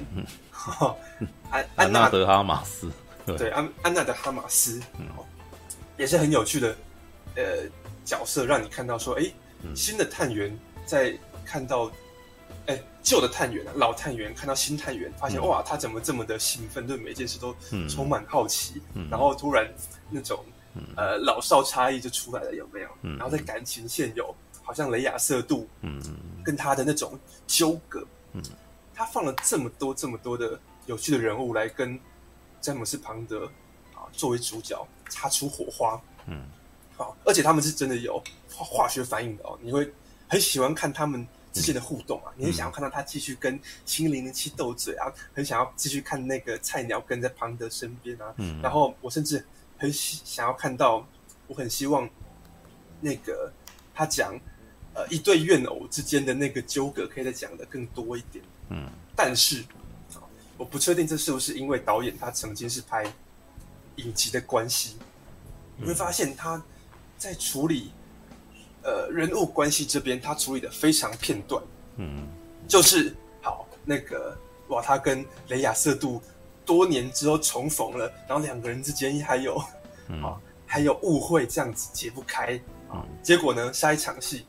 [1.51, 2.91] 安安纳德哈马斯。
[3.25, 5.07] 对，安安娜德哈马斯，嗯，
[5.97, 6.75] 也是很有趣的，
[7.35, 7.43] 呃，
[8.03, 9.25] 角色，让你看到说，哎，
[9.75, 10.55] 新的探员
[10.85, 11.91] 在看到，
[12.67, 17.55] 哎，旧的探员，老探员看到新探员，发现哇，他怎么这么的兴奋，对每件事都
[17.89, 18.79] 充满好奇，
[19.09, 19.67] 然后突然
[20.11, 20.45] 那种
[20.95, 22.89] 呃老少差异就出来了，有没有？
[23.17, 24.35] 然后在感情线有，
[24.65, 26.01] 好像雷亚瑟度，嗯，
[26.43, 27.17] 跟他的那种
[27.47, 28.43] 纠葛，嗯，
[28.93, 31.97] 他放了这么多这么多的有趣的人物来跟。
[32.61, 33.45] 詹姆斯·庞德
[33.93, 34.75] 啊，作为主角
[35.07, 36.47] 擦出火花，嗯，
[36.97, 38.17] 好，而且他们是真的有
[38.49, 39.55] 化化学反应的哦。
[39.61, 39.93] 你会
[40.27, 49.45] 很喜欢看他们之间的互动啊，嗯、你很想要看到他继续跟新零零七斗嘴啊，很想要继续看那个菜鸟跟在庞德身边啊，嗯，然后我甚至
[49.77, 51.07] 很想要看到，
[51.45, 52.09] 我很希望
[52.99, 53.53] 那个
[53.93, 54.33] 他讲
[54.95, 59.63] 呃一对怨偶之间的那个纠葛可以再讲的更多一点，嗯，但是。
[60.57, 63.03] 我不确定这是不是因为导演他曾经是拍
[63.97, 64.95] 影集的关系，
[65.75, 66.63] 你会发现他
[67.17, 67.91] 在处理
[68.81, 71.61] 呃人物关系这边，他处理的非常片段。
[71.97, 72.25] 嗯，
[72.69, 74.33] 就是好那个
[74.69, 76.21] 哇，他跟雷亚瑟杜
[76.65, 79.57] 多年之后重逢了，然后两个人之间还有
[80.23, 82.57] 啊还有误会，这样子解不开
[82.89, 83.05] 啊。
[83.21, 84.45] 结果呢，下一场戏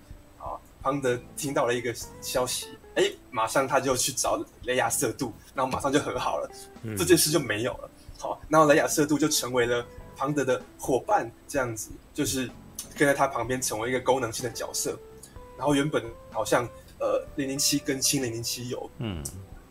[0.86, 2.68] 啊，庞德听到了一个消息。
[2.94, 6.48] 哎，马上他就去找雷亚瑟杜，然后马上就和好了，
[6.82, 7.90] 嗯、这件事就没有了。
[8.18, 9.84] 好，然后雷亚瑟杜就成为了
[10.16, 12.48] 庞德的伙伴，这样子就是
[12.96, 14.98] 跟在他旁边，成为一个功能性的角色。
[15.58, 16.66] 然后原本好像
[17.00, 19.22] 呃零零七跟新零零七有嗯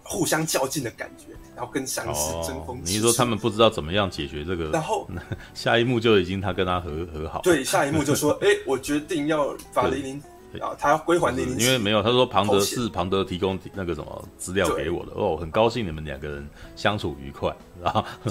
[0.03, 2.79] 互相较劲的感觉，然后跟上司争锋。
[2.83, 5.07] 你说他们不知道怎么样解决这个，然后
[5.55, 7.41] 下一幕就已经他跟他和和好。
[7.41, 10.21] 对，下一幕就说， 哎，我决定要把零零。
[10.59, 15.23] 啊，他要归还零零七，因为没有，他说庞德是庞德提供那个什么资料给我的对。
[15.23, 18.03] 哦，很高兴你们两个人相处愉快，然后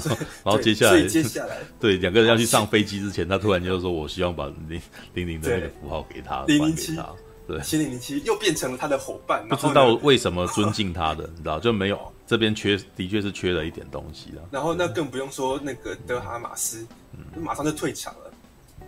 [0.44, 1.58] 然后接下来，接下来。
[1.80, 4.80] 对两个人要去上飞机之前，他突然就说我希望把零
[5.14, 6.98] 零零的那个符号给他，零零七，
[7.46, 14.42] 对，七零零七又变成了他的伙伴，不知道为什么尊敬他的，你知道就没有这边缺，的确是缺了一点东西了。
[14.50, 18.30] 然后那更不用说那个德哈马斯，嗯，马上就退场了，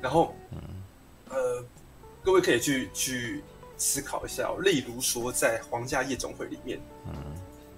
[0.01, 0.59] 然后，嗯，
[1.31, 1.65] 呃。
[2.27, 3.44] 各位可以去去
[3.77, 7.15] 思考一下哦，例如说在《皇家夜总会》里面，嗯，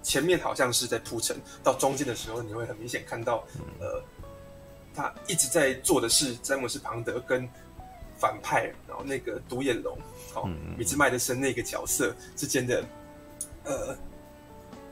[0.02, 3.44] 前面好像是在铺陈，到中间的时候，你会很明显看到，
[3.78, 4.02] 呃，
[4.94, 7.46] 他一直在做的是詹姆斯·庞德跟
[8.18, 9.98] 反派，然后那个独眼龙，
[10.32, 10.48] 好，
[10.78, 12.82] 米兹麦德森那个角色之间的
[13.64, 13.94] 呃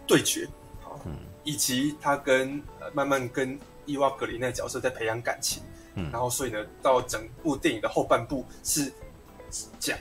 [0.07, 0.47] 对决，
[0.83, 1.01] 好，
[1.45, 5.63] 以及他跟呃慢慢跟伊娃·格林那个角色在培养感情，
[5.95, 8.93] 嗯，然后所以呢，到整部电影的后半部是。
[9.79, 9.99] 讲，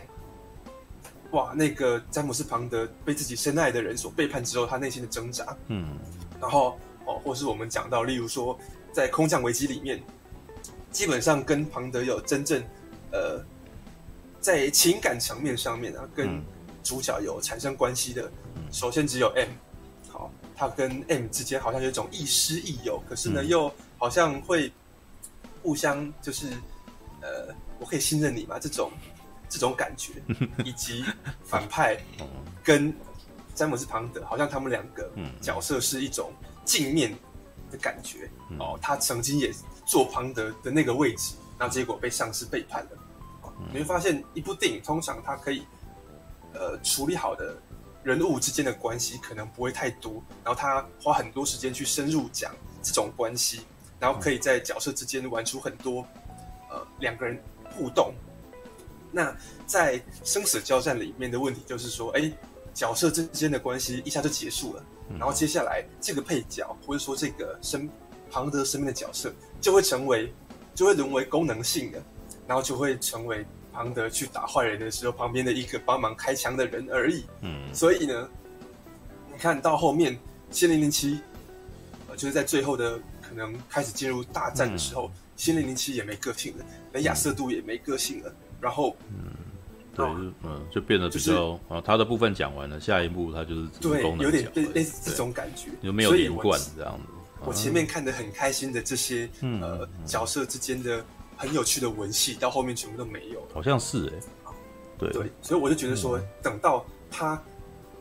[1.32, 5.98] 哇，那个詹姆斯·庞德被自己深爱的人所背叛之后，他内心的挣扎，嗯，
[6.40, 8.58] 然后哦，或是我们讲到，例如说，
[8.94, 10.02] 在《空降危机》里面，
[10.92, 12.64] 基本上跟庞德有真正，
[13.12, 13.44] 呃，
[14.40, 16.42] 在情感层面上面啊，跟
[16.84, 18.32] 主角有产生关系的，
[18.72, 19.50] 首先只有 M，
[20.08, 24.72] 好，他跟 M 之间好像有一种亦师亦友，可是呢，又好像会
[25.62, 26.48] 互相就是，
[27.22, 28.58] 呃，我可以信任你吗？
[28.58, 28.90] 这种。
[29.50, 30.14] 这种感觉，
[30.64, 31.04] 以及
[31.44, 31.98] 反派
[32.64, 32.94] 跟
[33.54, 35.10] 詹姆斯·庞德，好像他们两个
[35.42, 36.32] 角色是一种
[36.64, 37.16] 镜面
[37.72, 38.30] 的感觉。
[38.60, 39.52] 哦，他曾经也
[39.86, 42.90] 坐庞德的那个位置，那结果被上司背叛了。
[43.72, 45.66] 你会发现，一部电影通常它可以
[46.54, 47.56] 呃处理好的
[48.04, 52.54] 人物之间的关系可能不会太多，然后他花很多时间去深入讲
[52.84, 53.62] 这种关系，
[53.98, 56.06] 然后可以在角色之间玩出很多
[56.70, 57.42] 呃两个人
[57.72, 58.14] 互动。
[59.16, 59.34] 那
[59.66, 62.30] 在生死交战里面的问题就是说，哎，
[62.74, 64.84] 角色之间的关系一下就结束了，
[65.18, 67.90] 然后接下来这个配角或者说这个身
[68.30, 70.34] 庞德身边的角色就会成为，
[70.74, 72.04] 就会沦为功能性的，
[72.46, 77.24] 然后就会成为庞德去打坏人的时候旁边的一个帮忙开枪的人而已。
[77.40, 78.30] 嗯，所以呢，
[79.32, 80.20] 你看到后面，
[80.52, 81.22] 新零零七，
[82.10, 89.34] 呃，就是在最后的可能开始进入大战的时候，新零零七也没个性了，连亚瑟杜也没个性了，然后，嗯，
[89.96, 90.06] 对，
[90.44, 97.04] 嗯，就变得比较、就是、啊，他的部分讲完了，下一步他就是对，有点类似这种感觉，有没有连贯这样子？
[97.46, 101.06] 我前面看的很开心的这些、嗯、呃角色之间的
[101.38, 103.48] 很有趣的文戏，到后面全部都没有了。
[103.54, 104.54] 好像是哎、欸，
[104.98, 107.40] 对对，所以我就觉得说，嗯、等到他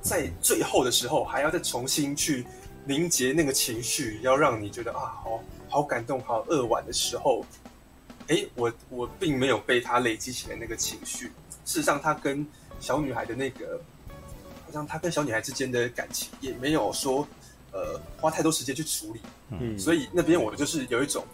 [0.00, 2.46] 在最后的时候，还要再重新去
[2.86, 7.44] 凝结那个情绪，要让你觉得啊，好好感动，好扼腕的时候，
[8.28, 11.26] 哎、欸，我我并没有被他累积起来那个情绪。
[11.64, 12.46] 事实上，他跟
[12.80, 13.80] 小女孩的那个，
[14.66, 17.26] 好像他跟小女孩之间的感情也没有说。
[17.76, 21.24] 呃，花太多时间去处理，嗯，所以那边我就是有一种，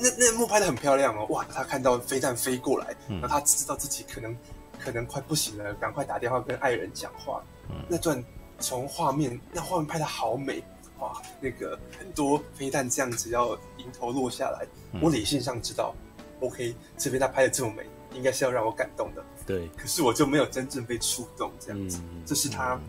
[0.00, 4.34] 那那幕拍的很漂亮哦，哇，他看到飞弹飞过来，嗯，然后他知道自己可能
[4.78, 8.24] 可能快不行了，赶快打电话跟爱人讲话，嗯，那段
[8.60, 10.64] 从画面，那画面拍的好美，
[11.02, 15.92] 哇，那个很多飞弹这样子要迎头落下来，嗯，我理性上知道
[16.40, 17.84] ，OK，这边他拍的这么美，
[18.14, 22.80] 应该是要让我感动的，对，可是我就没有真正被触动，这样子，嗯，这是他，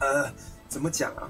[0.00, 0.32] 嗯，呃，
[0.68, 1.28] 怎么讲啊？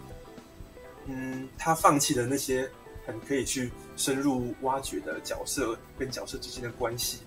[1.07, 2.71] 嗯，他放弃了那些
[3.07, 7.21] 很可以去深入挖掘的角色跟角色之间的关系，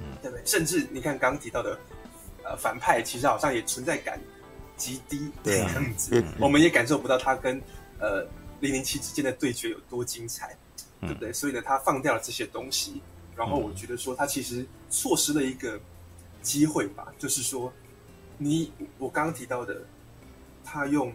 [0.00, 0.44] 嗯，对不对？
[0.44, 1.78] 甚至你看刚刚提到的，
[2.44, 4.20] 呃，反派其实好像也存在感
[4.76, 7.60] 极低这样子，啊，我们也感受不到他跟
[8.00, 8.26] 呃
[8.60, 10.56] 零零七之间的对决有多精彩，
[11.00, 11.32] 对不对？
[11.32, 13.00] 所以呢，他放掉了这些东西，
[13.36, 15.80] 然后我觉得说他其实错失了一个
[16.42, 17.72] 机会吧，就是说
[18.36, 19.82] 你我刚刚提到的，
[20.64, 21.14] 他用。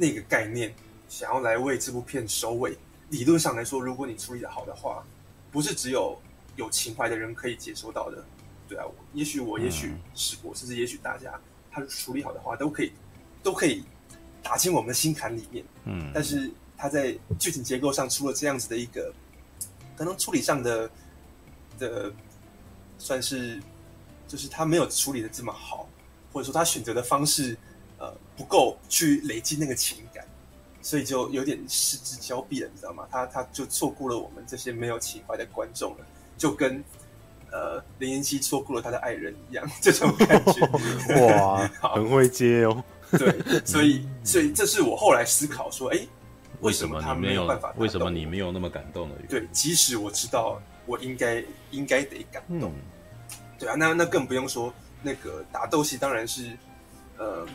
[0.00, 0.72] 那个概念
[1.08, 2.78] 想要来为这部片收尾，
[3.10, 5.04] 理论上来说，如果你处理的好的话，
[5.50, 6.16] 不是只有
[6.54, 8.24] 有情怀的人可以接收到的。
[8.68, 12.92] 对啊，也许我，也许是我，甚至也许大家，他处理好的话，都可以，
[13.42, 13.82] 都可以
[14.42, 15.64] 打进我们的心坎里面。
[15.84, 19.12] 嗯，但是他在剧情结构上出了这样子的一个，
[19.96, 20.90] 可能处理上的
[21.78, 22.12] 的
[22.98, 23.60] 算是，
[24.26, 25.88] 就是他没有处理的这么好，
[26.32, 27.56] 或者说他选择的方式。
[28.00, 30.24] 呃，不够去累积那个情感，
[30.80, 33.08] 所以就有点失之交臂了，你知道吗？
[33.10, 36.06] 他他就错过了我们这些没有情怀的观众了，
[36.36, 36.80] 就跟
[37.50, 40.64] 呃零零七错过了他的爱人一样， 这种感觉。
[41.26, 42.84] 哇，很会接哦。
[43.18, 46.06] 对，所以所以这是我后来思考说，哎，
[46.60, 47.72] 为什么他没有办法？
[47.76, 49.14] 为什么你没有那么感动呢？
[49.28, 52.74] 对，即使我知道我应该应该得感动，嗯、
[53.58, 54.72] 对啊，那那更不用说
[55.02, 56.56] 那个打斗戏，当然是
[57.16, 57.46] 呃。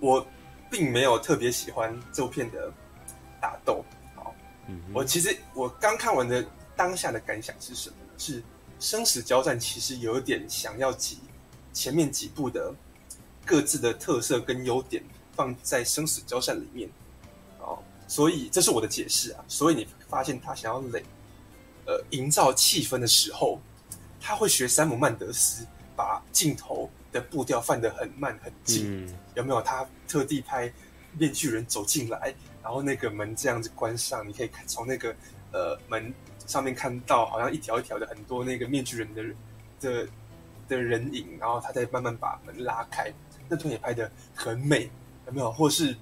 [0.00, 0.26] 我
[0.68, 2.72] 并没有特别喜欢这部片的
[3.40, 3.84] 打斗，
[4.16, 4.34] 好，
[4.66, 6.44] 嗯、我其实我刚看完的
[6.74, 8.12] 当下的感想是什么呢？
[8.18, 8.42] 是
[8.80, 11.20] 生死交战其实有点想要挤
[11.72, 12.74] 前面几部的
[13.44, 15.02] 各自的特色跟优点
[15.32, 16.88] 放在生死交战里面，
[17.60, 17.78] 哦，
[18.08, 19.44] 所以这是我的解释啊。
[19.48, 21.04] 所以你发现他想要累，
[21.86, 23.60] 呃，营造气氛的时候，
[24.20, 25.66] 他会学山姆曼德斯
[25.96, 26.90] 把镜头。
[27.12, 29.60] 的步调放得很慢很近，嗯、有没有？
[29.60, 30.72] 他特地拍
[31.18, 35.14] 面具人走进来，然后那个门这样子关上，你可以看从那个
[35.52, 36.10] 呃门
[36.46, 39.22] 上面看到，好像一条一条的很多那个面具人的
[39.78, 40.08] 的
[40.68, 43.12] 的人影，然后他再慢慢把门拉开，
[43.48, 44.90] 那段也拍的很美，
[45.26, 45.50] 有没有？
[45.52, 45.96] 或是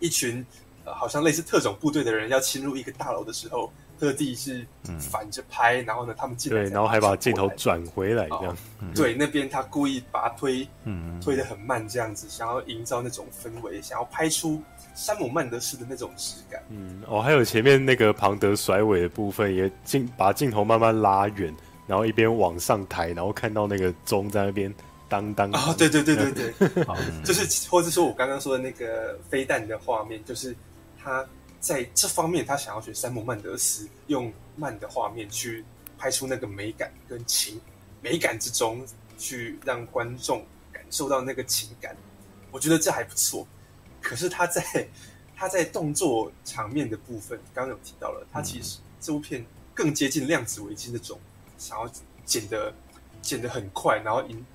[0.00, 0.44] 一群
[0.84, 3.72] 呃好像类似特种部队的人要侵入一个大楼的时候。
[4.00, 4.64] 特地是
[5.00, 8.56] 反着拍，嗯、然后呢，他们进来，对，然后还把镜头转回来，这样。
[8.94, 14.62] 对，那边他故意把它推，嗯，推的很慢，这样子，想要营造那种氛围，想要拍出
[14.94, 16.62] 山姆曼德斯的那种质感。
[16.68, 21.52] 嗯，哦，还有前面那个庞德甩尾的部分，也镜把镜头慢慢拉远，
[21.88, 24.72] 然后一边往上抬，然后看到那个钟在那边
[25.08, 25.50] 当当。
[25.52, 30.54] 啊、哦，对对对对对， 好， 就是，或者说我刚刚说的那个飞弹的画面，就是
[31.02, 31.26] 他。
[31.60, 35.64] 在这方面，他想要学山姆曼德斯，用慢的画面去
[35.98, 37.60] 拍出那个美感跟情
[38.00, 38.86] 美感之中，
[39.18, 41.96] 去让观众感受到那个情感。
[42.52, 43.44] 我觉得这还不错。
[44.00, 44.88] 可是他在
[45.34, 49.44] 他在动作场面的部分，刚刚有提到了，他其实这部片
[49.74, 51.18] 更接近量子危机那种，
[51.58, 51.90] 想要
[52.24, 52.72] 剪的
[53.20, 54.46] 剪得很快，然后引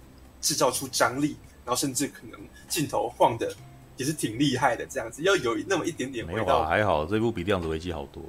[0.43, 2.39] 制造出张力，然后甚至可能
[2.69, 3.51] 镜头晃的。
[3.95, 6.43] 也是挺厉害的，这样子要有那么一点点味道。
[6.43, 8.23] 没有啊，还好，这部比量子危机好多。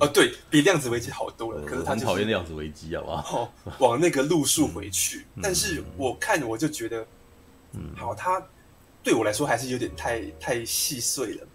[0.00, 1.60] 哦，对，比量子危机好多了。
[1.60, 3.42] 呃、可是他、就是、很讨厌量子危机，好不好？
[3.42, 5.26] 哦，往那个路数回去。
[5.34, 7.06] 嗯、但是我看我就觉得，
[7.72, 8.42] 嗯，好，他
[9.02, 11.46] 对我来说还是有点太太细碎了。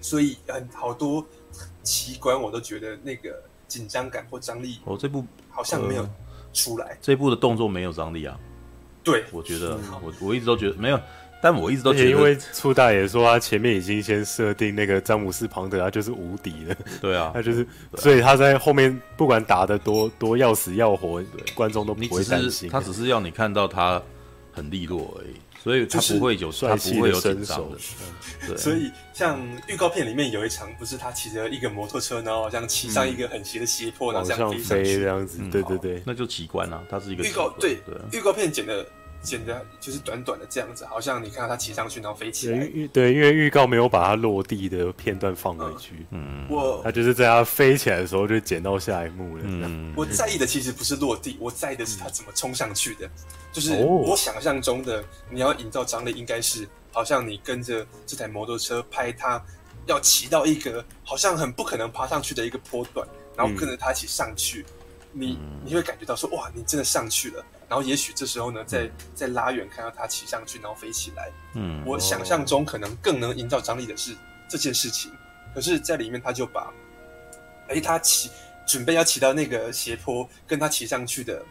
[0.00, 1.24] 所以很好多
[1.84, 4.80] 奇观我都觉得那个紧张感或张力。
[4.84, 6.04] 哦，这部好像没有
[6.52, 6.98] 出来。
[7.00, 8.36] 这部的动作没有张力啊。
[9.04, 10.98] 对，我觉得我我一直都觉得没有。
[11.42, 16.74] 但我一直都觉得，因为初大爷说他前面已经先设定那个詹姆斯庞德，他就是无敌的。
[17.02, 17.66] 对啊， 他就是，
[17.96, 21.22] 所以他在后面不管打的多多要死要活，
[21.54, 22.70] 观众都不会担心。
[22.70, 24.00] 他只是要你看到他
[24.52, 25.34] 很利落而已，
[25.64, 27.74] 所以他不会有帅气的身手。
[28.46, 35.38] 对，所以像预告片里面有一场，不是他骑着一个摩托车，然后好像骑上一个很斜的斜坡，然后这样飞这样子。
[35.50, 36.84] 对对对，那就奇观了。
[36.88, 38.86] 他是一个预告，对对，预告片剪的。
[39.24, 42.58] 剪的就是短短的这样子，好像你看到他骑上去，然后飞起来。
[42.92, 46.04] 对，因为预告没有把它落地的片段放回去。
[46.10, 49.42] 嗯，我他就是在他飞起来的时候就剪到下一幕了。
[49.46, 53.08] 嗯，我在意的其实不是落地，我在意的是他怎么冲上去的。
[53.54, 59.40] 就是我想象中的，你要营造张力，应该是好像你跟着这台摩托车拍他
[59.86, 63.06] 要骑到一个好像很不可能爬上去的一个坡段，
[63.36, 64.66] 然后跟着他一起上去，
[65.12, 67.44] 你你会感觉到说哇，你真的上去了。
[67.68, 71.30] 然后也许这时候呢，再再拉远看到他骑上去，然后飞起来。
[71.54, 74.14] 嗯，我想象中可能更能营造张力的是
[74.48, 75.10] 这件事情。
[75.54, 76.72] 可是，在里面他就把，
[77.68, 78.28] 哎，他骑
[78.66, 81.42] 准备要骑到那个斜坡，跟他骑上去的呃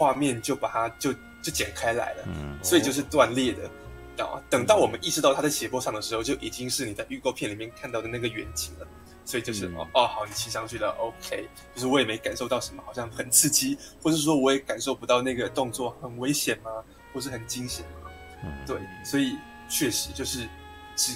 [0.00, 1.12] 画面，就把它就
[1.42, 2.24] 就剪开来了。
[2.26, 3.70] 嗯，所以就是断裂的。
[4.24, 8.86] 啊，等到我们意识到它在斜坡上的时候，就已经是你在预告片里面看到的那个远景了。
[9.26, 16.70] 所以就是、嗯、哦哦好，你骑上去了，OK，就是我也没感受到什么，好像很刺激，或是说我也感受不到那个动作很危险吗？
[17.12, 18.10] 或是很惊险吗？
[18.42, 19.36] 嗯，对，所以
[19.68, 20.48] 确实就是
[20.96, 21.12] 只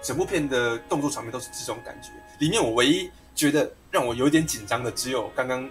[0.00, 2.10] 整部片的动作场面都是这种感觉。
[2.38, 5.68] 里面我唯一觉得让我有点紧张的，只有刚刚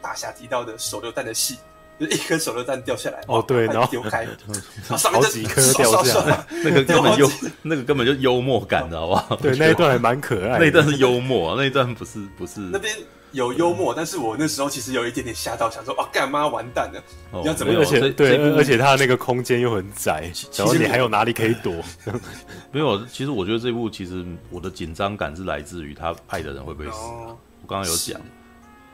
[0.00, 1.56] 大侠提到的手榴弹的戏。
[1.98, 4.26] 就一颗手榴弹掉下来哦，对，然后丢开，
[4.88, 9.36] 好几颗掉下来，那个根本就那个根本就幽默感，知道吧？
[9.42, 12.58] 对，那一段还蛮可爱，那一段是幽默，那一段不是不是。
[12.60, 12.96] 那边
[13.32, 17.02] 有幽默，但是我那时候其实有一点点吓到，想说哦，干嘛完蛋了？
[17.42, 17.74] 你要怎么？
[17.78, 21.74] 而且对，而且他那个空间又很窄，然后你还有哪里可以躲？
[22.72, 26.96] 没有，其实我觉得这部其实我的紧张感是来自于他爱的人会不会死。
[26.96, 28.18] 我刚刚有讲，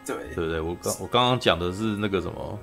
[0.07, 0.61] 对对不对？
[0.61, 2.59] 我刚我刚刚讲的是那个什么。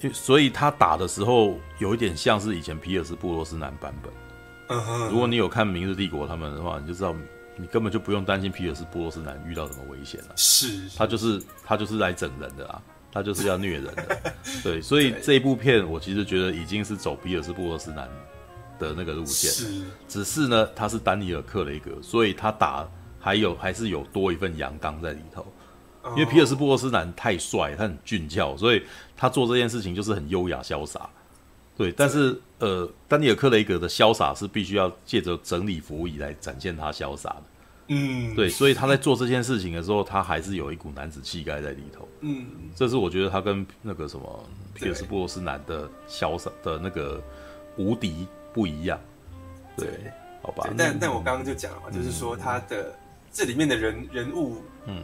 [0.00, 4.12] 就所以他打的时候有一点像是以前皮尔斯布洛斯南版本。
[5.08, 7.14] 如果你有看《明日帝国》他们的话，你就知道
[7.56, 10.32] 你根本就不用担心皮尔斯布洛斯南遇到什么危险了。
[10.34, 12.82] 是，他就是他就是来整人的啦，
[13.12, 14.32] 他就是要虐人的。
[14.64, 18.08] 对，所以这一部片我其实觉得已经是走皮尔斯布洛斯南
[18.80, 19.52] 的那个路线。
[19.52, 22.88] 是，只是呢，他是丹尼尔克雷格，所以他打
[23.20, 25.46] 还有还是有多一份阳刚在里头。
[26.10, 28.82] 因为皮尔斯布洛斯南太帅，他很俊俏，所以
[29.16, 31.08] 他做这件事情就是很优雅潇洒。
[31.76, 37.42] 对，但是呃，丹尼尔·克雷格的潇洒是必须要借着整理服仪来展现他潇洒的。
[37.88, 42.06] 嗯，对，所以他在做这件事情的时候，他还是有一股男子气概在里头。
[42.20, 42.46] 嗯，
[42.76, 47.22] 这是我觉得他跟那个什么皮尔斯布洛斯南的潇洒的那个
[47.76, 49.00] 无敌不一样。
[49.76, 49.88] 对，
[50.42, 50.68] 好吧。
[50.76, 52.94] 但但我刚刚就讲了嘛，就是说他的
[53.32, 54.56] 这里面的人人物，
[54.86, 55.02] 嗯。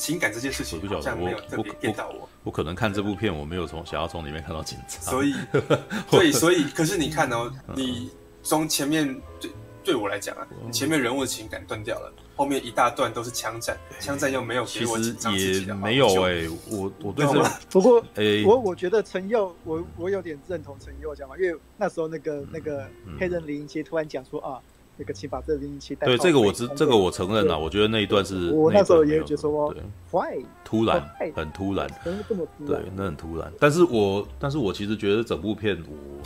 [0.00, 2.20] 情感这件事情好像没有特别电到我。
[2.20, 4.98] 我，我可能看这部片，我没有从想要从里面看到警察。
[5.02, 5.34] 所以，
[6.10, 8.10] 对，所以，可是你看哦，你
[8.42, 9.50] 从前面对
[9.84, 15.34] 对我来讲啊，前面人物的情感断掉了，后面一大段都是枪战，枪战又没有给我紧张。
[15.34, 24.58] 其实也没有哎、欸，我我对这不过哎，我 我觉得陈佑，我我有点认同陈佑讲嘛，因为那时候那个那个黑人零零七突然讲说啊。
[25.00, 29.74] 那个请把这零零七带对这个我知这个我承认了，我觉得那一段是我那时候也觉得说
[30.12, 31.02] 坏，突然
[31.34, 33.50] 很突然，对，那很突然。
[33.58, 36.22] 但是我但是我其实觉得整部片我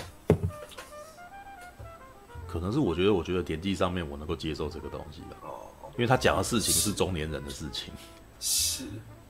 [2.49, 7.95] 可能是我觉得我觉得点击上面我能够接受这个东西的哦，因为他讲的事情是中年人的事情，
[8.41, 8.83] 是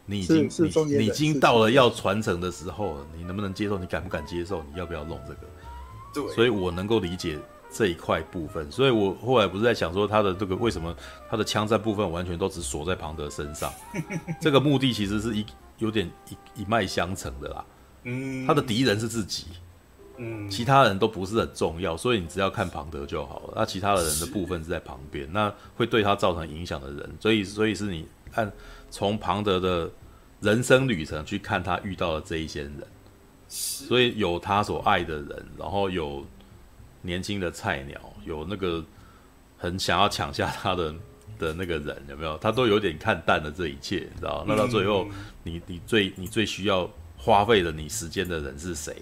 [0.07, 0.49] 你已经
[0.87, 3.79] 你你已经到了要传承的时候，你能不能接受？
[3.79, 4.65] 你敢不敢接受？
[4.73, 5.41] 你要不要弄这个？
[6.15, 7.39] 对，所以我能够理解。
[7.75, 10.97] 这一块部分，所以我后来不是在想说他的这个为什么
[11.29, 13.73] 他的枪战部分完全都只锁在庞德身上，
[14.41, 15.45] 这个目的其实是一
[15.79, 17.65] 有点一一脉相承的啦。
[18.05, 19.47] 嗯，他的敌人是自己，
[20.19, 23.55] 嗯，其他人都不是很重要，所以你只要看庞德就好了。
[23.57, 28.53] 那其他的人的部分是在旁边，那会对他造成影响的人，所以所以是你按
[28.89, 29.91] 从庞德的
[30.41, 32.85] 人生旅程去看他遇到的这一些人，
[33.49, 36.25] 所以有他所爱的人，然后有。
[37.05, 38.85] 年轻的菜鸟有那个
[39.59, 40.93] 很想要抢下他的
[41.39, 42.39] 的那个人有没有？
[42.39, 44.45] 他都有点看淡了这一切，你知道？
[44.49, 45.07] 那到最后，
[45.43, 48.97] 你你最你最需要花费的你时间的人是谁？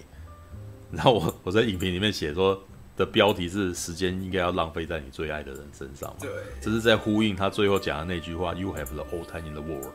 [0.91, 2.59] 然后我我在影评里面写说，
[2.97, 6.17] 的标题是“时间应该要浪费在你最爱的人身上”嘛？
[6.21, 6.29] 对，
[6.61, 9.91] 这是在呼应他最后讲的那句话：“You have the all time in the world”，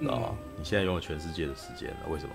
[0.00, 0.28] 知道吗？
[0.32, 2.34] 嗯、你现在拥有全世界的时间了，为什么？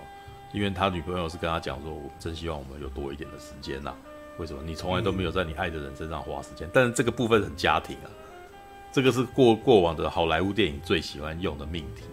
[0.53, 3.97] 因为他女朋友是跟他讲说：“我真希望我们有多一点的时间呐、啊。”
[4.37, 4.61] 为什么？
[4.65, 6.67] 你从来都没有在你爱的人身上花时间？
[6.67, 8.09] 嗯、但是这个部分很家庭啊，
[8.91, 12.03] 这个是过过往的好莱坞电影最喜欢用的命题。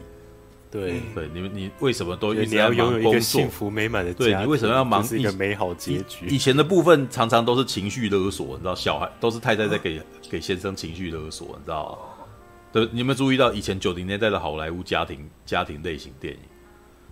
[0.70, 4.18] 对对，你们你为什么都你要拥有一个幸福美满的家？
[4.18, 6.26] 对，你为什么要忙一个美好结局？
[6.26, 12.24] 以前的部分常常都是情绪勒索，你知道，小孩都是太太在给给先生情绪勒索，你知道吗？
[12.70, 16.36] 对，你有没有注意到以前九零年代的好莱坞家庭家庭类型电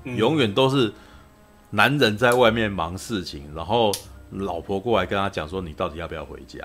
[0.05, 0.93] 影，永远都是
[1.70, 3.91] 男人在外面忙事情，然后
[4.31, 6.59] 老婆过来跟他讲说，你到底要不要回家？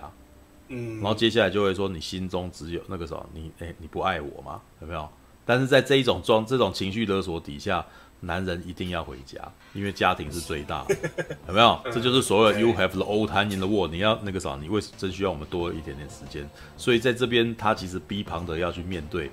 [0.70, 4.62] 嗯，然后接下来就会说，你心中只有那个什么，你哎，你不爱我吗？
[4.82, 5.08] 有没有？
[5.46, 7.86] 但是在这一种装这种情绪勒索底下，
[8.22, 9.40] 男人一定要回家，
[9.74, 10.96] 因为家庭是最大的，
[11.48, 11.82] 有没有？
[11.86, 13.92] 这就是所谓 “you have the old time in the world”。
[13.92, 16.48] 你要那个啥，你为真需要我们多一点点时间。
[16.78, 19.30] 所以在这边，他其实逼庞德要去面对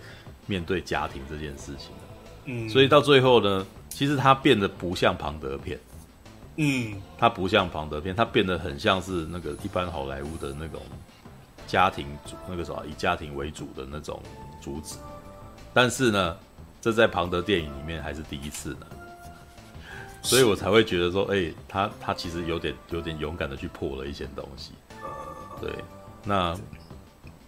[0.47, 1.91] 面对家庭这件事情。
[2.47, 5.79] 嗯，所以到最后呢，其实他变得不像庞德片，
[6.61, 10.83] 嗯，他不像庞德片，它变得很像是那个一般好莱坞的那种
[11.69, 14.21] 家庭主那个什么，以家庭为主的那种
[14.61, 14.97] 主旨。
[15.73, 16.37] 但是呢，
[16.81, 18.87] 这在庞德电影里面还是第一次呢，
[20.21, 24.73] 所以我才会觉得说，哎、欸，他他其实有点有点勇敢的去破了一些东西。
[25.61, 25.73] 对，
[26.25, 26.57] 那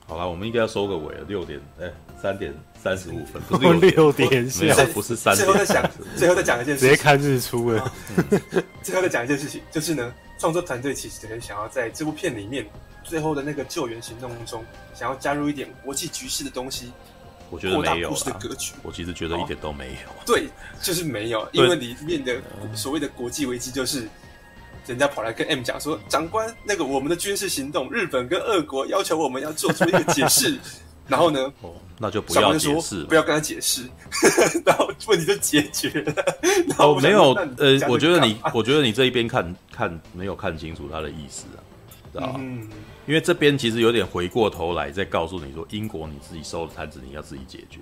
[0.07, 5.35] 好了，我们应该要收个尾了，六点，哎、欸，三点三十五分， 不是六点，没有，不是三。
[5.36, 7.93] 最后再讲，最后再讲一件事，直接看日出了。
[8.82, 12.66] 最后再讲一件事情，就是呢，创作团队其实很想要在这部片里面
[13.05, 16.93] 最后的那个救援行动中，想要加入一点国际局势的东西。
[17.51, 20.24] 我觉得没有的格局，我其实觉得一点都没有。
[20.24, 20.47] 对，
[20.81, 22.40] 就是没有，因为里面的
[22.77, 24.09] 所谓的国际危机，就是
[24.86, 30.57] 人家跑来跟 M 讲说，长官，那个我们的军事行动，日本跟俄国要求我们要做出一个解释，
[31.11, 33.82] 然后呢，哦，那就不要解释，不要跟他解释，
[34.65, 36.15] 然后问题就解决了。
[36.78, 41.59] 哦，没有，呃，我觉得你，我觉得你这一边看看没有看清楚他的意思啊，
[42.12, 42.35] 知道吧？
[42.39, 42.69] 嗯。
[43.07, 47.81] 因为这边其实有点回过头来再告诉你说，英国你自己收的摊子，你要自己解决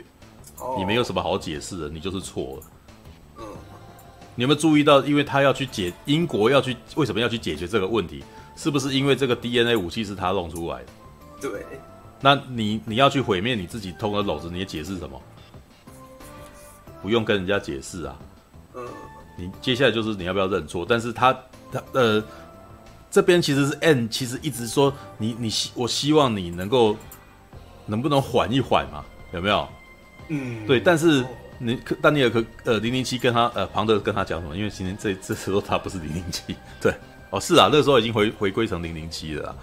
[0.56, 0.78] ，oh.
[0.78, 2.62] 你没有什么好解释的，你就是错了。
[3.40, 3.44] 嗯，
[4.36, 8.24] 你有没有注意到，因为他要去解英国要去为什么要去解决这个问题？
[8.56, 10.86] 是不是因为这个 DNA 武器是他弄出来的？
[11.42, 11.62] 对。
[12.20, 15.20] 那你你要去毁灭你自己通的篓子，你也解释什么？
[17.02, 18.16] 不用跟人家解释啊。
[18.74, 18.86] 嗯。
[19.36, 20.84] 你接下来就是你要不要认错？
[20.88, 21.32] 但是他
[21.72, 22.22] 他呃。
[23.10, 26.94] 这边其实是 N，其实一直说你你希我希望你能够
[27.86, 29.02] 能不能缓一缓嘛？
[29.32, 29.66] 有没有？
[30.28, 30.78] 嗯，对。
[30.78, 31.24] 但是
[31.56, 34.54] 你丹尼尔可呃零零七跟他呃庞德跟他讲什么？
[34.54, 36.94] 因为今天这这时候他不是零零七， 对
[37.30, 39.56] 哦是啊，那时候已经回回归成零零七了。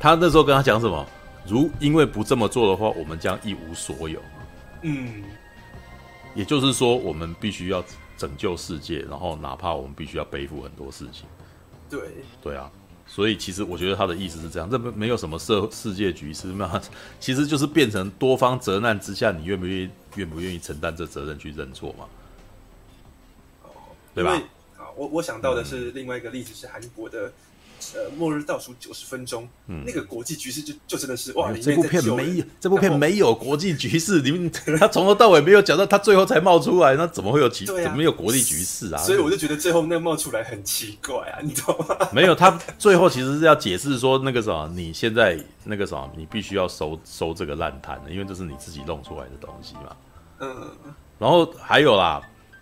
[0.00, 1.06] 他那时候跟他讲什么？
[1.46, 4.20] 如因为不这么做的话，我们将一无所有。
[4.82, 5.22] 嗯，
[6.34, 7.84] 也就是说，我们必须要
[8.16, 11.26] 拯救世界，然后哪怕我们必须要背负很多事情。
[11.90, 12.00] 对
[12.42, 12.70] 对啊，
[13.06, 16.80] 所以其实我觉得他的意思是这样，这没没有什么社世界局势嘛，
[17.20, 22.06] 其实就是变成多方责难之下，你愿不愿意愿不愿意承担这责任去认错嘛？
[23.64, 23.68] 哦，
[24.14, 24.32] 对吧？
[24.78, 27.32] 啊，我我想到的是另外一个例子是韩国的。
[27.94, 31.52] 呃，末日倒数九十分钟，嗯，那个国际局势就就真的是哇！
[31.52, 37.66] 这部片没有，这部片没有国际局势，你们他从头到尾没有讲到，他最后才冒出来，那怎么会有其？
[37.66, 38.98] 怎么没有国际局势啊？
[38.98, 41.96] 所以我就觉得最后那冒出来很奇怪啊，你懂吗？
[42.12, 49.96] 没有，他最后其实是要解释说那个什么，你现在那个什么，你必须要收收这个烂摊的，因为这是你自己弄出来的东西嘛。
[50.40, 50.70] 嗯，
[51.18, 52.20] 然后还有啦，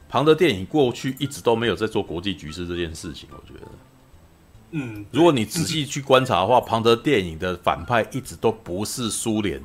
[0.08, 3.66] 庞德电影过去一直都没有在做国际局势这件事情，我觉得。
[4.72, 9.62] 嗯，如果你仔细去观察的话，庞德电影的反派一直都不是苏联，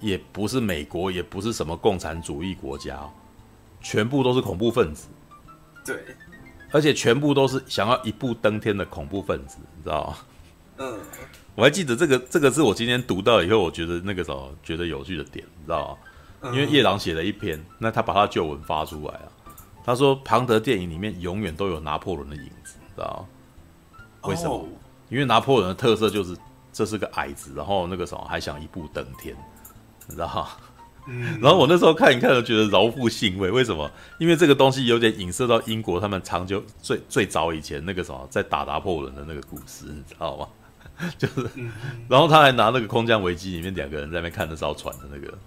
[0.00, 3.00] 也不是美国，也不是什么共产主义国家，
[3.80, 5.08] 全部都是恐怖分子。
[5.84, 5.96] 对，
[6.72, 10.16] 而且全部都是想要一步登天的恐怖分子，你知道吗？
[10.78, 10.98] 嗯，
[11.54, 15.98] 我还记得这个，这个是我今天读到以后，我觉得那个时候觉得有趣的点，你知道
[16.42, 16.50] 吗？
[16.52, 19.32] 因为叶朗写了一篇，那他把他旧文发出来了，
[19.84, 23.28] 他说庞德电影里面永远都有拿破仑的影子，你知道吗？
[24.22, 24.66] 为什么？Oh.
[25.08, 26.36] 因为拿破仑的特色就是
[26.72, 29.36] 这是个矮子，然后那个什么还想一步登天，
[30.06, 30.48] 你知道吗？
[31.08, 31.40] 嗯。
[31.40, 33.50] 然后我那时候看一看，就觉得饶富兴味。
[33.50, 33.90] 为什么？
[34.18, 40.48] 因为这个东西有点影射到英国他们长久最最早以前那个什么在打拿破仑的那个故事，你知道吗？
[41.16, 41.48] 就是，
[42.08, 45.38] 然后他还拿那个空降危机里面两个人在那边看那艘船的那个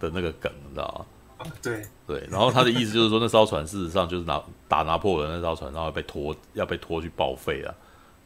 [0.00, 1.06] 的那个梗，你知道
[1.38, 1.52] 吗？
[1.62, 7.72] 对对，然后他的意思就是说，那艘船事实上就是拿打拿破仑那艘船，然后被拖要被拖去报废了。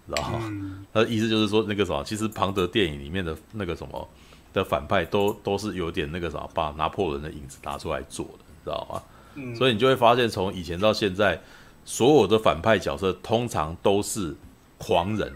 [0.07, 0.85] 知道吗？
[0.93, 4.09] 他的意思就是说，那个什么，其实庞德电影里面的那个什么
[4.53, 9.03] 的反派都都是有点那个什么，把拿破仑的影子拿出来做的，知道吗？
[9.35, 11.41] 嗯，所以你就会发现，从以前到现在，
[11.85, 14.37] 所有的反派角色通常都是
[14.79, 15.33] 狂人。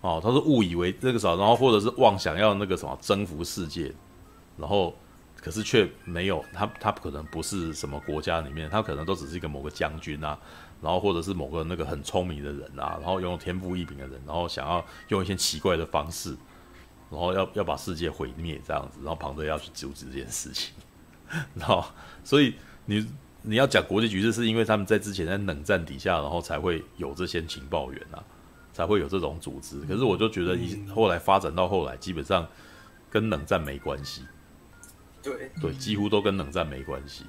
[0.00, 3.90] 哦，他是误以为那个什么，然后或者是妄想要那个什么征服世界，
[4.58, 4.94] 然后
[5.40, 10.38] 可是却没有他，他可能不是什么国家里面，他可能都只是一个某个将军啊，
[10.84, 16.36] 然后或者是某个那个很聪明的人啊，然后拥有天赋异禀的人，然后想要用一些奇怪的方式，
[17.10, 20.74] 然后要要把世界毁灭这样子，然后庞德要去阻止这件事情，
[21.56, 21.82] 然后
[22.22, 22.54] 所以
[22.84, 23.04] 你
[23.42, 28.22] 你要讲国际局势，是因为他们在之前在冷战底下，然后才会有这些情报员啊。
[28.74, 32.44] 才会有这种组织，可是我就觉得，一后来发展到后来，基本上
[33.08, 34.24] 跟冷战没关系。
[35.22, 35.48] 对。
[35.62, 37.22] 对，几乎都跟冷战没关系，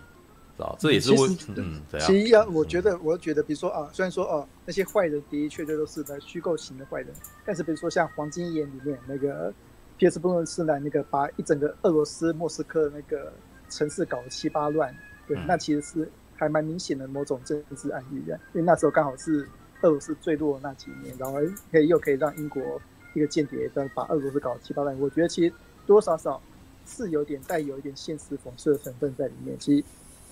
[0.79, 1.81] 这也是会嗯？
[1.99, 7.09] 其实啊，我觉得，我觉得，比如说啊，虽然说哦，那些坏人的确都是在虚构型的坏人，
[7.45, 9.53] 但是比如说像《黄金眼》里面那个
[9.97, 13.31] 皮尔斯·布伦斯南那个把一整个俄罗斯莫斯科的那个
[13.69, 14.95] 城市搞得七八乱，
[15.27, 19.47] 对，那其实是还蛮明显的某种政治暗喻的，因为那时候刚好是。
[19.81, 21.37] 俄罗斯最弱的那几年，然后
[21.69, 22.81] 可以又可以让英国
[23.13, 24.99] 一个间谍在把俄罗斯搞七八乱。
[24.99, 25.49] 我觉得其实
[25.85, 26.41] 多多少少
[26.87, 29.55] 是有点带有一点现实讽刺的成分在里面。
[29.59, 29.83] 其实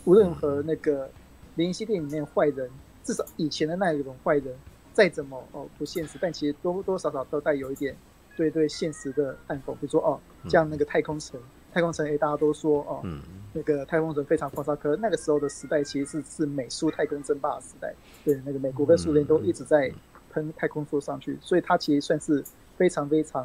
[0.06, 1.10] 无论和那个
[1.56, 2.70] 零零七电影里面坏人，
[3.04, 4.56] 至少以前的那一种坏人
[4.94, 7.96] 再怎么哦不现实，但其实多多少少都带有一点
[8.36, 9.74] 对对现实的暗讽。
[9.74, 10.20] 比如说哦，
[10.50, 11.40] 像那个太空城。
[11.74, 13.20] 太空城，诶，大家都说哦，嗯、
[13.52, 14.78] 那个太空城非常夸张。
[14.78, 17.92] 可是那个时候的时代其实是是美苏太空争霸的时代，
[18.24, 19.92] 对，那个美国跟苏联都一直在
[20.30, 22.44] 喷太空梭上去，所以它其实算是
[22.78, 23.44] 非常非常，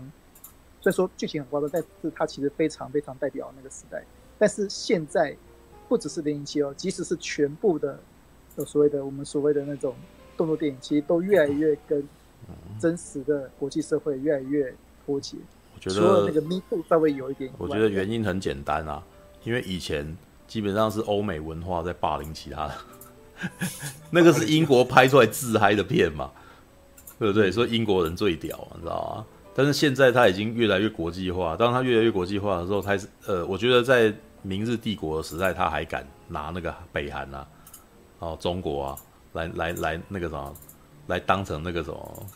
[0.82, 4.04] 虽然说剧情很夸张，但是它其实非常非常代表那个时代。
[4.38, 5.34] 但是现在
[5.88, 7.98] 不只是零零七哦，即使是全部的
[8.56, 9.94] 有所谓的我们所谓的那种
[10.36, 12.06] 动作电影，其实都越来越跟
[12.78, 14.74] 真实的国际社会越来越
[15.04, 15.36] 脱节。
[15.74, 17.50] 我觉得那个密度稍微有一点。
[17.56, 19.02] 我觉得原因很简单啊，
[19.44, 20.16] 因为以前
[20.46, 22.74] 基本上是欧美文化在霸凌其他的，
[24.10, 26.30] 那个是英国拍出来自嗨的片嘛，
[27.18, 27.50] 对不对？
[27.50, 29.26] 所以英国人最屌，你知道吗？
[29.54, 34.12] 但是现在他已经越来越国际化，当他越来越国际化的时候，他是呃，我觉得在
[34.42, 37.48] 明日帝国的时代，他还敢拿那个北韩啊，
[38.18, 38.98] 哦，中国啊，
[39.32, 40.54] 来来来那个什么，
[41.06, 42.26] 来当成那个什么。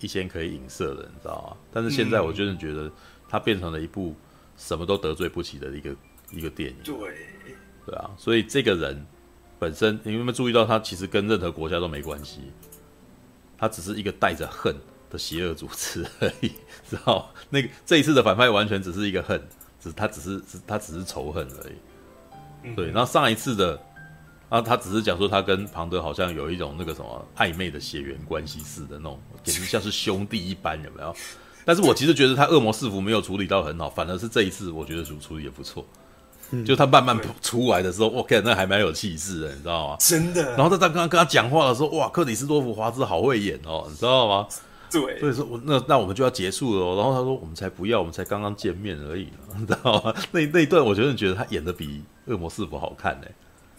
[0.00, 1.56] 一些可以影射的，你知道吗？
[1.72, 2.90] 但是现在我就是觉得，
[3.26, 4.14] 它变成了一部
[4.54, 5.96] 什么都得罪不起的一个
[6.30, 6.76] 一个电影。
[6.84, 6.94] 对，
[7.86, 9.06] 对啊，所以这个人
[9.58, 12.52] 本身，你有没有注意到，他其实跟任何国家都没关系，
[13.56, 14.76] 他只是一个带着恨
[15.08, 16.48] 的邪恶组织而已，
[16.86, 17.32] 知道？
[17.48, 19.40] 那个这一次的反派完全只是一个恨，
[19.84, 22.74] 只他只是他只是仇恨而已。
[22.74, 23.78] 对，然后上一次的。
[24.50, 31.12] 啊，他只是讲说他跟庞德好像有一种那个什么暧昧的血缘关系似的那种，简直像是兄弟一般，有没有？
[31.64, 35.84] 但是我其实觉得他恶魔四伏没有处理到很好，反而是这一次我觉得处处理也不错。
[36.64, 39.96] 就他慢慢出来的时候，我看那还蛮有气势的，你知道吗？
[39.98, 40.54] 真的。
[40.56, 44.46] 然后在刚刚跟他讲话的时候，哇，克里斯多夫华兹好会演哦，你知道吗？
[45.00, 45.20] 对。
[45.20, 46.96] 所以说，我那那我们就要结束了。
[46.96, 50.14] 然后他说，我们才不要，我们才刚刚见面而已， 你知道吗？
[50.32, 53.26] 那那一段我觉得觉得他演的比恶魔四伏好看呢。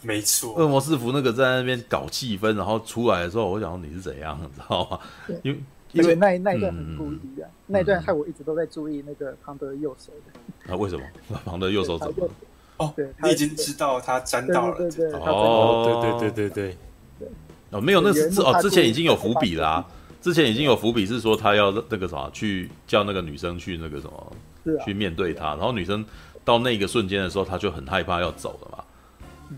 [0.01, 4.99] 没错，恶魔四伏那个在那边搞气氛，然后出来的时候，我想说你是怎样， 你知道吗？
[5.43, 5.59] 因为
[5.93, 10.71] 因为那那一段很故意啊，嗯、那一段害我一直都在注意那个庞德右手的。
[10.71, 11.03] 啊，为什么？
[11.45, 12.29] 庞德右手怎么？
[12.77, 14.77] 哦，对，你已经知道他沾到了。
[14.77, 16.77] 对对对，哦，对对对对对。
[17.17, 17.29] 对
[17.71, 19.87] 哦，没有，那是哦，之前已经有伏笔啦、啊。
[20.25, 24.33] 之前已经有伏笔是说他要那个什么，去叫那个女生去那个什么，
[24.75, 25.49] 啊、去面对他。
[25.49, 26.03] 然后女生
[26.43, 28.83] 到那个瞬间的时候，他就很害怕要走了嘛。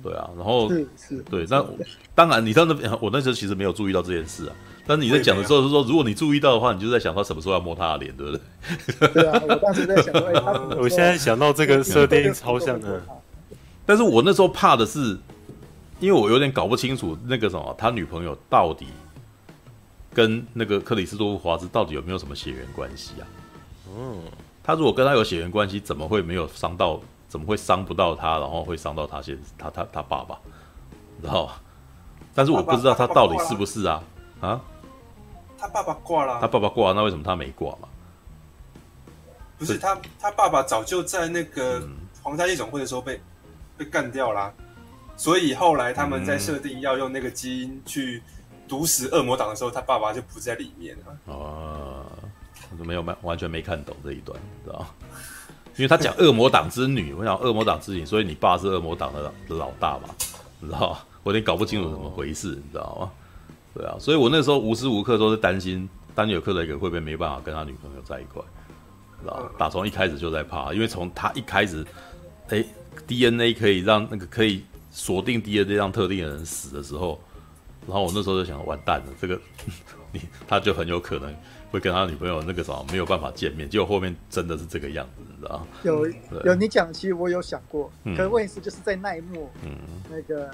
[0.03, 1.65] 对啊，然后是是，对，那
[2.13, 4.55] 当然，你到那边， 我那时候其实没有注意到这件事啊。
[4.85, 9.07] 但是你在讲的时候是说，如果你注意到的话，你就在想他什么时候要摸他的脸，对不对？
[9.13, 13.01] 对啊，我当时在想说，哎，他 我现在想到这个设定超像的。
[13.85, 15.17] 但是我那时候怕的是，
[16.01, 18.87] 因为我有点搞不清楚那个什么，他女朋友到底
[20.17, 23.27] 跟那个克里斯多夫华兹到底有没有什么血缘关系啊？
[23.95, 24.23] 嗯，
[24.63, 26.99] 他如果跟他有血缘关系，怎么会没有伤到？
[27.29, 30.39] 怎么会伤不到他，然后会伤到他先他他他爸爸，
[31.21, 31.61] 知道吧？
[32.33, 34.03] 但是我不知道他到底是不是啊
[34.41, 34.59] 啊？
[35.55, 37.87] 他爸爸挂了，他爸爸挂了，那为什么他没挂嘛？
[39.59, 41.87] 不是他，他爸爸早就在那个
[42.23, 43.21] 皇家夜总会的时候被
[43.77, 44.51] 被干掉了，
[45.15, 48.23] 所以后来他们在设定要用那个基因去
[48.67, 51.17] 毒死恶魔党的时候，他爸爸就不在里面了。
[51.25, 52.05] 哦，
[52.71, 54.85] 我都没有完完全没看懂这一段，知道。
[55.75, 60.09] 因为他讲恶魔党之女，我想恶魔党之女，所以你爸是恶魔党的老大嘛，
[60.59, 63.11] 你知道我有点搞不清楚怎么回事，你知道吗？
[63.75, 68.41] 对啊，所以我那时候无时无刻都是担心丹尼尔·克雷格会不会没办法跟他女朋友在一块？
[69.21, 71.85] 知道打从一开始就在怕，因为从他一开始，
[72.49, 72.63] 哎
[73.05, 77.19] ，DNA 可以让那个可以锁定 DNA 让特定的人死的时候，
[77.87, 79.39] 然后我那时候就想，完蛋了，这个
[80.11, 81.35] 你他就很有可能
[81.71, 86.05] 会跟他女朋友那个啥没有办法见面，结果后面真的是这个样子，你知道有
[86.45, 89.71] 有你讲，其实我有想过，嗯、可是问题是就是在那一幕，嗯，
[90.11, 90.51] 那个。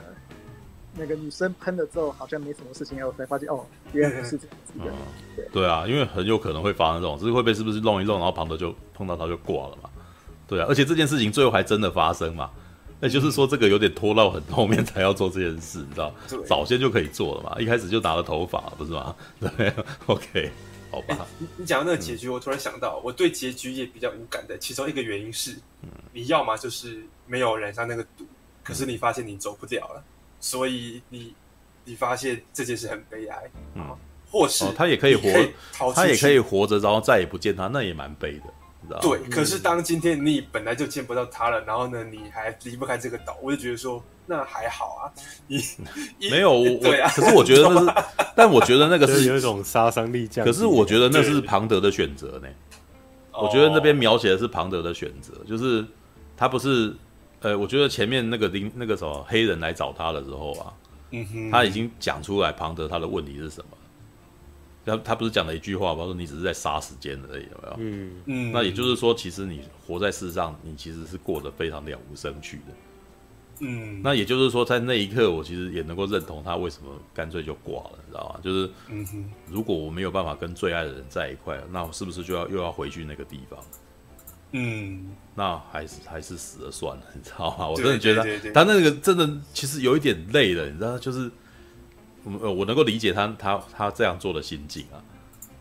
[0.95, 4.93] 那个女生喷了之后，好像没什么事情，然后才发现哦，原来不是这样子的。
[5.35, 9.89] 对对啊，因为很有可能会发生这种，只是会被是不是弄一弄，然后旁的就碰到他就挂了嘛。
[10.45, 12.51] 对啊，而且这件事情最后还真的发生嘛，
[13.03, 16.15] 那就是说这个有点拖到很后面才要做这件事，你知道？
[16.47, 19.13] 早先就可以做了嘛，一开始就拿了头发，不是吗？
[19.41, 19.73] 对
[20.05, 20.49] ，OK，
[20.89, 21.17] 好吧。
[21.19, 25.53] 欸、你你讲到那个结局，我突然想到，我对结局也比较无感的，其中一个原因是，
[26.13, 28.25] 你要么就是没有染上那个毒，
[28.63, 30.01] 可是你发现你走不掉了。
[30.39, 31.35] 所以你
[31.83, 33.97] 你发现这件事很悲哀，嗯，
[34.31, 38.52] 或是、哦、他也可以活，他也可以活着，然后再也不见他，那也蛮悲的，
[38.83, 38.99] 你知道？
[39.01, 39.19] 对。
[39.29, 45.09] 可是当今天你本来就见不到他了，然后呢，你还离不开这个岛，我就觉得说那还好啊。
[45.47, 45.59] 你
[46.29, 47.09] 没有我，对啊。
[47.15, 48.05] 可是我觉得那是，
[48.35, 50.45] 但我觉得那个是有一种杀伤力这样。
[50.45, 52.47] 可是我觉得那是庞德的选择呢。
[53.31, 55.85] 我觉得那边描写的是庞德的选择，就是
[56.37, 56.93] 他不是。
[57.41, 60.73] 呃，我觉得前面那个林那个什么黑人来找他的时候啊，
[61.11, 63.77] 嗯哼，他已经讲出来庞德他的问题是什么。
[64.85, 66.03] 他他不是讲了一句话吗？
[66.05, 67.75] 说你只是在杀时间而已，有没有？
[67.79, 68.51] 嗯嗯。
[68.51, 72.63] 那也就是说，其实你活在世上，你其实是过得非常了无生趣的。
[73.59, 74.01] 嗯。
[74.03, 78.39] 那也就是说，在那一刻，我其实也能够认同他为什么干脆就挂了，你知道吗？
[78.43, 83.59] 就是，嗯，如果我没有办法跟最爱的人在一块，那我是不是就要又要回去那个地方？
[84.55, 87.67] 嗯，那还是还是死了算了，你知道吗？
[87.67, 91.31] 我真的觉得他那个真的其实有一点累了，你知道，就是
[92.23, 94.97] 我我能够理解他他他这样做的心境啊，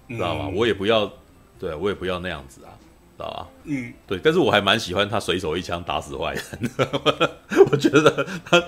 [0.08, 0.48] 知道吗？
[0.54, 1.10] 我也不要，
[1.58, 2.70] 对我也不要那样子啊，
[3.16, 3.48] 知道吧？
[3.64, 6.70] 嗯，对，但是我还蛮喜欢他随手一枪打死坏人，
[7.70, 8.62] 我觉得他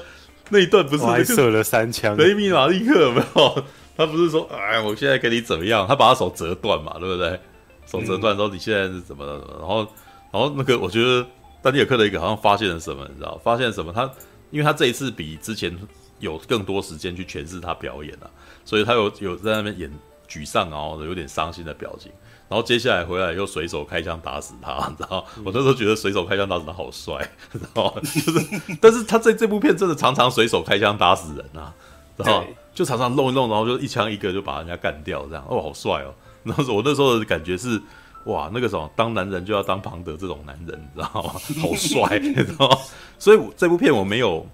[0.51, 3.65] 那一段不是还射了三枪，雷米马利克有没有？
[3.97, 5.87] 他不是说哎，我现在给你怎么样？
[5.87, 7.39] 他把他手折断嘛，对不对？
[7.87, 9.33] 手折断之后，你现在是怎么的？
[9.59, 9.87] 然后。
[10.33, 11.25] 然后那个，我觉得
[11.63, 13.41] 丹尼尔·克雷格好像发现了什么，你知道？
[13.45, 13.93] 发现了什么？
[13.93, 14.11] 他
[14.51, 15.73] 因为他这一次比之前
[16.19, 18.31] 有更多时间去诠释他表演了，
[18.65, 19.93] 所以他有有在那边演
[20.29, 22.11] 沮丧，啊有点伤心的表情。
[22.49, 25.25] 然后接下来回来又随手开枪打死他， 你知道？
[25.45, 27.17] 我那时候觉得随手开枪打死他好帅，
[27.53, 28.01] 知道吗？
[28.03, 31.75] 就是，但是他在这部片真的常常随手开枪打死人啊，
[32.17, 36.15] 然后就常常弄一弄，然后就一枪一个就把人家干掉，这样哦，好帅哦！
[36.43, 37.81] 然 后我那时候的感觉是。
[38.27, 41.35] 哇，那个什么，当男人就要当庞德这种男人，你知道吗？
[41.61, 42.79] 好帅，你知道吗？
[43.19, 44.47] 所以这部片我没有，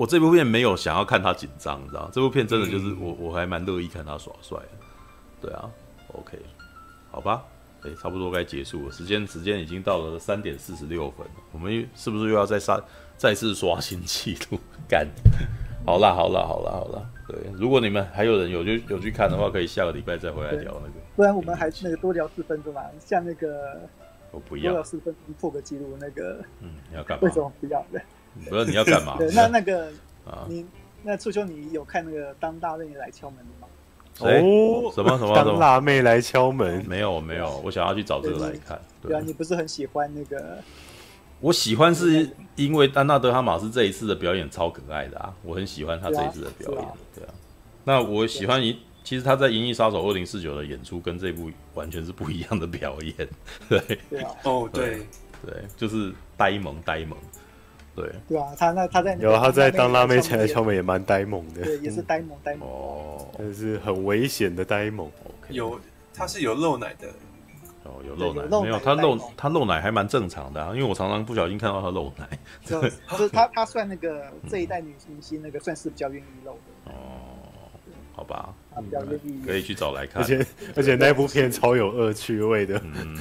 [0.00, 2.08] 我这部片没有想要看他紧张，你知道？
[2.10, 4.68] 这部片真的就是我，我还蛮乐意看他耍帅的。
[5.42, 5.70] 对啊
[6.14, 6.38] ，OK，
[7.10, 7.44] 好吧，
[7.82, 12.82] 哎，差不多该结束了，时间时间已经到了三点四十六分，我们是不是又要再刷
[13.18, 14.58] 再次刷新纪录？
[14.88, 15.06] 干，
[15.84, 17.06] 好啦，好啦，好啦，好啦。
[17.28, 20.94] 对，如果你们还有人有去有去看的话，可以下个礼拜再回来聊那个。
[21.14, 23.78] 不然我们还那个多聊四分钟嘛，像那个
[24.30, 27.24] 我不要多聊四分钟破个记录那个，嗯，你要干嘛？
[27.24, 27.84] 为什么不要？
[28.44, 29.16] 对，不是你要干嘛？
[29.18, 29.86] 对，那那个
[30.26, 30.64] 啊，你
[31.02, 33.66] 那初秋你有看那个当大妹来敲门吗？
[34.20, 35.34] 哦，什么什么？
[35.34, 36.84] 当辣妹来敲门？
[36.86, 38.80] 没有没有，我想要去找这个来看。
[39.02, 40.58] 对啊，你不是很喜欢那个？
[41.40, 46.84] 我喜欢是因为丹娜德哈马斯这一次的表演超可爱的啊，我很喜欢他这一次的表演。
[47.14, 47.32] 对啊，
[47.84, 48.78] 那我喜欢一。
[49.02, 53.28] 其实他在《银翼杀手二零四九》的演出跟这部完全是不一样的表演，
[53.66, 54.98] 对，对啊，哦，对，
[55.44, 57.18] 对，就是呆萌呆萌，
[58.00, 62.68] 对，对啊，他那他在有他在当辣妹前来敲门也蛮呆萌的，对，也是呆萌呆萌。
[62.68, 65.10] 哦，但是很危险的呆萌。
[65.48, 65.78] 有
[66.14, 67.08] 他是有露奶的，
[67.84, 72.26] 哦，有露奶，没有他露他露奶还蛮正常的啊，因为我常常不小心看到他露奶，
[72.64, 76.92] 就是他他算那个这一代女明星那个算是比较愿意露的。
[76.92, 76.92] 哦。
[78.12, 78.54] 好吧，
[79.46, 80.46] 可以去找来看，而且
[80.76, 82.78] 而且那部片超有恶趣味的。
[82.84, 83.16] 嗯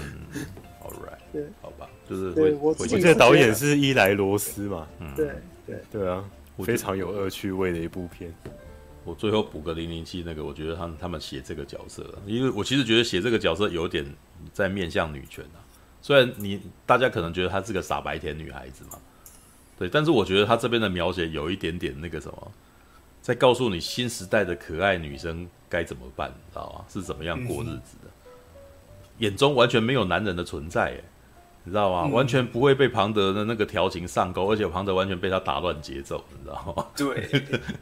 [2.09, 5.31] 就是对我我记得导演是伊莱罗斯嘛，嗯，对
[5.67, 6.25] 对对啊，
[6.63, 8.33] 非常有恶趣味的一部片。
[9.05, 14.05] 我最后补个零零七那个，我觉得他们他们写这个角色，因为我其实觉得写这个角色有点
[14.51, 15.61] 在面向女权啊。
[16.01, 18.97] 虽然你大家可能觉得她是个傻白甜女孩子嘛，
[19.77, 22.51] 对，但是我觉得她这边的描写有一点点那个什么。
[23.21, 26.85] 在告诉你新时代的可爱女生该怎么办，你知道吗？
[26.89, 28.07] 是怎么样过日子的？
[28.07, 28.31] 嗯、
[29.19, 31.03] 眼中完全没有男人的存在，哎，
[31.69, 32.01] 你知道吗？
[32.05, 36.83] 嗯、完全不会被庞德的那个调情上钩，而且庞德完全被他打乱节奏，你知道吗？
[36.97, 37.21] 对，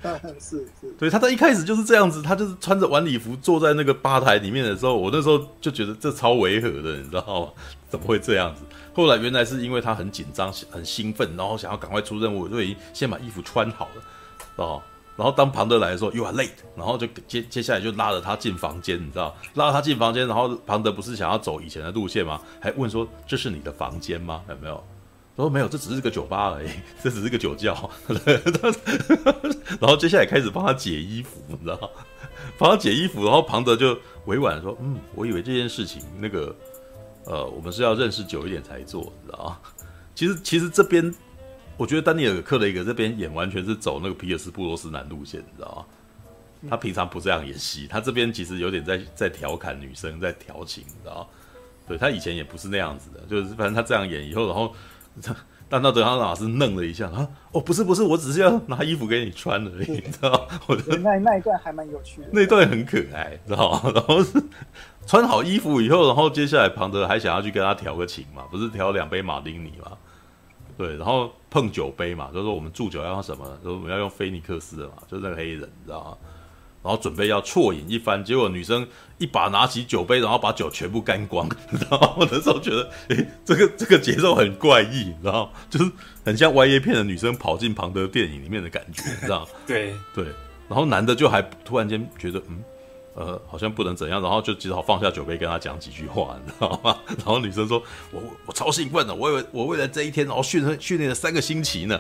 [0.37, 7.49] 是是，对，他在一开始就是这样子，他就是穿着晚礼服坐在那个吧台里面的时候，我那时候就觉得这超违和的，你知道吗？
[7.89, 8.63] 怎么会这样子？
[8.93, 14.01] 后来原来是因为他很紧张、很兴奋，然后想要赶快出任务，所以先把衣服穿好了，
[14.57, 14.81] 哦。
[15.17, 22.39] 然后当庞德来的时候，You are late，然后就接接下来就拉着他进房间，你知道，拉着他进房间，然后庞德不是想要走以前的路线吗？
[22.61, 24.43] 还问说，这是你的房间吗？
[24.47, 24.75] 有没有？
[25.35, 26.69] 他说没有，这只是个酒吧而已，
[27.01, 27.89] 这只是个酒窖。
[29.81, 31.89] 然后接下来开始帮他解衣服，你知道，
[32.59, 36.55] 帮他解衣服，然后庞德就委婉说，嗯，我以为这件事情那个，
[37.25, 39.59] 呃，我们是要认识久一点才做，你知道，
[40.13, 41.11] 其实其实这边。
[41.77, 46.69] 我觉得丹尼尔·克雷格这边演完全是走那个皮尔斯·布罗斯南路线，你知道吗？
[46.69, 51.27] 他平常不这样演戏，他这边其实有点在在调侃女生，在调情，你知道吗？
[51.87, 54.73] 对，他以前也不是那样子的，就是反正他这样演以后，然后
[55.69, 60.59] 但到德康老师愣了一下啊，哦，不是不是，我只是要拿衣服给你穿而已，你知道吗？
[60.65, 63.91] 我觉得那那一段还蛮有趣的，那一段很可爱，知道吗？
[63.93, 64.41] 然后是
[65.05, 69.91] 穿好衣服以后，然后接下来庞德还想要去跟他调个情嘛，不是调两杯马丁尼嘛？
[70.77, 73.45] 对，然后碰酒杯嘛，就是说我们祝酒要用什么？
[73.63, 76.17] 就是我们要用菲尼克斯的嘛，就是那个黑人，你知道吗？
[76.83, 78.87] 然后准备要啜饮一番，结果女生
[79.17, 82.13] 一把拿起酒杯，然后把酒全部干光， 你知道吗？
[82.17, 85.51] 我那时候觉得，诶，这个这个节奏很怪异，你知道吗？
[85.69, 85.91] 就是
[86.23, 89.47] 很像 Y A 片的女生跑进庞德电影里面的感觉，你知道吗？
[89.67, 90.25] 对对，
[90.69, 92.63] 然后男的就还突然间觉得，嗯。
[93.19, 96.95] 呃，好像不能怎样，然后就只好放下酒杯跟他讲几句话，你知道吗？
[97.07, 97.81] 然后女生说
[98.13, 101.99] ：“我我超兴奋的，我以为我为了这一天，然后训练训练了三个星期呢。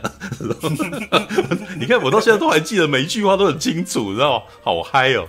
[1.79, 4.45] 你看我到现在都还记得每一句话都很清楚，你知道吗？
[4.61, 5.25] 好嗨哦！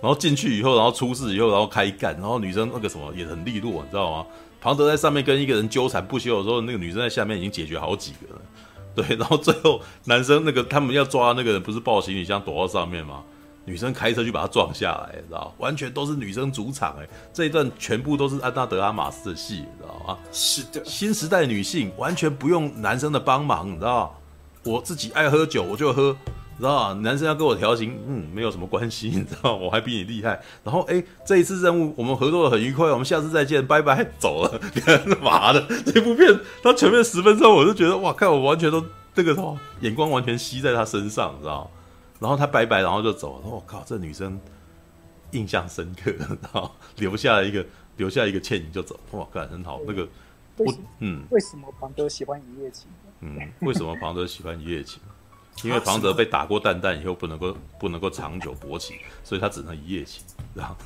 [0.00, 4.26] 然后进去以后，然后出事以后，然后开干，然后女生那个什么也很利落，你知道吗？
[4.58, 8.40] 庞德在上面跟一个人纠缠不休的时候，那个女生在下面已经解决好几个了。
[8.94, 13.22] 对，然后最后男生那个他们要抓那个人，不是抱行李箱躲到上面吗？”
[13.66, 20.18] 女生开车去把他撞下来，知道完全都是女生主场，哎，这一段全部都是安娜德阿玛斯的戏，你知道吗？
[20.32, 24.18] 是的，新时代女性完全不用男生的帮忙，你知道
[24.62, 26.16] 我自己爱喝酒，我就喝，
[26.56, 30.40] 知道男生要跟我调情，嗯，没有什么关系，你知道我还比你厉害。
[30.62, 34.60] 然后，哎，这一次任务我们合作的很愉快，我们下次再见，拜拜，走了。
[34.86, 35.66] 干嘛的？
[35.84, 38.84] 这部片他前面十分钟，我就觉得哇，看我完全都
[39.14, 41.68] 这个什么眼光完全吸在他身上，你知道
[42.18, 43.46] 然后他拜拜，然后就走了。
[43.46, 44.40] 我靠，这女生
[45.32, 47.64] 印象深刻，然后留下了一个
[47.96, 48.98] 留下一个倩影就走。
[49.12, 49.80] 哇，干很好。
[49.86, 50.08] 那个，
[50.56, 52.88] 我嗯，为什么庞德喜欢一夜情？
[53.20, 55.00] 嗯，为什么庞德喜欢一夜情？
[55.64, 60.22] 因为庞德被打过蛋蛋以后，不能够不能够长久勃起，所以他只能一夜情。
[60.54, 60.76] 然后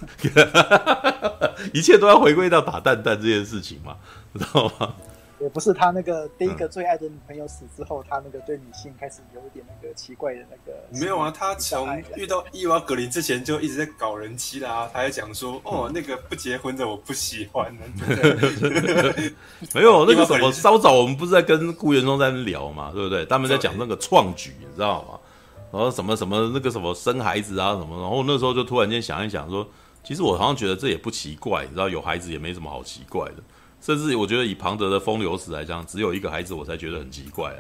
[1.75, 3.97] 一切都要回归到打蛋蛋这件事情嘛，
[4.33, 4.95] 知道吗？
[5.41, 10.79] 也不是他那个第一个最爱的女朋友死之后，嗯、他那个对女性开始有一点那个奇怪的那个。
[10.93, 14.91] 没有啊，他从遇到伊娃格林之前就一直在搞人妻啦、啊。
[14.93, 17.75] 他还讲说：“嗯、哦，那个不结婚的我不喜欢。”
[19.75, 23.25] 没有那个什么，稍早我们不是在跟顾元松在那聊嘛，对不对？
[23.27, 25.19] 他们在讲那个创举，你知道吗？
[25.73, 29.67] 然后什么什么那个什么生孩子啊什么，然后那时候就突然间想一想说，
[30.03, 33.37] 其实我好像觉得这也不奇怪，你知道，有孩子也没什么好奇怪的。
[33.81, 37.55] 甚至我觉得以庞德的风流史来讲，只有一个孩子我才觉得很奇怪，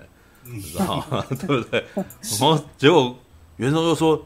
[0.45, 1.25] 你知道吗？
[1.47, 1.85] 对不对？
[1.95, 3.17] 然后结果
[3.57, 4.23] 袁松就说：“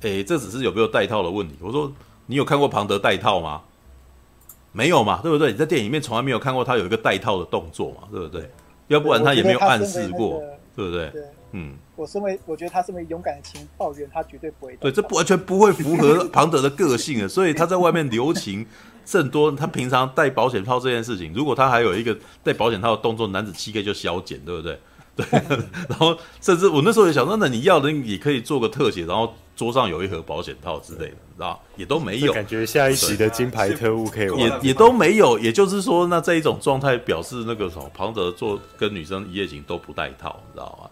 [0.00, 1.92] 诶、欸，这只是有没有带套的问题。”我说
[2.26, 3.62] ：“你有看过庞德带套吗？
[4.72, 5.52] 没有嘛，对不对？
[5.52, 8.50] 你在电影里面从来没有看过他有一个带套的动作嘛，对不对？
[8.88, 10.42] 要不然他也没有暗示过，
[10.74, 11.10] 对不对？
[11.10, 11.22] 对
[11.52, 18.66] 嗯，我身为我觉得他身为勇敢的情报员，他绝对不会对，这不完全不会符合庞德的个性啊，所以他在外面留情。”
[19.04, 24.78] 甚多，他平常戴保险套这件事情，如果他还有一个戴保险套的动作，男子气概就消减，对不对？
[25.16, 25.24] 对。
[25.88, 32.32] 然后，甚至我那时候也想说，那你要的也可以做个特写，然后桌上有一盒保险套之类的，知道也都没有。
[32.32, 35.38] 感觉下一期的金牌特务可以也也都没有。
[35.38, 40.90] 也就是说，那这一种状态表示那个什么，庞德做跟女生一夜情都不带套，你知道吗？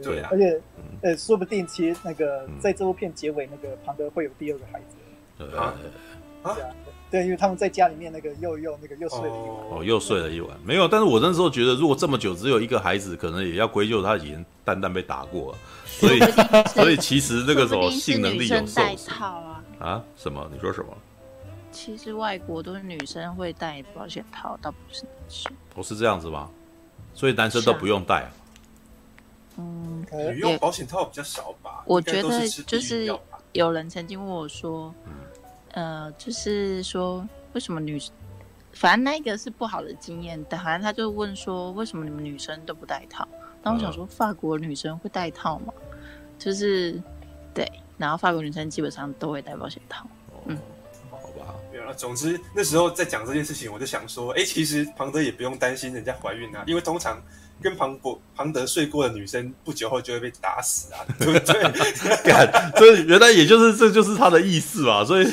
[0.00, 0.28] 对啊。
[0.30, 0.60] 而且，
[1.02, 4.94] 呃，说不定其实那个在这部片结尾，那个庞德会有第二个孩子。
[5.36, 5.74] 对啊。
[6.44, 6.56] 啊。
[7.14, 10.88] 对，因为他们在家里面那个又又那个又睡了一晚哦，又睡了一晚，没有。
[10.88, 16.18] 但是我那时候觉得，如果这么久只有一个孩子，可能也要归咎他以前蛋蛋被打过了，所以
[16.74, 20.04] 所以其实那个时候性能力有受套啊啊？
[20.16, 20.50] 什么？
[20.52, 20.88] 你说什么？
[21.70, 25.52] 其实外国都是女生会戴保险套，倒不是男生。
[25.72, 26.50] 不是这样子吗？
[27.14, 28.30] 所以男生都不用戴啊？
[29.58, 31.84] 嗯，女用保险套比较少吧？
[31.86, 33.08] 我觉得就是
[33.52, 34.92] 有人曾经问我说。
[35.06, 35.12] 嗯
[35.74, 38.00] 呃，就是说，为什么女
[38.72, 43.26] 反正那个是不好的经验，但反正他就问说，为什么你们女生都不戴套？
[43.62, 45.72] 然后我想说，法国女生会戴套吗？
[46.38, 47.00] 就是
[47.52, 47.68] 对，
[47.98, 50.06] 然后法国女生基本上都会戴保险套。
[50.46, 50.56] 嗯，
[51.10, 51.54] 好吧。
[51.96, 57.20] 总之那时候在讲这件事情，我就想说，哎，其实庞德也不用担心人家怀孕啊，因为通常。
[57.62, 61.62] 跟庞博庞德睡过的女生，不久后就会被打死啊， 对不对？
[62.24, 65.24] 干，所以原来也就是这就是他的意思嘛，所以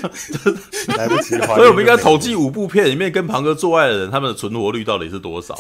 [0.98, 5.57] 来不及了，所以我们应该统计五部片里面跟庞哥做爱的人，他们的存活率到底是多少？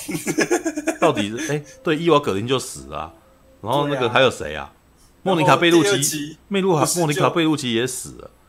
[0.99, 3.11] 到底是哎，对，伊娃葛林就死了，
[3.61, 4.71] 然后那个还有谁啊？
[5.23, 8.40] 莫妮卡贝鲁奇，梅露哈，莫妮卡贝鲁奇也死了，对。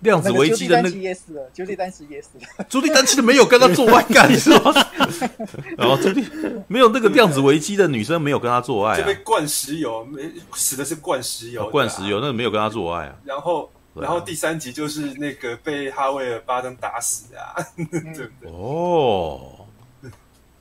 [0.00, 2.64] 量子危机的那个也死了，朱莉丹奇也死了。
[2.68, 4.86] 朱莉丹奇的没有跟他做爱干，你知道吗？
[5.78, 6.24] 然后朱莉
[6.68, 13.16] 没有那个量子危机的女生没有跟他做爱，就被灌石油，没死的是灌石油，灌石油那个没有跟他做爱啊。
[13.24, 18.50] 然后，然后第三集就是那个被哈维尔巴登打死啊， 对不对？
[18.52, 19.66] 哦，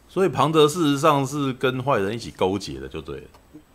[0.07, 3.23] 所以庞德事实上是跟坏人一起勾结的，就对了。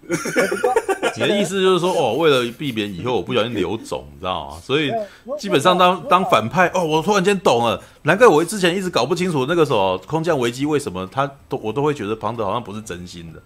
[1.16, 4.60] 你的意思就是说，哦，为了避免以后我不小心流肿，你知道吗？
[4.62, 4.92] 所以
[5.38, 13.42] 基本上当当反派，哦，我突然间懂了，难怪我之前一直搞不清楚那个时候空降危机为什么他都我都会觉得庞德好像不是真心的，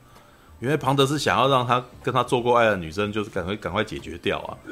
[0.61, 4.57] 因为庞德是想要让他跟他做过爱的女生就是赶快赶快解决掉啊。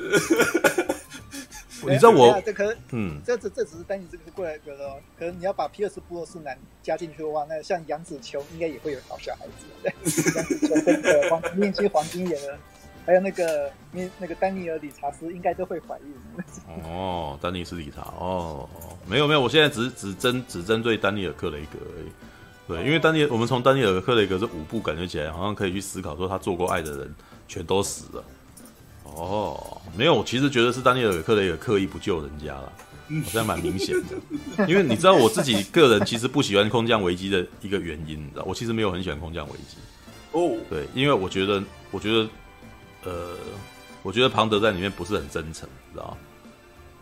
[1.84, 4.94] 你知道我，这可能嗯，这这这只是单你这个是过来的哦。
[5.18, 9.66] 可能你要把皮尔斯布洛斯南加进去的话，那像杨紫琼应该也会有好小孩子。
[9.82, 9.92] 对，
[10.36, 12.56] 杨紫琼跟那个黄面基黄金眼的，
[13.04, 16.84] 还有那个那那个丹尼尔理查斯应该都会怀孕。
[16.84, 18.68] 哦，丹尼斯理查哦，
[19.06, 22.06] 没有没有，我现在只只针只针对丹尼尔克雷格而已。
[22.68, 27.14] 对，因为丹尼尔，我们从丹尼尔克雷格这五部感觉起来，好像可以去思考说他做过爱的人
[27.48, 28.24] 全都死了。
[29.04, 32.72] 哦，没有，我其实觉得是丹尼尔·克雷格刻意不救人家了，
[33.24, 34.66] 好像蛮明显的。
[34.66, 39.76] 因为你知道我自己个人其实不喜欢空降危机的一个原因，你知道，我其实没有很喜欢空降危机。
[40.30, 42.26] 哦，对，因为我觉得，我觉得，
[43.04, 43.36] 呃，
[44.02, 46.16] 我觉得庞德在里面不是很真诚，知道吗？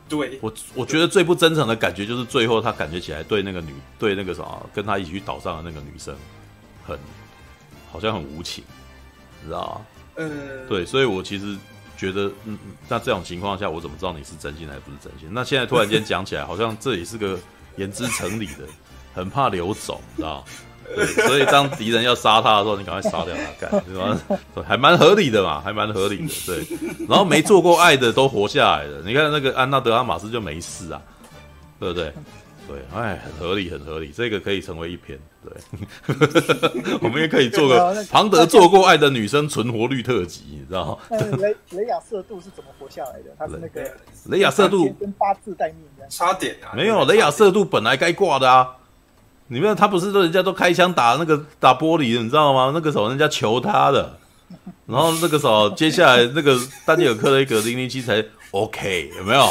[0.08, 6.14] 对，我我觉得最不真诚的感觉就是最后他感觉起来对那个女，对那个什么，跟他一起去岛上的那个女生，
[6.86, 6.98] 很，
[7.92, 8.64] 好像很无情，
[9.40, 9.86] 你知道吗？
[10.16, 11.56] 嗯，对，所以我其实。
[11.96, 12.58] 觉得嗯，
[12.88, 15.28] 那这种情况下，我怎么知道你是真心还是不是真心？
[15.30, 17.38] 那现在突然间讲起来，好像这也是个
[17.76, 18.64] 言之成理的，
[19.12, 20.42] 很怕流走，知道？
[20.94, 24.18] 对，所以当敌人要杀他的时候，你赶快杀掉他，干， 对吧？
[24.66, 26.66] 还蛮合理的嘛，还蛮合理的，对。
[27.08, 31.00] 然后没做过爱的都活下来了，你看那个安娜德阿玛斯就没事啊，
[31.78, 32.12] 对不对？
[32.68, 35.18] 对，哎，很合理，很合理，这个可以成为一篇。
[35.42, 35.52] 对，
[37.02, 41.18] 我们也可以做个 庞德做过爱的女生存活率特辑，你知道吗？
[41.38, 43.30] 雷雷亚瑟杜是怎么活下来的？
[43.36, 43.90] 他是那个
[44.26, 46.70] 雷亚色度跟八字待命一样，差点啊！
[46.76, 48.68] 没有，雷亚色度本来该挂的啊！
[49.52, 52.70] 你们他不是说人家都开枪打那个打玻璃，你知道吗？
[52.72, 54.16] 那个时候人家求他的，
[54.86, 56.56] 然后那个时候接下来那个
[56.86, 59.44] 丹尼尔克雷格零零七才 OK 有没有？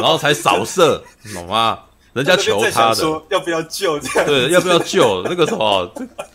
[0.00, 1.00] 然后才扫射，
[1.32, 1.78] 懂吗？
[2.12, 4.00] 人家求他的，说要不要救？
[4.00, 5.22] 这样对，要不要救？
[5.22, 5.88] 那个时候，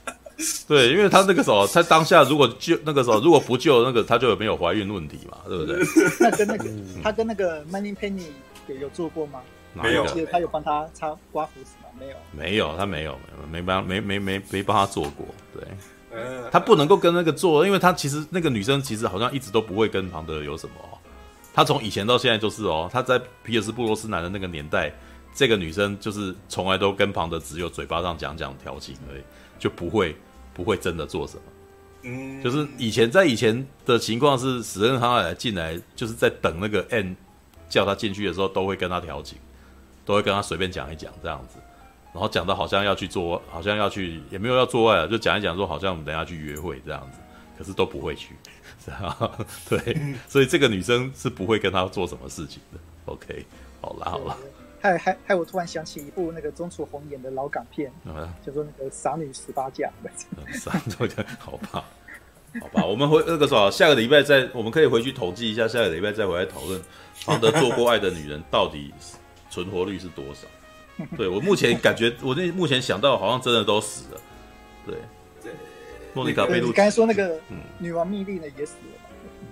[0.66, 5.78] 对，因为他那个时候，他当下如果救，那个时候如果不救，那个他就没有怀孕问题嘛，对不对？
[6.18, 6.66] 那跟那个
[7.04, 8.28] 他跟那个 Moneypenny
[8.68, 9.42] 有有做过吗？
[9.74, 11.81] 没有，他有帮他擦刮胡子吗？
[12.02, 13.18] 没有，没有，他没有，
[13.52, 15.26] 没没帮，没没没没帮他做过。
[15.54, 15.64] 对，
[16.52, 20.74] 他不能够跟那个做，因为他其实那个女生其实好像一直都不会跟庞德有什么。
[21.54, 24.92] 他从以前到现在就是哦，他在皮尔斯布罗斯南的那个年代。
[25.34, 29.22] 这个女生就是从来都跟庞德只有嘴巴上讲讲调情而已，
[29.58, 30.14] 就不会
[30.54, 31.44] 不会真的做什么。
[32.02, 37.16] 嗯，就是以前在以前的情况是史恩哈尔进来，就是在等那个 N
[37.70, 39.38] 叫他进去的时候，都会跟他调情，
[40.04, 41.60] 都会跟他随便讲一讲这样子，
[42.14, 47.20] 然后讲到好像要去做，好像要去也没有要做爱了，就讲一讲说好像我们等下去约会这样子，
[47.58, 48.36] 可是都不会去，
[48.86, 49.98] 这 样对，
[50.28, 52.80] 所以这个女生是不会跟他做什么事情的。
[53.06, 53.46] OK，
[53.80, 54.38] 好啦好啦。
[54.82, 55.36] 害害害！
[55.36, 57.92] 我突然想起一部那个钟楚红演的老港片，
[58.44, 59.88] 叫做那个《傻女十八嫁》。
[60.60, 61.86] 傻女的，好吧，
[62.60, 66.82] 好吧，我们回那个时候，下个礼拜再，我们可以回去统计一下，下个礼拜再回来讨论
[67.24, 68.92] 庞德做过爱的女人到底
[69.52, 70.48] 存活率是多少？
[71.18, 74.22] 对，我目前感觉，我那目前想到好像真的都死了。
[74.86, 74.96] 对
[75.44, 75.52] 对，
[76.14, 77.40] 莫妮卡贝鲁，你刚才说那个
[77.78, 78.98] 女王密令呢也死了。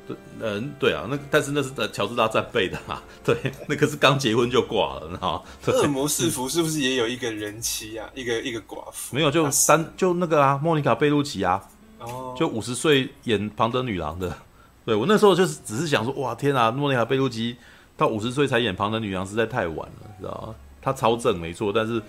[0.42, 3.38] 嗯，对啊，那但是那是乔治拉战备的嘛， 对，
[3.68, 5.44] 那个是刚结婚就挂了，哈。
[5.68, 8.10] 恶魔四伏是不是也有一个人妻啊？
[8.16, 9.16] 一个一个寡妇？
[9.16, 11.64] 没有，就三就那个啊，莫妮卡贝鲁奇啊，
[12.00, 14.36] 哦，就五十岁演庞德女郎的。
[14.84, 17.56] 对，我那时候就是只是想说，哇，天啊，莫妮卡贝鲁奇
[17.96, 20.56] 到五十岁才演庞德女郎实在太晚了，知道吗？
[20.92, 22.02] 她超正没错，但是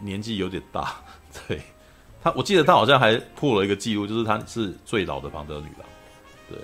[0.00, 0.96] 年纪有点大，
[1.46, 1.60] 对
[2.22, 5.86] 他，我记得他好像还破了一个记录，就是他是最老的庞德女郎。
[6.48, 6.58] 对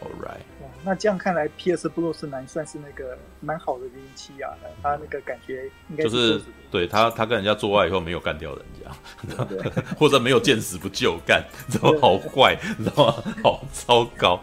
[0.00, 0.40] ，All right。
[0.82, 9.40] 那这样看来，皮尔斯布鲁斯南算是那个蛮好的运气啊，他那个感觉应该是就是对他，他跟人家做爱以后没有干掉人家，
[9.98, 11.98] 或者没有见死不救干，你知道吗？
[12.02, 13.14] 好坏，你知道吗？
[13.42, 14.40] 好糟糕。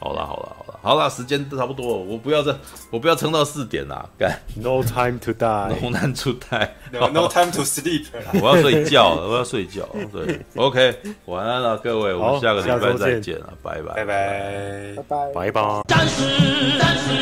[0.00, 2.54] 好了好了好了好了，时间都差不多，我不要再，
[2.90, 4.08] 我不要撑到四点了。
[4.18, 8.06] 干，No time to die，龙 die，no time to sleep，
[8.40, 9.86] 我要睡觉，我要睡觉。
[10.10, 10.96] 对，OK，
[11.26, 15.82] 晚安了各位，我们下个礼拜再见了，拜拜拜拜拜拜拜拜。
[15.86, 17.12] 战士战士，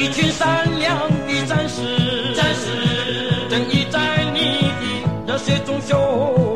[0.00, 2.70] 一群善良的战士战士，
[3.50, 4.72] 正义在你
[5.26, 6.47] 的热血中。